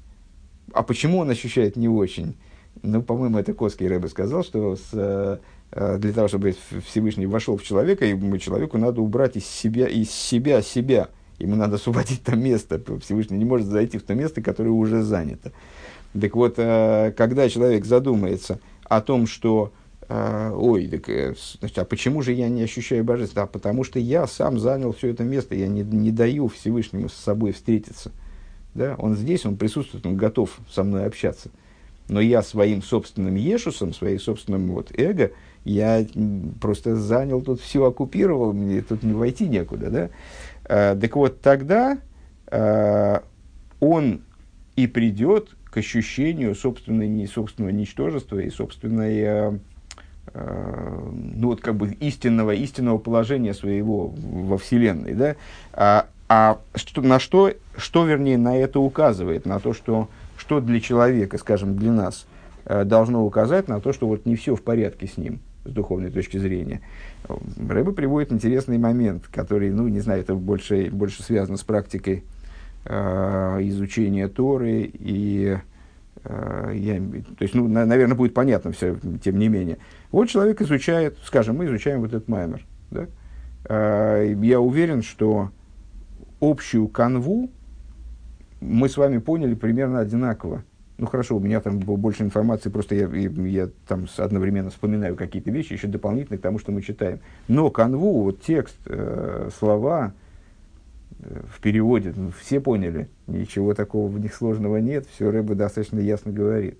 А 0.75 0.85
почему 0.85 1.19
он 1.19 1.29
ощущает 1.29 1.75
не 1.75 1.89
очень? 1.89 2.37
Ну, 2.83 3.03
по-моему, 3.03 3.39
это 3.39 3.53
Коский 3.53 3.89
Рэбе 3.89 4.07
сказал, 4.07 4.45
что 4.45 4.77
с 4.77 5.41
для 5.71 6.13
того, 6.13 6.29
чтобы 6.29 6.55
Всевышний 6.87 7.27
вошел 7.27 7.57
в 7.57 7.63
человека, 7.63 8.07
и 8.07 8.39
человеку 8.39 8.79
надо 8.79 9.03
убрать 9.03 9.37
из 9.37 9.47
себя, 9.47 9.87
из 9.87 10.11
себя 10.11 10.63
себя. 10.63 11.09
Ему 11.39 11.57
надо 11.57 11.77
освободить 11.77 12.23
там 12.23 12.41
место. 12.43 12.81
Всевышний 13.01 13.39
не 13.39 13.45
может 13.45 13.67
зайти 13.67 13.99
в 13.99 14.03
то 14.03 14.15
место, 14.15 14.43
которое 14.43 14.71
уже 14.71 15.03
занято. 15.03 15.53
Так 16.19 16.35
вот, 16.35 16.55
э, 16.57 17.13
когда 17.17 17.49
человек 17.49 17.85
задумается 17.85 18.61
о 18.85 19.01
том, 19.01 19.27
что 19.27 19.73
э, 20.09 20.53
ой, 20.55 20.89
так, 20.89 21.07
значит, 21.61 21.79
а 21.79 21.85
почему 21.85 22.23
же 22.23 22.33
я 22.33 22.49
не 22.49 22.63
ощущаю 22.63 23.05
божества? 23.05 23.45
А 23.45 23.47
потому 23.47 23.85
что 23.85 23.99
я 23.99 24.27
сам 24.27 24.59
занял 24.59 24.93
все 24.93 25.09
это 25.09 25.23
место, 25.23 25.55
я 25.55 25.69
не, 25.69 25.83
не 25.83 26.11
даю 26.11 26.49
Всевышнему 26.49 27.09
с 27.09 27.15
собой 27.15 27.53
встретиться. 27.53 28.11
Да? 28.75 28.97
Он 28.99 29.15
здесь, 29.17 29.45
он 29.45 29.57
присутствует, 29.57 30.07
он 30.07 30.17
готов 30.17 30.59
со 30.71 30.83
мной 30.83 31.05
общаться. 31.05 31.51
Но 32.09 32.21
я 32.21 32.43
своим 32.43 32.83
собственным 32.83 33.35
ешусом, 33.35 33.93
своим 33.93 34.19
собственным 34.19 34.73
вот 34.73 34.91
эго– 34.99 35.31
я 35.69 36.05
просто 36.61 36.97
занял 36.97 37.43
тут 37.43 37.61
все, 37.61 37.85
оккупировал, 37.85 38.53
мне 38.53 38.81
тут 38.83 39.03
не 39.03 39.13
войти 39.13 39.49
некуда, 39.49 39.91
да. 39.91 40.11
А, 40.65 40.97
так 40.97 41.17
вот, 41.17 41.41
тогда 41.41 41.99
а, 42.47 43.23
он 43.81 44.23
и 44.77 44.87
придет 44.87 45.57
к 45.65 45.77
ощущению 45.77 46.55
собственной, 46.55 47.27
собственного 47.27 47.73
ничтожества 47.73 48.39
и 48.39 48.51
собственной, 48.51 49.25
а, 49.25 49.59
а, 50.33 51.13
ну 51.13 51.49
вот 51.49 51.61
как 51.61 51.77
бы 51.77 51.93
истинного, 52.01 52.53
истинного 52.53 52.99
положения 52.99 53.53
своего 53.53 54.09
во 54.09 54.57
Вселенной, 54.57 55.15
да. 55.15 55.37
А, 55.75 56.07
а 56.31 56.59
что, 56.75 57.03
на 57.03 57.19
что, 57.19 57.53
что, 57.77 58.07
вернее, 58.07 58.39
на 58.39 58.57
это 58.57 58.81
указывает, 58.81 59.47
на 59.47 59.61
то, 59.61 59.73
что, 59.75 60.09
что 60.37 60.61
для 60.61 60.81
человека, 60.81 61.39
скажем, 61.39 61.77
для 61.77 61.93
нас, 61.93 62.27
а, 62.65 62.85
должно 62.85 63.25
указать 63.25 63.69
на 63.69 63.81
то, 63.81 63.93
что 63.93 64.07
вот 64.07 64.25
не 64.25 64.35
все 64.35 64.55
в 64.55 64.63
порядке 64.63 65.07
с 65.07 65.19
ним 65.19 65.41
с 65.65 65.71
духовной 65.71 66.11
точки 66.11 66.39
зрения. 66.39 66.81
Рэба 67.29 67.93
приводит 67.93 68.33
интересный 68.33 68.79
момент, 68.79 69.29
который, 69.29 69.71
ну, 69.71 69.89
не 69.89 70.01
знаю, 70.01 70.21
это 70.21 70.35
больше, 70.35 70.89
больше 70.91 71.23
связано 71.23 71.57
с 71.57 71.65
практикой 71.65 72.25
э, 72.85 73.59
изучения 73.63 74.29
Торы 74.29 74.91
и 74.93 75.59
э, 76.25 76.73
я, 76.75 76.97
то 76.99 77.43
есть, 77.43 77.55
ну, 77.55 77.69
на, 77.69 77.85
наверное, 77.85 78.17
будет 78.17 78.35
понятно 78.35 78.73
все, 78.73 78.97
тем 79.23 79.39
не 79.39 79.49
менее. 79.49 79.79
Вот 80.11 80.29
человек 80.29 80.61
изучает, 80.63 81.19
скажем, 81.25 81.57
мы 81.57 81.67
изучаем 81.67 82.01
вот 82.01 82.09
этот 82.09 82.29
маймер, 82.29 82.65
да? 82.91 83.07
э, 83.69 84.35
я 84.43 84.61
уверен, 84.61 85.03
что 85.03 85.51
общую 86.41 86.89
канву 86.89 87.51
мы 88.61 88.89
с 88.89 88.97
вами 88.97 89.19
поняли 89.19 89.55
примерно 89.55 90.01
одинаково 90.01 90.65
ну 90.99 91.07
хорошо, 91.07 91.37
у 91.37 91.41
меня 91.41 91.61
там 91.61 91.79
больше 91.79 92.25
информации, 92.25 92.71
просто 92.71 92.97
я, 92.97 93.07
я, 93.09 93.71
там 93.87 94.07
одновременно 94.17 94.71
вспоминаю 94.71 95.15
какие-то 95.15 95.51
вещи, 95.53 95.73
еще 95.73 95.87
дополнительные 95.87 96.41
к 96.41 96.43
тому, 96.43 96.59
что 96.59 96.73
мы 96.73 96.83
читаем. 96.83 97.21
Но 97.47 97.71
канву, 97.71 98.25
вот 98.25 98.43
текст, 98.43 98.77
э, 98.87 99.49
слова 99.57 100.13
э, 101.21 101.43
в 101.55 101.61
переводе, 101.61 102.13
ну, 102.17 102.33
все 102.33 102.61
поняли, 102.61 103.09
ничего 103.29 103.75
такого 103.75 104.09
в 104.09 104.19
них 104.19 104.35
сложного 104.35 104.79
нет, 104.79 105.07
все 105.07 105.31
Рэба 105.31 105.55
достаточно 105.55 106.01
ясно 106.01 106.33
говорит. 106.33 106.77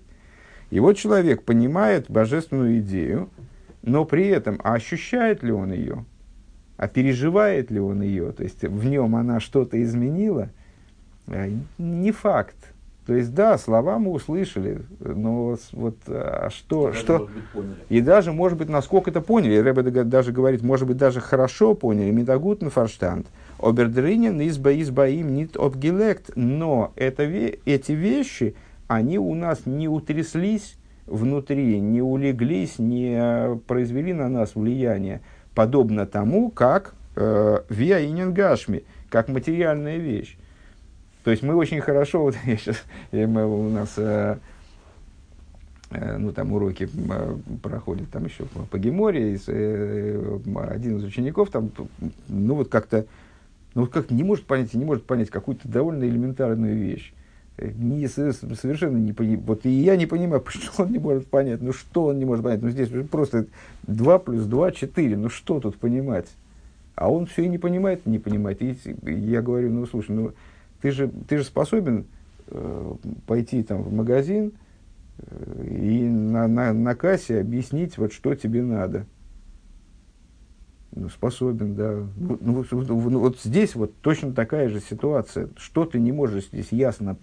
И 0.69 0.81
вот 0.81 0.97
человек 0.97 1.43
понимает 1.43 2.11
божественную 2.11 2.79
идею, 2.79 3.29
но 3.83 4.03
при 4.03 4.27
этом 4.27 4.59
а 4.65 4.73
ощущает 4.73 5.43
ли 5.43 5.53
он 5.53 5.71
ее, 5.71 6.03
а 6.75 6.89
переживает 6.89 7.71
ли 7.71 7.79
он 7.79 8.01
ее, 8.01 8.33
то 8.33 8.43
есть 8.43 8.63
в 8.63 8.85
нем 8.85 9.15
она 9.15 9.39
что-то 9.39 9.81
изменила, 9.81 10.49
э, 11.27 11.53
не 11.77 12.11
факт 12.11 12.57
то 13.09 13.15
есть, 13.15 13.33
да, 13.33 13.57
слова 13.57 13.97
мы 13.97 14.11
услышали, 14.11 14.83
но 14.99 15.57
вот 15.71 15.95
а 16.09 16.49
что... 16.51 16.91
И 16.91 16.93
что 16.93 17.27
даже, 17.55 17.75
и 17.89 18.01
даже, 18.01 18.31
может 18.31 18.59
быть, 18.59 18.69
насколько 18.69 19.09
это 19.09 19.19
поняли. 19.19 19.57
Рэбе 19.57 20.03
даже 20.03 20.31
говорит, 20.31 20.61
может 20.61 20.87
быть, 20.87 20.97
даже 20.97 21.19
хорошо 21.19 21.73
поняли. 21.73 22.11
Медагутен 22.11 22.69
фарштанд. 22.69 23.25
Обердринен 23.57 24.39
изба 24.47 24.73
избаим 24.73 25.33
нит 25.33 25.57
обгелект. 25.57 26.29
Но 26.35 26.91
это, 26.95 27.23
эти 27.23 27.93
вещи, 27.93 28.53
они 28.87 29.17
у 29.17 29.33
нас 29.33 29.65
не 29.65 29.87
утряслись 29.87 30.77
внутри, 31.07 31.79
не 31.79 32.03
улеглись, 32.03 32.77
не 32.77 33.59
произвели 33.65 34.13
на 34.13 34.29
нас 34.29 34.53
влияние, 34.53 35.21
подобно 35.55 36.05
тому, 36.05 36.51
как 36.51 36.93
э, 37.15 37.61
виа 37.69 38.27
гашми, 38.27 38.83
как 39.09 39.29
материальная 39.29 39.97
вещь. 39.97 40.37
То 41.29 41.31
есть 41.31 41.43
мы 41.43 41.55
очень 41.55 41.79
хорошо, 41.79 42.23
вот 42.23 42.35
я 42.47 42.57
сейчас, 42.57 42.83
я, 43.11 43.27
у 43.27 43.69
нас, 43.69 43.93
э, 43.97 44.37
э, 45.91 46.17
ну 46.17 46.31
там 46.31 46.51
уроки 46.53 46.89
э, 46.91 47.35
проходят 47.61 48.09
там 48.09 48.25
еще 48.25 48.45
по, 48.45 48.61
по 48.61 48.79
Геморе, 48.79 49.35
и, 49.35 49.39
э, 49.45 50.39
один 50.71 50.97
из 50.97 51.03
учеников 51.03 51.51
там, 51.51 51.69
ну 52.29 52.55
вот 52.55 52.69
как-то, 52.69 53.05
ну 53.75 53.85
как 53.85 54.09
не 54.09 54.23
может 54.23 54.45
понять, 54.45 54.73
не 54.73 54.85
может 54.85 55.05
понять 55.05 55.29
какую-то 55.29 55.67
довольно 55.67 56.05
элементарную 56.05 56.75
вещь. 56.75 57.13
Не, 57.59 58.07
совершенно 58.07 58.97
не 58.97 59.13
понимаю. 59.13 59.43
Вот 59.45 59.67
и 59.67 59.69
я 59.69 59.97
не 59.97 60.07
понимаю, 60.07 60.41
почему 60.41 60.73
он 60.79 60.91
не 60.91 60.97
может 60.97 61.27
понять. 61.27 61.61
Ну 61.61 61.73
что 61.73 62.05
он 62.05 62.17
не 62.17 62.25
может 62.25 62.43
понять? 62.43 62.63
Ну 62.63 62.71
здесь 62.71 62.89
просто 63.07 63.45
2 63.83 64.17
плюс 64.17 64.45
2, 64.45 64.71
4. 64.71 65.15
Ну 65.15 65.29
что 65.29 65.59
тут 65.59 65.77
понимать? 65.77 66.25
А 66.95 67.07
он 67.07 67.27
все 67.27 67.43
и 67.43 67.49
не 67.49 67.59
понимает, 67.59 68.07
не 68.07 68.17
понимает. 68.17 68.63
И 68.63 68.75
я 69.05 69.43
говорю, 69.43 69.69
ну 69.69 69.85
слушай, 69.85 70.09
ну 70.09 70.33
ты 70.81 70.91
же, 70.91 71.09
ты 71.27 71.37
же 71.37 71.43
способен 71.43 72.05
э, 72.47 72.93
пойти 73.27 73.63
там, 73.63 73.83
в 73.83 73.93
магазин 73.93 74.53
э, 75.17 75.67
и 75.67 76.03
на, 76.03 76.47
на, 76.47 76.73
на 76.73 76.95
кассе 76.95 77.39
объяснить, 77.39 77.97
вот, 77.97 78.13
что 78.13 78.35
тебе 78.35 78.63
надо. 78.63 79.05
Ну, 80.91 81.07
способен, 81.07 81.75
да. 81.75 82.03
Ну, 82.17 82.39
ну, 82.41 82.65
ну, 82.71 83.19
вот 83.19 83.39
здесь 83.43 83.75
вот 83.75 83.93
точно 84.01 84.33
такая 84.33 84.69
же 84.69 84.79
ситуация. 84.79 85.49
Что 85.55 85.85
ты 85.85 85.99
не 85.99 86.11
можешь 86.11 86.47
здесь 86.47 86.71
ясно 86.71 87.15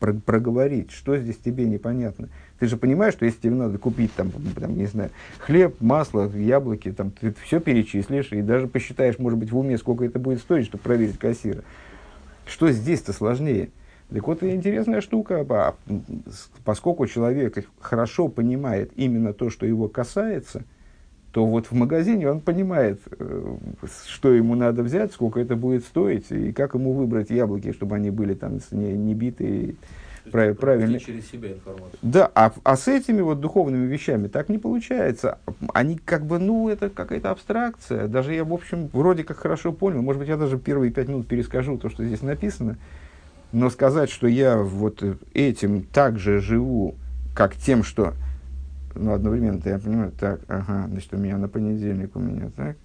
про 0.00 0.14
проговорить, 0.14 0.90
что 0.90 1.16
здесь 1.16 1.36
тебе 1.36 1.64
непонятно. 1.66 2.28
Ты 2.58 2.66
же 2.66 2.76
понимаешь, 2.76 3.14
что 3.14 3.24
если 3.24 3.40
тебе 3.40 3.54
надо 3.54 3.78
купить, 3.78 4.12
там, 4.14 4.32
там, 4.56 4.76
не 4.76 4.86
знаю, 4.86 5.10
хлеб, 5.38 5.80
масло, 5.80 6.28
яблоки, 6.28 6.90
там, 6.90 7.12
ты 7.12 7.32
все 7.44 7.60
перечислишь 7.60 8.32
и 8.32 8.42
даже 8.42 8.66
посчитаешь, 8.66 9.18
может 9.20 9.38
быть, 9.38 9.52
в 9.52 9.58
уме, 9.58 9.78
сколько 9.78 10.04
это 10.04 10.18
будет 10.18 10.40
стоить, 10.40 10.66
чтобы 10.66 10.82
проверить 10.82 11.18
кассира. 11.18 11.62
Что 12.46 12.70
здесь-то 12.70 13.12
сложнее? 13.12 13.70
Так 14.10 14.26
вот, 14.26 14.42
интересная 14.42 15.00
штука, 15.00 15.44
а, 15.48 15.74
поскольку 16.64 17.06
человек 17.06 17.66
хорошо 17.80 18.28
понимает 18.28 18.92
именно 18.96 19.32
то, 19.32 19.50
что 19.50 19.66
его 19.66 19.88
касается, 19.88 20.62
то 21.32 21.44
вот 21.44 21.66
в 21.66 21.72
магазине 21.72 22.30
он 22.30 22.40
понимает, 22.40 23.00
э, 23.10 23.56
что 24.06 24.32
ему 24.32 24.54
надо 24.54 24.84
взять, 24.84 25.12
сколько 25.12 25.40
это 25.40 25.56
будет 25.56 25.84
стоить, 25.84 26.30
и 26.30 26.52
как 26.52 26.74
ему 26.74 26.92
выбрать 26.92 27.30
яблоки, 27.30 27.72
чтобы 27.72 27.96
они 27.96 28.10
были 28.10 28.34
там 28.34 28.60
не, 28.70 28.92
не 28.92 29.14
битые, 29.14 29.74
прав, 30.30 30.56
правильно. 30.56 30.98
через 30.98 31.30
себя 31.30 31.52
информацию. 31.52 31.98
Да, 32.02 32.30
а, 32.34 32.52
а 32.64 32.76
с 32.76 32.88
этими 32.88 33.20
вот 33.20 33.40
духовными 33.40 33.86
вещами 33.86 34.28
так 34.28 34.48
не 34.48 34.58
получается. 34.58 35.38
Они 35.72 35.96
как 35.96 36.26
бы, 36.26 36.38
ну, 36.38 36.68
это 36.68 36.90
какая-то 36.90 37.30
абстракция. 37.30 38.08
Даже 38.08 38.34
я, 38.34 38.44
в 38.44 38.52
общем, 38.52 38.88
вроде 38.92 39.24
как 39.24 39.38
хорошо 39.38 39.72
понял. 39.72 40.02
Может 40.02 40.20
быть, 40.20 40.28
я 40.28 40.36
даже 40.36 40.58
первые 40.58 40.90
пять 40.90 41.08
минут 41.08 41.26
перескажу 41.26 41.78
то, 41.78 41.88
что 41.88 42.04
здесь 42.04 42.22
написано. 42.22 42.76
Но 43.52 43.70
сказать, 43.70 44.10
что 44.10 44.26
я 44.26 44.58
вот 44.58 45.04
этим 45.32 45.82
так 45.84 46.18
же 46.18 46.40
живу, 46.40 46.96
как 47.34 47.56
тем, 47.56 47.84
что... 47.84 48.14
Ну, 48.96 49.12
одновременно 49.12 49.60
я 49.64 49.78
понимаю, 49.78 50.12
так, 50.18 50.40
ага, 50.46 50.86
значит, 50.88 51.12
у 51.14 51.16
меня 51.16 51.36
на 51.36 51.48
понедельник 51.48 52.14
у 52.14 52.20
меня, 52.20 52.50
так. 52.56 52.76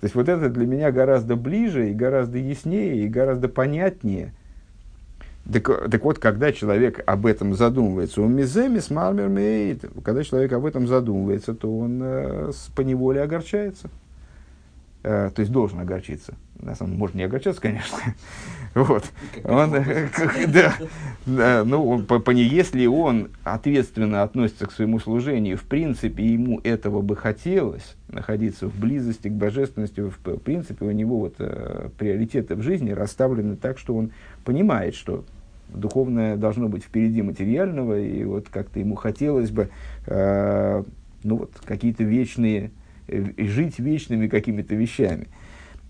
То 0.00 0.04
есть, 0.04 0.14
вот 0.14 0.28
это 0.28 0.50
для 0.50 0.66
меня 0.66 0.92
гораздо 0.92 1.36
ближе 1.36 1.90
и 1.90 1.94
гораздо 1.94 2.38
яснее 2.38 3.04
и 3.04 3.08
гораздо 3.08 3.48
понятнее, 3.48 4.34
так, 5.52 5.90
так 5.90 6.04
вот, 6.04 6.18
когда 6.18 6.52
человек 6.52 7.02
об 7.06 7.26
этом 7.26 7.54
задумывается, 7.54 8.22
он 8.22 8.34
миземис 8.34 8.90
мармер 8.90 9.28
мейт, 9.28 9.84
когда 10.04 10.22
человек 10.22 10.52
об 10.52 10.66
этом 10.66 10.86
задумывается, 10.86 11.54
то 11.54 11.78
он 11.78 12.00
э, 12.02 12.52
по 12.74 12.82
неволе 12.82 13.22
огорчается. 13.22 13.88
Э, 15.02 15.30
то 15.34 15.40
есть 15.40 15.52
должен 15.52 15.80
огорчиться. 15.80 16.34
На 16.60 16.74
самом 16.74 16.90
деле, 16.92 17.00
может 17.00 17.14
не 17.14 17.22
огорчаться, 17.22 17.62
конечно, 17.62 17.96
Вот. 18.74 19.04
Он, 19.44 19.72
да, 20.48 21.64
ну, 21.64 22.02
по, 22.02 22.18
по, 22.18 22.30
если 22.30 22.86
он 22.86 23.30
ответственно 23.44 24.22
относится 24.22 24.66
к 24.66 24.72
своему 24.72 24.98
служению, 24.98 25.56
в 25.56 25.62
принципе, 25.62 26.24
ему 26.24 26.60
этого 26.62 27.00
бы 27.00 27.16
хотелось, 27.16 27.96
находиться 28.08 28.68
в 28.68 28.78
близости 28.78 29.28
к 29.28 29.32
божественности, 29.32 30.00
в, 30.00 30.18
в 30.22 30.38
принципе, 30.38 30.84
у 30.84 30.90
него 30.90 31.20
вот, 31.20 31.36
э, 31.38 31.88
приоритеты 31.96 32.54
в 32.54 32.62
жизни 32.62 32.90
расставлены 32.90 33.56
так, 33.56 33.78
что 33.78 33.96
он 33.96 34.10
понимает, 34.44 34.94
что 34.94 35.24
духовное 35.72 36.36
должно 36.36 36.68
быть 36.68 36.84
впереди 36.84 37.22
материального, 37.22 37.98
и 37.98 38.24
вот 38.24 38.48
как-то 38.48 38.80
ему 38.80 38.94
хотелось 38.94 39.50
бы 39.50 39.70
э, 40.06 40.82
ну, 41.22 41.36
вот, 41.36 41.52
какие-то 41.64 42.04
вечные, 42.04 42.70
э, 43.06 43.24
жить 43.46 43.78
вечными 43.78 44.28
какими-то 44.28 44.74
вещами. 44.74 45.28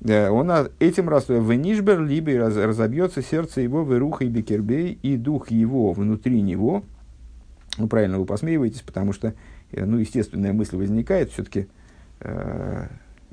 Э, 0.01 0.31
он 0.31 0.51
этим 0.79 1.09
раз 1.09 1.29
в 1.29 1.53
Нишбер 1.53 2.03
либо 2.03 2.33
раз, 2.39 2.57
разобьется 2.57 3.23
сердце 3.23 3.61
его 3.61 3.85
в 3.85 3.97
руха 3.99 4.25
и 4.25 4.29
бекербей, 4.29 4.99
и 5.03 5.17
дух 5.17 5.51
его 5.51 5.93
внутри 5.93 6.41
него. 6.41 6.83
Ну, 7.77 7.87
правильно 7.89 8.19
вы 8.19 8.25
посмеиваетесь, 8.25 8.83
потому 8.83 9.13
что, 9.13 9.35
э, 9.73 9.85
ну, 9.85 9.99
естественная 9.99 10.53
мысль 10.53 10.77
возникает, 10.77 11.31
все-таки 11.31 11.69
э, 12.21 12.87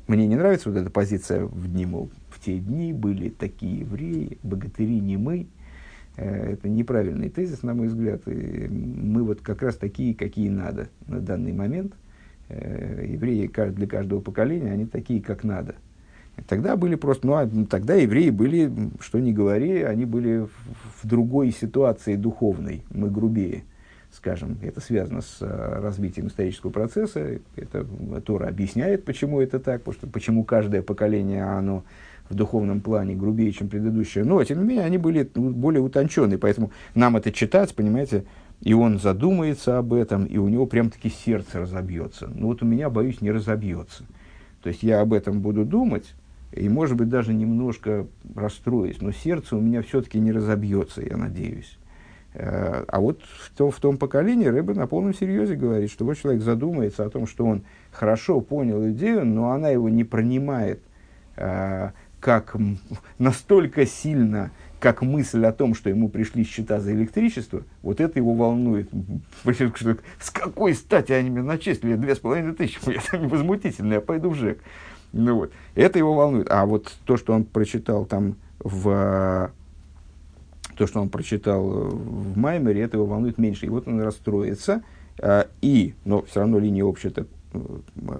мне 0.07 0.27
не 0.27 0.35
нравится 0.35 0.69
вот 0.69 0.77
эта 0.77 0.89
позиция 0.89 1.45
в 1.45 1.71
дни, 1.71 1.85
мол, 1.85 2.11
в 2.29 2.39
те 2.39 2.57
дни 2.59 2.93
были 2.93 3.29
такие 3.29 3.79
евреи, 3.79 4.37
богатыри 4.43 4.99
не 4.99 5.17
мы, 5.17 5.47
это 6.21 6.69
неправильный 6.69 7.29
тезис, 7.29 7.63
на 7.63 7.73
мой 7.73 7.87
взгляд. 7.87 8.27
И 8.27 8.67
мы 8.69 9.23
вот 9.23 9.41
как 9.41 9.61
раз 9.61 9.75
такие, 9.75 10.15
какие 10.15 10.49
надо 10.49 10.87
на 11.07 11.19
данный 11.19 11.53
момент. 11.53 11.93
Э, 12.47 13.03
евреи 13.07 13.49
для 13.71 13.87
каждого 13.87 14.21
поколения, 14.21 14.71
они 14.71 14.85
такие, 14.85 15.21
как 15.21 15.43
надо. 15.43 15.75
Тогда 16.47 16.75
были 16.75 16.95
просто, 16.95 17.25
ну, 17.25 17.33
а 17.33 17.49
тогда 17.69 17.95
евреи 17.95 18.29
были, 18.29 18.71
что 18.99 19.19
ни 19.19 19.31
говори, 19.31 19.81
они 19.81 20.05
были 20.05 20.47
в, 21.01 21.07
другой 21.07 21.51
ситуации 21.51 22.15
духовной, 22.15 22.83
мы 22.91 23.09
грубее, 23.09 23.63
скажем. 24.11 24.57
Это 24.61 24.81
связано 24.81 25.21
с 25.21 25.37
а, 25.41 25.81
развитием 25.81 26.27
исторического 26.27 26.71
процесса. 26.71 27.39
Это 27.55 27.85
Тора 28.21 28.47
объясняет, 28.47 29.05
почему 29.05 29.39
это 29.39 29.59
так, 29.59 29.81
потому 29.81 29.93
что, 29.95 30.07
почему 30.07 30.43
каждое 30.43 30.81
поколение, 30.81 31.43
оно 31.43 31.83
в 32.29 32.35
духовном 32.35 32.81
плане 32.81 33.15
грубее, 33.15 33.51
чем 33.51 33.69
предыдущие, 33.69 34.23
но, 34.23 34.43
тем 34.43 34.59
не 34.59 34.67
менее, 34.67 34.85
они 34.85 34.97
были 34.97 35.29
более 35.35 35.81
утонченные, 35.81 36.37
поэтому 36.37 36.71
нам 36.95 37.17
это 37.17 37.31
читать, 37.31 37.73
понимаете, 37.75 38.25
и 38.61 38.73
он 38.73 38.99
задумается 38.99 39.77
об 39.77 39.93
этом, 39.93 40.25
и 40.25 40.37
у 40.37 40.47
него 40.47 40.65
прям-таки 40.65 41.09
сердце 41.09 41.59
разобьется. 41.59 42.29
Ну 42.33 42.47
вот 42.47 42.63
у 42.63 42.65
меня, 42.65 42.89
боюсь, 42.89 43.21
не 43.21 43.31
разобьется. 43.31 44.05
То 44.63 44.69
есть 44.69 44.81
я 44.81 45.01
об 45.01 45.13
этом 45.13 45.41
буду 45.41 45.65
думать, 45.65 46.15
и, 46.51 46.69
может 46.69 46.95
быть, 46.95 47.09
даже 47.09 47.33
немножко 47.33 48.07
расстроюсь, 48.33 49.01
но 49.01 49.11
сердце 49.11 49.57
у 49.57 49.61
меня 49.61 49.81
все-таки 49.81 50.19
не 50.19 50.31
разобьется, 50.31 51.01
я 51.01 51.17
надеюсь. 51.17 51.77
Э, 52.33 52.83
а 52.87 52.99
вот 52.99 53.21
в 53.21 53.55
том, 53.55 53.71
в 53.71 53.79
том 53.79 53.97
поколении 53.97 54.47
Рэбе 54.47 54.73
на 54.73 54.87
полном 54.87 55.13
серьезе 55.13 55.55
говорит, 55.55 55.91
что 55.91 56.05
вот 56.05 56.17
человек 56.17 56.41
задумается 56.41 57.05
о 57.05 57.09
том, 57.09 57.27
что 57.27 57.45
он 57.45 57.63
хорошо 57.91 58.41
понял 58.41 58.89
идею, 58.89 59.25
но 59.25 59.51
она 59.51 59.69
его 59.69 59.89
не 59.89 60.03
принимает 60.03 60.81
э, 61.35 61.91
как 62.25 62.55
настолько 63.19 63.85
сильно, 63.85 64.49
как 64.79 65.03
мысль 65.03 65.45
о 65.45 65.51
том, 65.51 65.75
что 65.75 65.91
ему 65.91 66.09
пришли 66.09 66.43
счета 66.43 66.79
за 66.79 66.91
электричество, 66.91 67.61
вот 67.83 68.01
это 68.01 68.17
его 68.17 68.33
волнует. 68.33 68.89
С 69.43 70.31
какой 70.31 70.73
стати 70.73 71.11
они 71.11 71.29
мне 71.29 71.43
начислили 71.43 71.93
две 71.93 72.15
с 72.15 72.17
половиной 72.17 72.55
тысячи? 72.55 72.79
Это 72.89 73.19
возмутительно, 73.19 73.93
я 73.93 74.01
пойду 74.01 74.31
в 74.31 74.35
ЖЭК. 74.37 74.57
Ну, 75.13 75.35
вот. 75.35 75.51
Это 75.75 75.99
его 75.99 76.15
волнует. 76.15 76.49
А 76.49 76.65
вот 76.65 76.91
то, 77.05 77.15
что 77.15 77.31
он 77.31 77.43
прочитал 77.43 78.07
там 78.07 78.37
в 78.57 79.51
то, 80.75 80.87
что 80.87 81.01
он 81.01 81.09
прочитал 81.09 81.63
в 81.63 82.35
Маймере, 82.35 82.81
это 82.81 82.97
его 82.97 83.05
волнует 83.05 83.37
меньше. 83.37 83.67
И 83.67 83.69
вот 83.69 83.87
он 83.87 84.01
расстроится. 84.01 84.81
А, 85.19 85.47
и, 85.61 85.93
но 86.05 86.23
все 86.23 86.39
равно 86.39 86.57
линия 86.57 86.83
общая 86.83 87.11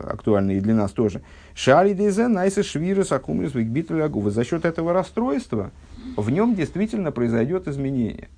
актуальна 0.08 0.52
и 0.52 0.60
для 0.60 0.74
нас 0.74 0.92
тоже. 0.92 1.22
Шали 1.54 1.94
дезе 1.94 2.28
найса 2.28 2.64
швирус 2.64 3.12
акумулюс 3.12 3.54
викбитулягува. 3.54 4.32
За 4.32 4.44
счет 4.44 4.66
этого 4.66 4.94
расстройства 4.94 5.72
в 6.18 6.30
нем 6.30 6.56
действительно 6.56 7.12
произойдет 7.12 7.68
изменение. 7.68 8.30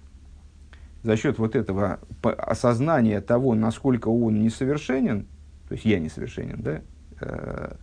За 1.04 1.16
счет 1.16 1.38
вот 1.38 1.56
этого 1.56 2.00
осознания 2.22 3.22
того, 3.22 3.56
насколько 3.56 4.10
он 4.10 4.42
несовершенен, 4.42 5.26
то 5.70 5.74
есть 5.74 5.86
я 5.86 6.00
несовершенен, 6.00 6.62
да, 6.62 6.82
э, 7.22 7.76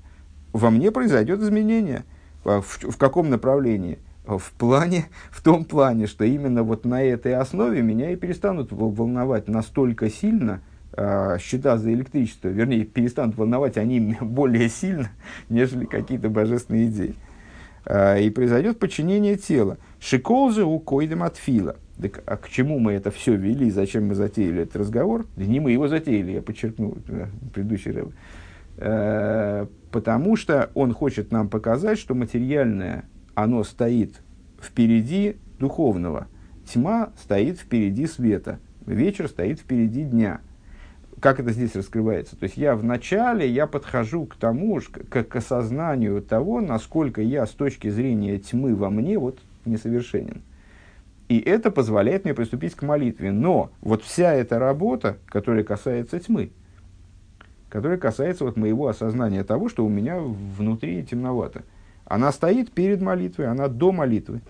во 0.53 0.71
мне 0.71 0.91
произойдет 0.91 1.41
изменение. 1.41 2.05
В, 2.45 2.63
в 2.63 2.97
каком 2.99 3.31
направлении? 3.31 3.99
В 4.27 4.53
плане, 4.53 5.07
в 5.31 5.43
том 5.43 5.65
плане, 5.65 6.07
что 6.07 6.25
именно 6.25 6.63
вот 6.63 6.85
на 6.85 7.03
этой 7.03 7.35
основе 7.35 7.83
меня 7.83 8.11
и 8.11 8.17
перестанут 8.17 8.73
волновать 8.73 9.49
настолько 9.49 10.11
сильно– 10.11 10.61
э, 10.71 10.74
счета 11.41 11.77
за 11.77 11.93
электричество, 11.93 12.49
вернее, 12.49 12.85
перестанут 12.85 13.37
волновать 13.37 13.77
они 13.77 14.17
более 14.21 14.69
сильно, 14.69 15.11
нежели 15.49 15.85
какие-то 15.87 16.29
божественные 16.29 16.87
идеи. 16.87 17.15
Э, 17.87 18.21
и 18.21 18.31
произойдет 18.31 18.79
подчинение 18.79 19.37
тела. 19.37 19.79
Шиколзы 20.01 20.65
у 20.65 20.79
койдем 20.79 21.23
от 21.23 21.37
фила. 21.37 21.77
Так, 22.01 22.23
а 22.27 22.37
к 22.37 22.49
чему 22.49 22.79
мы 22.79 22.93
это 22.93 23.11
все 23.11 23.37
вели, 23.37 23.71
зачем 23.71 24.09
мы 24.09 24.15
затеяли 24.15 24.63
этот 24.63 24.77
разговор? 24.77 25.27
Да 25.37 25.45
не 25.45 25.61
мы 25.61 25.73
его 25.73 25.87
затеяли, 25.87 26.33
я 26.33 26.43
подчеркну, 26.43 26.97
да, 27.07 27.29
предыдущий 27.53 27.93
рэб. 27.93 28.13
Э, 28.79 29.67
потому 29.91 30.37
что 30.37 30.71
он 30.75 30.93
хочет 30.93 31.31
нам 31.31 31.49
показать, 31.49 31.99
что 31.99 32.15
материальное, 32.15 33.05
оно 33.35 33.63
стоит 33.65 34.23
впереди 34.61 35.37
духовного. 35.59 36.27
Тьма 36.67 37.13
стоит 37.21 37.59
впереди 37.59 38.07
света. 38.07 38.59
Вечер 38.87 39.29
стоит 39.29 39.61
впереди 39.61 40.03
дня 40.05 40.41
как 41.21 41.41
это 41.41 41.53
здесь 41.53 41.75
раскрывается? 41.75 42.37
То 42.37 42.45
есть 42.45 42.57
я 42.57 42.75
вначале 42.75 43.49
я 43.49 43.67
подхожу 43.67 44.27
к 44.27 44.37
тому, 44.37 44.81
к, 44.81 45.25
к 45.25 45.37
осознанию 45.37 46.23
того, 46.23 46.61
насколько 46.61 47.23
я 47.23 47.47
с 47.47 47.51
точки 47.51 47.89
зрения 47.89 48.39
тьмы 48.39 48.75
во 48.75 48.91
мне 48.91 49.19
вот 49.19 49.39
несовершенен. 49.65 50.43
И 51.29 51.39
это 51.39 51.71
позволяет 51.71 52.25
мне 52.25 52.35
приступить 52.35 52.75
к 52.75 52.83
молитве. 52.83 53.33
Но 53.33 53.71
вот 53.81 54.03
вся 54.03 54.35
эта 54.35 54.59
работа, 54.59 55.17
которая 55.27 55.65
касается 55.65 56.21
тьмы, 56.21 56.51
которая 57.69 57.99
касается 57.99 58.45
вот 58.45 58.57
моего 58.57 58.89
осознания 58.89 59.43
того, 59.43 59.69
что 59.69 59.85
у 59.85 59.89
меня 59.89 60.19
внутри 60.21 61.03
темновато, 61.05 61.63
она 62.05 62.31
стоит 62.33 62.71
перед 62.71 63.01
молитвой, 63.01 63.47
она 63.47 63.69
до 63.69 63.91
молитвы. 63.93 64.43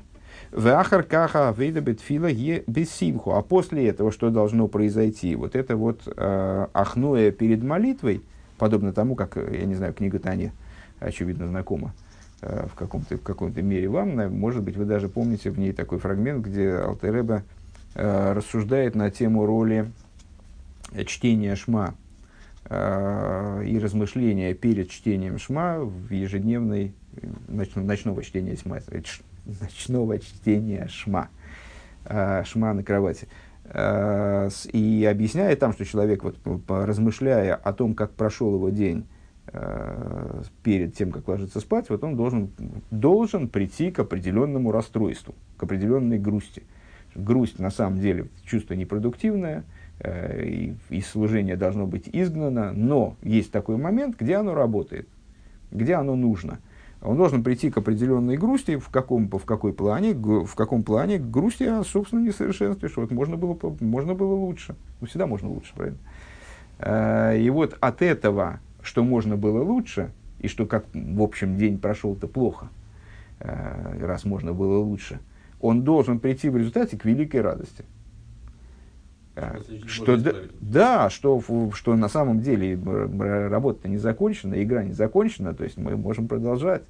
Вахар 0.54 1.02
каха 1.02 1.52
вейда 1.56 1.80
бетфила 1.80 2.30
бессимху. 2.66 3.32
А 3.32 3.42
после 3.42 3.88
этого 3.88 4.12
что 4.12 4.30
должно 4.30 4.68
произойти? 4.68 5.34
Вот 5.34 5.56
это 5.56 5.76
вот 5.76 6.02
э, 6.06 6.66
ахноя 6.72 7.32
перед 7.32 7.62
молитвой, 7.64 8.22
подобно 8.56 8.92
тому, 8.92 9.16
как, 9.16 9.36
я 9.36 9.64
не 9.64 9.74
знаю, 9.74 9.92
книга 9.92 10.20
Тани, 10.20 10.52
очевидно, 11.00 11.48
знакома 11.48 11.92
э, 12.40 12.68
в, 12.70 12.76
каком-то, 12.76 13.16
в 13.16 13.22
каком-то 13.22 13.62
мере 13.62 13.88
вам. 13.88 14.14
Может 14.32 14.62
быть, 14.62 14.76
вы 14.76 14.84
даже 14.84 15.08
помните 15.08 15.50
в 15.50 15.58
ней 15.58 15.72
такой 15.72 15.98
фрагмент, 15.98 16.46
где 16.46 16.70
Алтереба 16.70 17.42
э, 17.96 18.32
рассуждает 18.32 18.94
на 18.94 19.10
тему 19.10 19.46
роли 19.46 19.90
чтения 21.04 21.56
Шма 21.56 21.94
э, 22.66 23.64
и 23.66 23.76
размышления 23.80 24.54
перед 24.54 24.88
чтением 24.88 25.38
Шма 25.38 25.80
в 25.80 26.12
ежедневной, 26.12 26.94
ноч, 27.48 27.74
ночного 27.74 28.22
чтения 28.22 28.54
Шма, 28.54 28.78
ночного 29.46 30.18
чтения 30.18 30.88
шма, 30.88 31.28
э, 32.04 32.44
шма 32.44 32.72
на 32.72 32.82
кровати. 32.82 33.28
Э, 33.64 34.48
и 34.72 35.08
объясняет 35.10 35.58
там, 35.58 35.72
что 35.72 35.84
человек, 35.84 36.22
вот, 36.24 36.36
размышляя 36.68 37.54
о 37.54 37.72
том, 37.72 37.94
как 37.94 38.12
прошел 38.12 38.54
его 38.54 38.70
день, 38.70 39.06
э, 39.48 40.42
перед 40.62 40.94
тем, 40.94 41.12
как 41.12 41.28
ложиться 41.28 41.60
спать, 41.60 41.90
вот 41.90 42.04
он 42.04 42.16
должен, 42.16 42.50
должен 42.90 43.48
прийти 43.48 43.90
к 43.90 43.98
определенному 43.98 44.72
расстройству, 44.72 45.34
к 45.56 45.62
определенной 45.62 46.18
грусти. 46.18 46.62
Грусть 47.14 47.58
на 47.58 47.70
самом 47.70 48.00
деле 48.00 48.28
чувство 48.44 48.74
непродуктивное, 48.74 49.62
и, 50.04 50.74
и 50.90 51.00
служение 51.00 51.54
должно 51.54 51.86
быть 51.86 52.08
изгнано, 52.12 52.72
но 52.72 53.16
есть 53.22 53.52
такой 53.52 53.76
момент, 53.76 54.16
где 54.18 54.34
оно 54.34 54.52
работает, 54.52 55.08
где 55.70 55.94
оно 55.94 56.16
нужно– 56.16 56.58
он 57.04 57.18
должен 57.18 57.44
прийти 57.44 57.70
к 57.70 57.76
определенной 57.76 58.38
грусти, 58.38 58.76
в 58.76 58.88
каком, 58.88 59.28
в 59.28 59.44
какой 59.44 59.74
плане, 59.74 60.14
в 60.14 60.54
каком 60.54 60.82
плане 60.82 61.18
грусти 61.18 61.64
о 61.64 61.84
собственном 61.84 62.24
несовершенстве, 62.24 62.88
что 62.88 63.02
вот 63.02 63.10
можно 63.10 63.36
было, 63.36 63.58
можно 63.80 64.14
было 64.14 64.34
лучше. 64.34 64.74
Ну, 65.00 65.06
всегда 65.06 65.26
можно 65.26 65.50
лучше, 65.50 65.74
правильно? 65.74 65.98
Э, 66.78 67.38
и 67.38 67.50
вот 67.50 67.76
от 67.78 68.00
этого, 68.00 68.60
что 68.82 69.04
можно 69.04 69.36
было 69.36 69.62
лучше, 69.62 70.12
и 70.40 70.48
что, 70.48 70.64
как, 70.64 70.86
в 70.94 71.22
общем, 71.22 71.58
день 71.58 71.78
прошел-то 71.78 72.26
плохо, 72.26 72.68
э, 73.38 73.98
раз 74.00 74.24
можно 74.24 74.54
было 74.54 74.78
лучше, 74.78 75.20
он 75.60 75.82
должен 75.82 76.18
прийти 76.18 76.48
в 76.48 76.56
результате 76.56 76.96
к 76.96 77.04
великой 77.04 77.42
радости. 77.42 77.84
А, 79.36 79.58
что, 79.86 80.16
да, 80.16 80.32
да, 80.60 81.10
что, 81.10 81.42
что 81.74 81.96
на 81.96 82.08
самом 82.08 82.40
деле 82.40 82.78
работа 83.48 83.88
не 83.88 83.98
закончена, 83.98 84.62
игра 84.62 84.84
не 84.84 84.92
закончена, 84.92 85.54
то 85.54 85.64
есть 85.64 85.76
мы 85.76 85.96
можем 85.96 86.28
продолжать. 86.28 86.82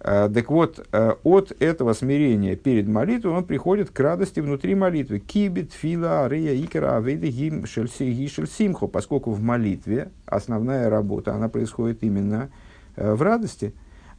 А, 0.00 0.28
так 0.28 0.50
вот, 0.50 0.84
а, 0.90 1.16
от 1.22 1.52
этого 1.60 1.92
смирения 1.92 2.56
перед 2.56 2.88
молитвой 2.88 3.34
он 3.34 3.44
приходит 3.44 3.90
к 3.90 4.00
радости 4.00 4.40
внутри 4.40 4.74
молитвы. 4.74 5.20
Кибит, 5.20 5.72
фила, 5.72 6.24
ария, 6.24 6.54
икера, 6.56 6.96
авейда, 6.96 7.28
гим, 7.28 7.66
симхо, 7.66 8.88
поскольку 8.88 9.30
в 9.30 9.40
молитве 9.40 10.10
основная 10.26 10.90
работа, 10.90 11.34
она 11.34 11.48
происходит 11.48 12.02
именно 12.02 12.50
в 12.96 13.22
радости. 13.22 13.74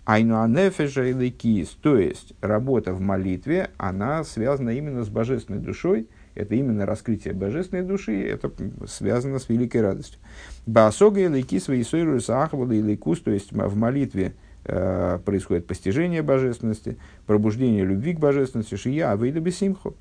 Айну 0.06 0.40
анефежа 0.40 1.04
или 1.04 1.30
кис, 1.30 1.78
то 1.82 1.98
есть 1.98 2.34
работа 2.40 2.94
в 2.94 3.02
молитве, 3.02 3.72
она 3.76 4.24
связана 4.24 4.70
именно 4.70 5.04
с 5.04 5.10
божественной 5.10 5.60
душой, 5.60 6.08
это 6.38 6.56
именно 6.56 6.86
раскрытие 6.86 7.34
божественной 7.34 7.84
души, 7.84 8.22
это 8.24 8.52
связано 8.88 9.40
с 9.40 9.50
великой 9.50 9.82
радостью. 9.82 10.20
Басога 10.66 11.22
и 11.22 11.28
лейки 11.28 11.60
свои 11.60 11.84
сойру 11.84 12.20
сахвала 12.20 12.72
и 12.72 12.82
лейкус, 12.82 13.22
то 13.22 13.32
есть 13.32 13.52
в 13.52 13.76
молитве 13.76 14.34
э, 14.66 15.20
происходит 15.26 15.66
постижение 15.66 16.22
божественности, 16.22 16.98
пробуждение 17.26 17.84
любви 17.84 18.14
к 18.14 18.20
божественности, 18.20 18.76
шия, 18.76 19.12
а 19.12 19.16
выйда 19.16 19.40
бесимху. 19.40 19.96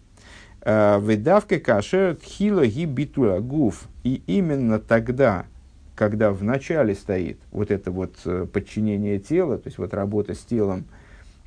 Э, 0.60 0.98
Выдавка 0.98 1.58
кашер 1.58 2.16
тхила 2.16 2.66
ги 2.66 2.84
битула 2.84 3.40
гуф. 3.40 3.88
И 4.04 4.22
именно 4.26 4.78
тогда, 4.78 5.46
когда 5.94 6.32
в 6.32 6.42
начале 6.42 6.94
стоит 6.94 7.38
вот 7.50 7.70
это 7.70 7.90
вот 7.90 8.14
э, 8.26 8.46
подчинение 8.52 9.18
тела, 9.18 9.56
то 9.56 9.68
есть 9.68 9.78
вот 9.78 9.94
работа 9.94 10.34
с 10.34 10.40
телом, 10.40 10.84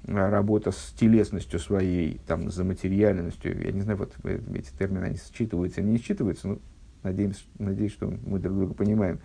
работа 0.05 0.71
с 0.71 0.93
телесностью 0.97 1.59
своей, 1.59 2.19
там, 2.25 2.49
за 2.49 2.63
материальностью, 2.63 3.61
я 3.61 3.71
не 3.71 3.81
знаю, 3.81 3.97
вот 3.97 4.13
э, 4.23 4.39
эти 4.55 4.71
термины, 4.77 5.05
они 5.05 5.17
считываются 5.17 5.81
или 5.81 5.87
не 5.87 5.97
считываются, 5.97 6.47
но 6.47 6.59
надеюсь, 7.03 7.45
надеюсь, 7.57 7.91
что 7.91 8.13
мы 8.25 8.39
друг 8.39 8.57
друга 8.57 8.73
понимаем. 8.73 9.19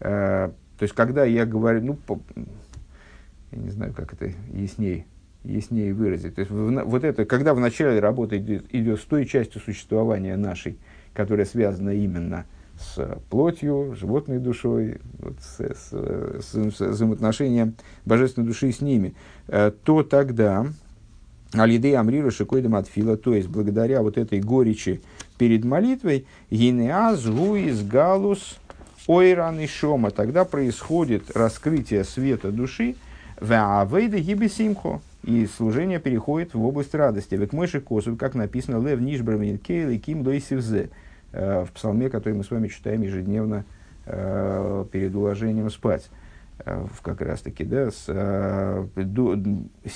А, 0.00 0.52
то 0.78 0.82
есть, 0.82 0.94
когда 0.94 1.24
я 1.24 1.46
говорю, 1.46 1.84
ну, 1.84 1.94
по, 1.94 2.20
я 3.52 3.58
не 3.58 3.70
знаю, 3.70 3.94
как 3.94 4.12
это 4.12 4.32
яснее, 4.52 5.06
яснее 5.44 5.94
выразить. 5.94 6.34
То 6.34 6.40
есть, 6.40 6.50
в, 6.50 6.84
вот 6.84 7.04
это, 7.04 7.24
когда 7.24 7.54
в 7.54 7.60
начале 7.60 8.00
работы 8.00 8.38
идет, 8.38 8.66
идет 8.74 9.00
с 9.00 9.04
той 9.04 9.24
частью 9.24 9.60
существования 9.60 10.36
нашей, 10.36 10.78
которая 11.14 11.46
связана 11.46 11.90
именно 11.90 12.44
с 12.44 12.57
с 12.78 13.18
плотью, 13.28 13.94
животной 13.98 14.38
душой, 14.38 14.98
вот, 15.18 15.34
с, 15.40 15.60
с, 15.60 15.90
с, 15.90 16.76
с 16.76 16.80
взаимоотношением 16.80 17.74
божественной 18.04 18.46
души 18.46 18.72
с 18.72 18.80
ними, 18.80 19.14
э, 19.48 19.72
то 19.84 20.02
тогда 20.02 20.66
Алидей 21.52 21.96
Амрира 21.96 22.30
Шикойдам 22.30 22.76
Атфила, 22.76 23.16
то 23.16 23.34
есть 23.34 23.48
благодаря 23.48 24.02
вот 24.02 24.18
этой 24.18 24.40
горечи 24.40 25.00
перед 25.38 25.64
молитвой, 25.64 26.26
Гинеаз 26.50 27.26
Гуис 27.26 27.82
Галус 27.82 28.58
Ойран 29.06 29.58
и 29.60 29.66
Шома, 29.66 30.10
тогда 30.10 30.44
происходит 30.44 31.34
раскрытие 31.34 32.04
света 32.04 32.52
души, 32.52 32.96
Ваавейда 33.40 34.20
Гибисимхо, 34.20 35.00
и 35.24 35.46
служение 35.46 35.98
переходит 35.98 36.54
в 36.54 36.64
область 36.64 36.94
радости. 36.94 37.34
Век 37.34 37.52
мыши 37.52 37.80
косу, 37.80 38.16
как 38.16 38.34
написано, 38.34 38.84
Лев 38.86 39.00
Нишбрамин 39.00 39.58
Кейл 39.58 39.90
и 39.90 39.98
Ким 39.98 40.22
Дойсивзе. 40.22 40.84
Э, 40.84 41.07
в 41.32 41.68
псалме, 41.74 42.08
который 42.08 42.34
мы 42.34 42.44
с 42.44 42.50
вами 42.50 42.68
читаем 42.68 43.02
ежедневно 43.02 43.64
э, 44.06 44.84
перед 44.90 45.14
уложением 45.14 45.70
спать. 45.70 46.08
Э, 46.64 46.86
как 47.02 47.20
раз 47.20 47.42
таки, 47.42 47.64
да, 47.64 47.90
с, 47.90 48.06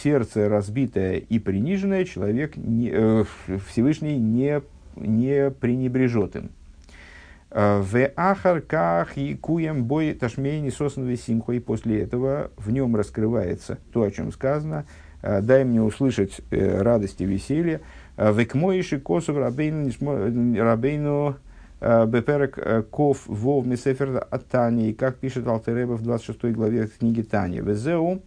сердце 0.03 0.49
разбитое 0.49 1.17
и 1.17 1.39
приниженное 1.39 2.05
человек 2.05 2.57
не, 2.57 3.25
Всевышний 3.69 4.19
не, 4.19 4.63
не 4.97 5.51
пренебрежет 5.51 6.37
им. 6.37 6.51
В 7.51 8.11
ахарках 8.17 9.19
и 9.19 9.35
куем 9.35 9.85
бой 9.85 10.15
ташмейни 10.15 10.71
сосновой 10.71 11.19
симхо, 11.19 11.53
и 11.53 11.61
после 11.61 12.01
этого 12.03 12.51
в 12.57 12.71
нем 12.71 12.97
раскрывается 12.97 13.79
то, 13.93 14.05
о 14.05 14.11
чем 14.11 14.33
сказано, 14.33 14.87
дай 15.21 15.63
мне 15.63 15.83
услышать 15.83 16.41
радость 16.51 17.21
и 17.21 17.27
веселье, 17.27 17.83
Векмоиши 18.17 19.01
косов 19.01 19.37
рабейну 19.39 19.89
Беперек 21.81 22.91
Ков 22.91 23.27
Вов 23.27 23.67
Месефер 23.67 24.27
Атани, 24.31 24.91
и 24.91 24.93
как 24.93 25.17
пишет 25.17 25.47
Алтереба 25.47 25.93
в 25.93 26.03
26 26.03 26.55
главе 26.55 26.87
книги 26.87 27.23
Тани. 27.23 27.61
Везеу, 27.61 28.23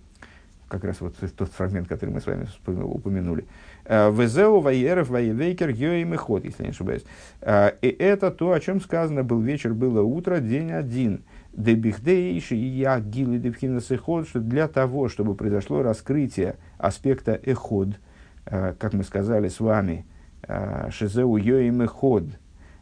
как 0.68 0.84
раз 0.84 1.00
вот 1.00 1.16
тот 1.38 1.50
фрагмент, 1.52 1.88
который 1.88 2.10
мы 2.10 2.20
с 2.20 2.26
вами 2.26 2.48
упомянули. 2.66 3.46
Везеу 3.88 4.60
Вайеров 4.60 5.10
Вайевейкер 5.10 5.70
Йоим 5.70 6.16
и 6.16 6.18
Ход, 6.18 6.44
если 6.44 6.64
не 6.64 6.70
ошибаюсь. 6.70 7.06
И 7.42 7.96
это 8.00 8.32
то, 8.32 8.52
о 8.52 8.60
чем 8.60 8.82
сказано, 8.82 9.24
был 9.24 9.40
вечер, 9.40 9.74
было 9.74 10.02
утро, 10.02 10.40
день 10.40 10.72
один. 10.72 11.24
Дебихдейши 11.54 12.56
и 12.56 12.66
я 12.66 13.00
гилы 13.00 13.38
дебхинас 13.38 13.90
эход, 13.90 14.28
что 14.28 14.42
для 14.42 14.68
того, 14.68 15.08
чтобы 15.08 15.36
произошло 15.36 15.82
раскрытие 15.84 16.56
аспекта 16.78 17.40
эход– 17.42 17.90
Э, 17.98 18.05
как 18.46 18.93
мы 18.93 19.04
сказали 19.04 19.50
с 19.50 19.60
вами, 19.60 20.06
э, 20.48 20.89
Шизеу 20.91 21.38
Йоим 21.38 21.86
Ход. 21.88 22.26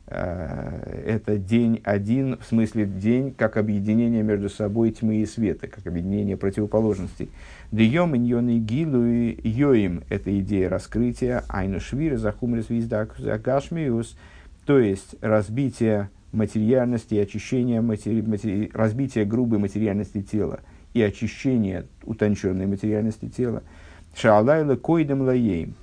Э, 0.08 1.04
это 1.06 1.38
день 1.38 1.82
один, 1.84 2.38
в 2.38 2.46
смысле 2.46 2.86
день 2.86 3.34
как 3.34 3.58
объединение 3.58 4.22
между 4.22 4.50
собой 4.50 4.92
тьмы 4.92 5.18
и 5.18 5.26
света, 5.26 5.68
как 5.68 5.88
объединение 5.88 6.36
противоположностей. 6.36 7.30
Дьем 7.72 8.16
иньон 8.16 8.50
и 8.50 8.60
гилу 8.60 9.06
и 9.06 9.50
йоим– 9.50 10.04
это 10.10 10.38
идея 10.40 10.70
раскрытия, 10.70 11.44
айну 11.48 11.80
швира 11.80 12.18
захумрис 12.18 12.70
виздак 12.70 13.16
загашмиус, 13.18 14.18
то 14.66 14.80
есть 14.80 15.16
разбитие 15.22 16.10
материальности 16.34 17.16
очищение, 17.16 17.82
матери, 17.82 18.22
матери, 18.22 18.70
разбитие 18.74 19.26
грубой 19.26 19.60
материальности 19.60 20.22
тела 20.22 20.60
и 20.94 21.02
очищение 21.02 21.86
утонченной 22.04 22.68
материальности 22.68 23.30
тела– 23.30 23.64
Шаалайла 24.16 24.76
койдем 24.76 25.22
лаеем. 25.22 25.76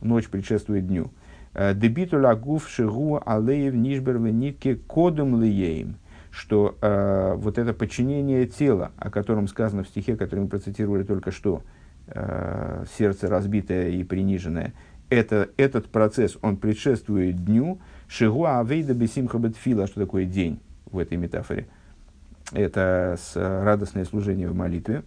Ночь 0.00 0.28
предшествует 0.28 0.86
дню. 0.86 1.10
Э, 1.54 1.74
Дебиту 1.74 2.20
лагув 2.20 2.68
шигу 2.68 3.22
алеев 3.24 3.74
нишбер 3.74 4.18
нитке 4.18 4.76
кодом 4.76 5.34
лаеем. 5.34 5.96
Что 6.30 6.76
э, 6.80 7.34
вот 7.36 7.58
это 7.58 7.72
подчинение 7.72 8.46
тела, 8.46 8.90
о 8.98 9.10
котором 9.10 9.46
сказано 9.46 9.84
в 9.84 9.88
стихе, 9.88 10.16
который 10.16 10.40
мы 10.40 10.48
процитировали 10.48 11.04
только 11.04 11.30
что, 11.30 11.62
э, 12.08 12.84
сердце 12.98 13.28
разбитое 13.28 13.90
и 13.90 14.02
приниженное, 14.02 14.72
это, 15.10 15.48
этот 15.56 15.86
процесс, 15.86 16.36
он 16.42 16.56
предшествует 16.56 17.44
дню, 17.44 17.78
Шигуа 18.08 18.60
авейда 18.60 18.94
бесимха 18.94 19.38
бетфила, 19.38 19.86
что 19.86 20.00
такое 20.00 20.24
день 20.24 20.60
в 20.90 20.98
этой 20.98 21.18
метафоре. 21.18 21.66
Это 22.52 23.16
с, 23.18 23.36
радостное 23.36 24.04
служение 24.04 24.48
в 24.48 24.54
молитве, 24.54 25.02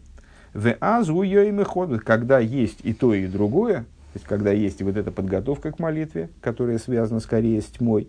в 0.53 0.75
азу 0.79 1.23
ходят, 1.65 2.01
когда 2.01 2.39
есть 2.39 2.79
и 2.83 2.93
то, 2.93 3.13
и 3.13 3.27
другое, 3.27 3.79
то 3.81 4.15
есть 4.15 4.25
когда 4.25 4.51
есть 4.51 4.81
вот 4.81 4.97
эта 4.97 5.11
подготовка 5.11 5.71
к 5.71 5.79
молитве, 5.79 6.29
которая 6.41 6.79
связана 6.79 7.19
скорее 7.19 7.61
с 7.61 7.65
тьмой, 7.65 8.07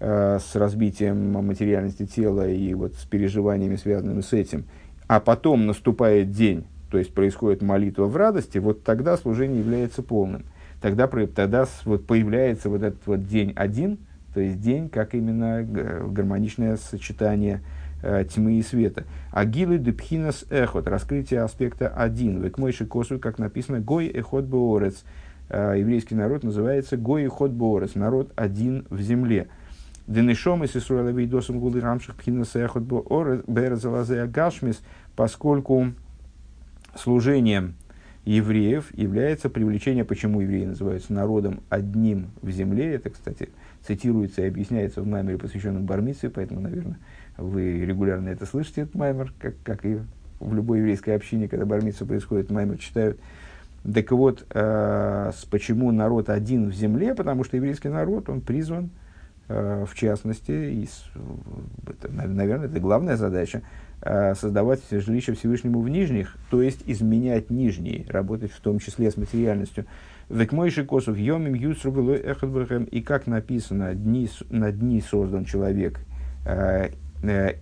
э, 0.00 0.38
с 0.38 0.56
разбитием 0.56 1.32
материальности 1.32 2.06
тела 2.06 2.48
и 2.48 2.72
вот 2.74 2.94
с 2.94 3.04
переживаниями, 3.04 3.76
связанными 3.76 4.20
с 4.20 4.32
этим, 4.32 4.64
а 5.06 5.20
потом 5.20 5.66
наступает 5.66 6.30
день, 6.30 6.64
то 6.90 6.98
есть 6.98 7.12
происходит 7.12 7.62
молитва 7.62 8.06
в 8.06 8.16
радости, 8.16 8.58
вот 8.58 8.84
тогда 8.84 9.16
служение 9.16 9.58
является 9.58 10.02
полным. 10.02 10.44
Тогда, 10.80 11.06
тогда 11.08 11.66
вот 11.84 12.06
появляется 12.06 12.68
вот 12.68 12.82
этот 12.82 13.06
вот 13.06 13.26
день 13.26 13.52
один, 13.56 13.98
то 14.34 14.40
есть 14.40 14.60
день 14.60 14.88
как 14.88 15.14
именно 15.14 15.62
гармоничное 15.62 16.76
сочетание 16.76 17.62
тьмы 18.24 18.58
и 18.58 18.62
света. 18.62 19.04
Агилы 19.32 19.78
депхинас 19.78 20.44
эхот, 20.50 20.86
раскрытие 20.86 21.42
аспекта 21.42 21.88
один. 21.88 22.42
Век 22.42 22.58
мойши 22.58 22.86
косу, 22.86 23.18
как 23.18 23.38
написано, 23.38 23.80
гой 23.80 24.06
эхот 24.08 24.44
боорец. 24.44 25.04
Э, 25.48 25.74
еврейский 25.78 26.14
народ 26.14 26.42
называется 26.42 26.96
гой 26.96 27.24
эхот 27.24 27.52
боорец, 27.52 27.94
народ 27.94 28.32
один 28.36 28.86
в 28.90 29.00
земле. 29.00 29.48
Денешом 30.06 30.62
и 30.64 30.66
Сисруэла 30.66 31.08
Вейдосом 31.08 31.60
Гулы 31.60 31.80
Рамших 31.80 32.16
Пхинас 32.16 32.54
эхот 32.56 32.82
берзалазе 32.82 34.20
агашмис, 34.20 34.82
поскольку 35.16 35.92
служением 36.94 37.74
евреев 38.24 38.96
является 38.96 39.50
привлечение, 39.50 40.04
почему 40.04 40.40
евреи 40.40 40.64
называются 40.64 41.12
народом 41.12 41.60
одним 41.68 42.28
в 42.42 42.50
земле. 42.50 42.94
Это, 42.94 43.10
кстати, 43.10 43.50
цитируется 43.86 44.42
и 44.42 44.48
объясняется 44.48 45.02
в 45.02 45.06
маймере, 45.06 45.38
посвященном 45.38 45.84
Бармице, 45.84 46.30
поэтому, 46.30 46.60
наверное, 46.60 46.98
вы 47.36 47.84
регулярно 47.84 48.28
это 48.28 48.46
слышите, 48.46 48.82
этот 48.82 48.94
маймер, 48.94 49.32
как, 49.38 49.54
как 49.62 49.84
и 49.84 49.98
в 50.40 50.54
любой 50.54 50.78
еврейской 50.78 51.16
общине, 51.16 51.48
когда 51.48 51.64
бармица 51.66 52.06
происходит, 52.06 52.50
маймер 52.50 52.78
читают. 52.78 53.18
Так 53.92 54.10
вот, 54.12 54.46
э, 54.50 55.32
почему 55.50 55.92
народ 55.92 56.30
один 56.30 56.70
в 56.70 56.74
земле? 56.74 57.14
Потому 57.14 57.44
что 57.44 57.56
еврейский 57.56 57.88
народ, 57.88 58.28
он 58.28 58.40
призван 58.40 58.90
в 59.46 59.90
частности, 59.94 60.52
и, 60.52 60.88
это, 61.86 62.10
наверное, 62.10 62.66
это 62.66 62.80
главная 62.80 63.16
задача, 63.16 63.60
создавать 64.00 64.80
жилище 64.90 65.34
Всевышнему 65.34 65.82
в 65.82 65.88
нижних, 65.90 66.38
то 66.50 66.62
есть 66.62 66.82
изменять 66.86 67.50
нижние, 67.50 68.06
работать 68.08 68.52
в 68.52 68.60
том 68.60 68.78
числе 68.78 69.10
с 69.10 69.18
материальностью. 69.18 69.84
Век 70.30 70.52
мойши 70.52 70.86
косов 70.86 71.18
йомим 71.18 71.52
юсру 71.52 72.14
и 72.14 73.02
как 73.02 73.26
написано, 73.26 73.94
дни, 73.94 74.30
на 74.48 74.72
дни 74.72 75.02
создан 75.02 75.44
человек, 75.44 76.00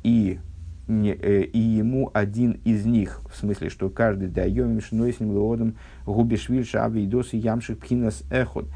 и 0.03 0.39
не, 0.89 1.13
э, 1.13 1.43
и 1.43 1.59
ему 1.59 2.11
один 2.13 2.61
из 2.65 2.85
них, 2.85 3.21
в 3.31 3.37
смысле, 3.37 3.71
что 3.71 3.89
каждый 3.89 4.29
даем 4.29 4.81
шной 4.81 5.13
с 5.13 5.21
ним 5.21 5.33
леодом 5.33 5.77
губишвиль 6.07 6.67
шави 6.67 7.05
и 7.05 7.37
ямших 7.37 7.79
пхинас 7.79 8.25
эхот. 8.31 8.67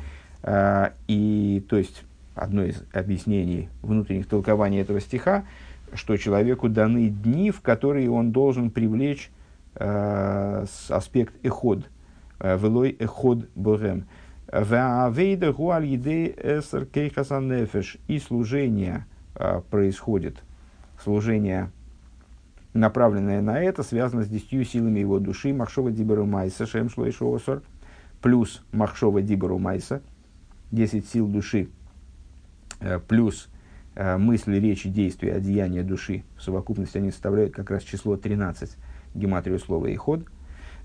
Э, 0.42 0.90
и, 1.08 1.64
то 1.68 1.76
есть, 1.76 2.04
одно 2.34 2.64
из 2.64 2.82
объяснений 2.92 3.68
внутренних 3.82 4.26
толкований 4.28 4.80
этого 4.80 5.00
стиха, 5.00 5.44
что 5.94 6.16
человеку 6.16 6.68
даны 6.68 7.08
дни, 7.08 7.50
в 7.50 7.60
которые 7.60 8.10
он 8.10 8.32
должен 8.32 8.70
привлечь 8.70 9.30
э, 9.74 10.66
аспект 10.88 11.34
эход, 11.44 11.88
э, 12.38 12.58
велой 12.58 12.96
эход 12.98 13.48
богем. 13.54 14.06
И 18.06 18.18
служение 18.18 19.06
э, 19.34 19.60
происходит, 19.70 20.42
служение 21.06 21.70
направленное 22.74 23.40
на 23.40 23.60
это, 23.60 23.84
связано 23.84 24.24
с 24.24 24.28
десятью 24.28 24.64
силами 24.64 24.98
его 24.98 25.20
души, 25.20 25.54
Махшова 25.54 25.92
Диберу 25.92 26.26
Майса, 26.26 26.66
Шем 26.66 26.90
Шлойшоосор, 26.90 27.62
плюс 28.20 28.64
Махшова 28.72 29.22
Диберу 29.22 29.58
Майса, 29.58 30.02
10 30.72 31.08
сил 31.08 31.28
души, 31.28 31.68
э, 32.80 32.98
плюс 32.98 33.48
э, 33.94 34.16
мысли, 34.18 34.56
речи, 34.56 34.88
действия, 34.88 35.34
одеяния 35.34 35.84
души. 35.84 36.24
В 36.36 36.42
совокупности 36.42 36.98
они 36.98 37.12
составляют 37.12 37.54
как 37.54 37.70
раз 37.70 37.84
число 37.84 38.16
13, 38.16 38.76
гематрию 39.14 39.60
слова 39.60 39.86
и 39.86 39.94
ход. 39.94 40.26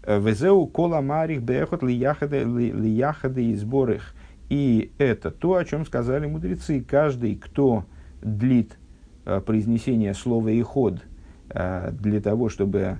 Э, 0.03 0.19
Везеу 0.19 0.67
кола 0.67 1.01
марих 1.01 1.41
бехот 1.41 1.81
лияхады 1.81 3.43
и 3.43 3.55
сборых. 3.55 4.13
И 4.49 4.91
это 4.99 5.31
то, 5.31 5.55
о 5.55 5.65
чем 5.65 5.83
сказали 5.83 6.27
мудрецы. 6.27 6.85
Каждый, 6.87 7.37
кто 7.37 7.85
длит 8.21 8.77
произнесение 9.23 10.13
слова 10.13 10.49
и 10.49 10.61
ход– 10.61 11.01
Э, 11.53 11.91
для 11.91 12.21
того, 12.21 12.49
чтобы 12.49 12.97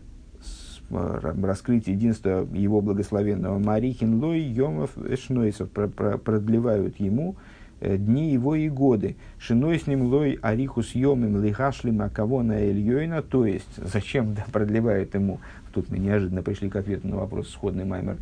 э, 0.90 1.34
раскрыть 1.42 1.88
единство 1.88 2.48
его 2.52 2.82
благословенного. 2.82 3.60
Марихин 3.60 4.22
Лой 4.22 4.42
Йомов 4.42 4.98
Эшнойсов 4.98 5.70
продлевают 5.70 7.00
ему 7.00 7.38
э, 7.80 7.98
дни 7.98 8.32
его 8.32 8.56
и 8.56 8.68
годы. 8.68 9.16
Шиной 9.40 9.80
с 9.80 9.88
ним 9.88 10.04
лой 10.04 10.38
арихус 10.42 10.96
йомим 10.96 11.42
лихашлим 11.42 12.02
акавона 12.02 12.54
эльйойна, 12.54 13.22
то 13.22 13.46
есть 13.46 13.78
зачем 13.78 14.34
да, 14.34 14.46
продлевает 14.52 15.16
ему, 15.16 15.40
тут 15.72 15.90
мы 15.90 16.00
неожиданно 16.00 16.44
пришли 16.44 16.70
к 16.70 16.76
ответу 16.76 17.08
на 17.08 17.18
вопрос 17.18 17.50
сходный 17.50 17.86
маймер, 17.86 18.18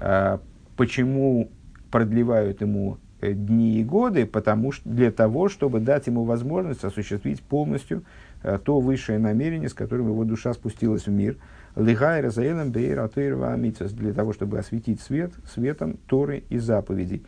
а, 0.00 0.40
почему 0.76 1.48
продлевают 1.90 2.60
ему 2.60 2.98
дни 3.20 3.80
и 3.80 3.84
годы, 3.84 4.26
потому 4.26 4.72
что 4.72 4.88
для 4.88 5.10
того, 5.10 5.48
чтобы 5.48 5.80
дать 5.80 6.06
ему 6.06 6.24
возможность 6.24 6.84
осуществить 6.84 7.42
полностью 7.42 8.04
Э, 8.44 8.58
то 8.62 8.78
высшее 8.78 9.18
намерение, 9.18 9.70
с 9.70 9.74
которым 9.74 10.08
его 10.08 10.24
душа 10.24 10.52
спустилась 10.52 11.06
в 11.06 11.10
мир. 11.10 11.38
Лихайра 11.76 12.28
заэлем 12.28 12.70
бейра 12.70 13.08
для 13.08 14.12
того, 14.12 14.34
чтобы 14.34 14.58
осветить 14.58 15.00
свет 15.00 15.32
светом 15.50 15.96
Торы 16.06 16.44
и 16.50 16.58
заповедей. 16.58 17.24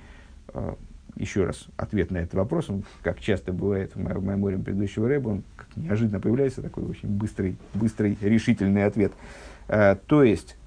Э, 0.52 0.74
еще 1.16 1.46
раз, 1.46 1.68
ответ 1.78 2.10
на 2.10 2.18
этот 2.18 2.34
вопрос, 2.34 2.68
он, 2.68 2.84
как 3.02 3.20
часто 3.20 3.54
бывает 3.54 3.94
в 3.94 3.98
мемориум 3.98 4.62
предыдущего 4.62 5.08
рэба, 5.08 5.30
он 5.30 5.44
как 5.56 5.74
неожиданно 5.74 6.20
появляется, 6.20 6.60
такой 6.60 6.84
очень 6.84 7.08
быстрый, 7.08 7.56
быстрый 7.72 8.18
решительный 8.20 8.84
ответ. 8.84 9.12
Э, 9.68 9.96
то 10.06 10.22
есть, 10.22 10.58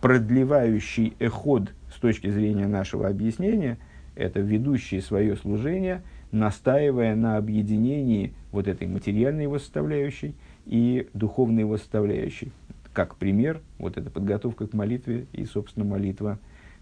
продлевающий 0.00 1.16
эход 1.18 1.72
с 1.92 1.98
точки 1.98 2.30
зрения 2.30 2.68
нашего 2.68 3.08
объяснения, 3.08 3.78
это 4.16 4.40
ведущий 4.40 5.00
свое 5.00 5.36
служение– 5.36 6.02
настаивая 6.34 7.14
на 7.14 7.36
объединении 7.36 8.34
вот 8.50 8.66
этой 8.66 8.88
материальной 8.88 9.44
его 9.44 9.58
составляющей 9.58 10.34
и 10.66 11.08
духовной 11.14 11.60
его 11.60 11.78
составляющей. 11.78 12.52
Как 12.92 13.16
пример, 13.16 13.60
вот 13.78 13.96
эта 13.96 14.10
подготовка 14.10 14.66
к 14.66 14.72
молитве 14.72 15.26
и, 15.32 15.44
собственно, 15.46 15.86
молитва, 15.86 16.38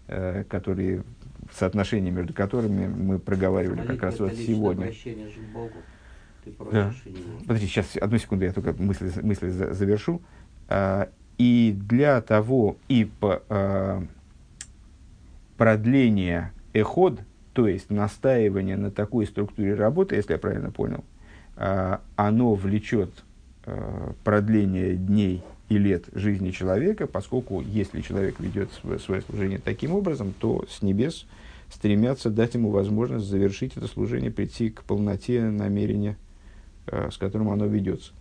э, 0.07 0.43
которые, 0.49 1.03
соотношение 1.51 2.11
между 2.11 2.33
которыми 2.33 2.87
мы 2.87 3.19
проговаривали 3.19 3.77
Молитва 3.77 3.93
как 3.93 4.03
раз 4.03 4.19
вот 4.19 4.33
сегодня. 4.33 4.91
Да. 6.71 6.93
Подожди, 7.47 7.67
сейчас, 7.67 7.95
одну 7.95 8.17
секунду, 8.17 8.45
я 8.45 8.51
только 8.51 8.73
мысли, 8.73 9.11
мысли 9.21 9.49
завершу. 9.49 10.21
А, 10.67 11.09
и 11.37 11.75
для 11.77 12.21
того, 12.21 12.77
и 12.89 13.05
по, 13.05 13.41
а, 13.49 14.03
продление 15.57 16.51
эход, 16.73 17.19
то 17.53 17.67
есть 17.67 17.89
настаивание 17.89 18.77
на 18.77 18.91
такой 18.91 19.25
структуре 19.25 19.75
работы, 19.75 20.15
если 20.15 20.33
я 20.33 20.39
правильно 20.39 20.71
понял, 20.71 21.03
а, 21.55 22.01
оно 22.15 22.55
влечет 22.55 23.11
а, 23.65 24.13
продление 24.23 24.95
дней 24.95 25.43
и 25.69 25.77
лет 25.77 26.05
жизни 26.13 26.51
человека, 26.51 27.07
поскольку 27.07 27.61
если 27.61 28.01
человек 28.01 28.39
ведет 28.39 28.71
свое 28.73 28.99
служение 29.21 29.59
таким 29.59 29.93
образом, 29.93 30.33
то 30.39 30.65
с 30.69 30.81
небес 30.81 31.25
стремятся 31.71 32.29
дать 32.29 32.53
ему 32.55 32.69
возможность 32.69 33.25
завершить 33.25 33.77
это 33.77 33.87
служение, 33.87 34.31
прийти 34.31 34.69
к 34.69 34.83
полноте 34.83 35.43
намерения, 35.43 36.17
а, 36.87 37.09
с 37.11 37.17
которым 37.17 37.49
оно 37.49 37.65
ведется. 37.67 38.13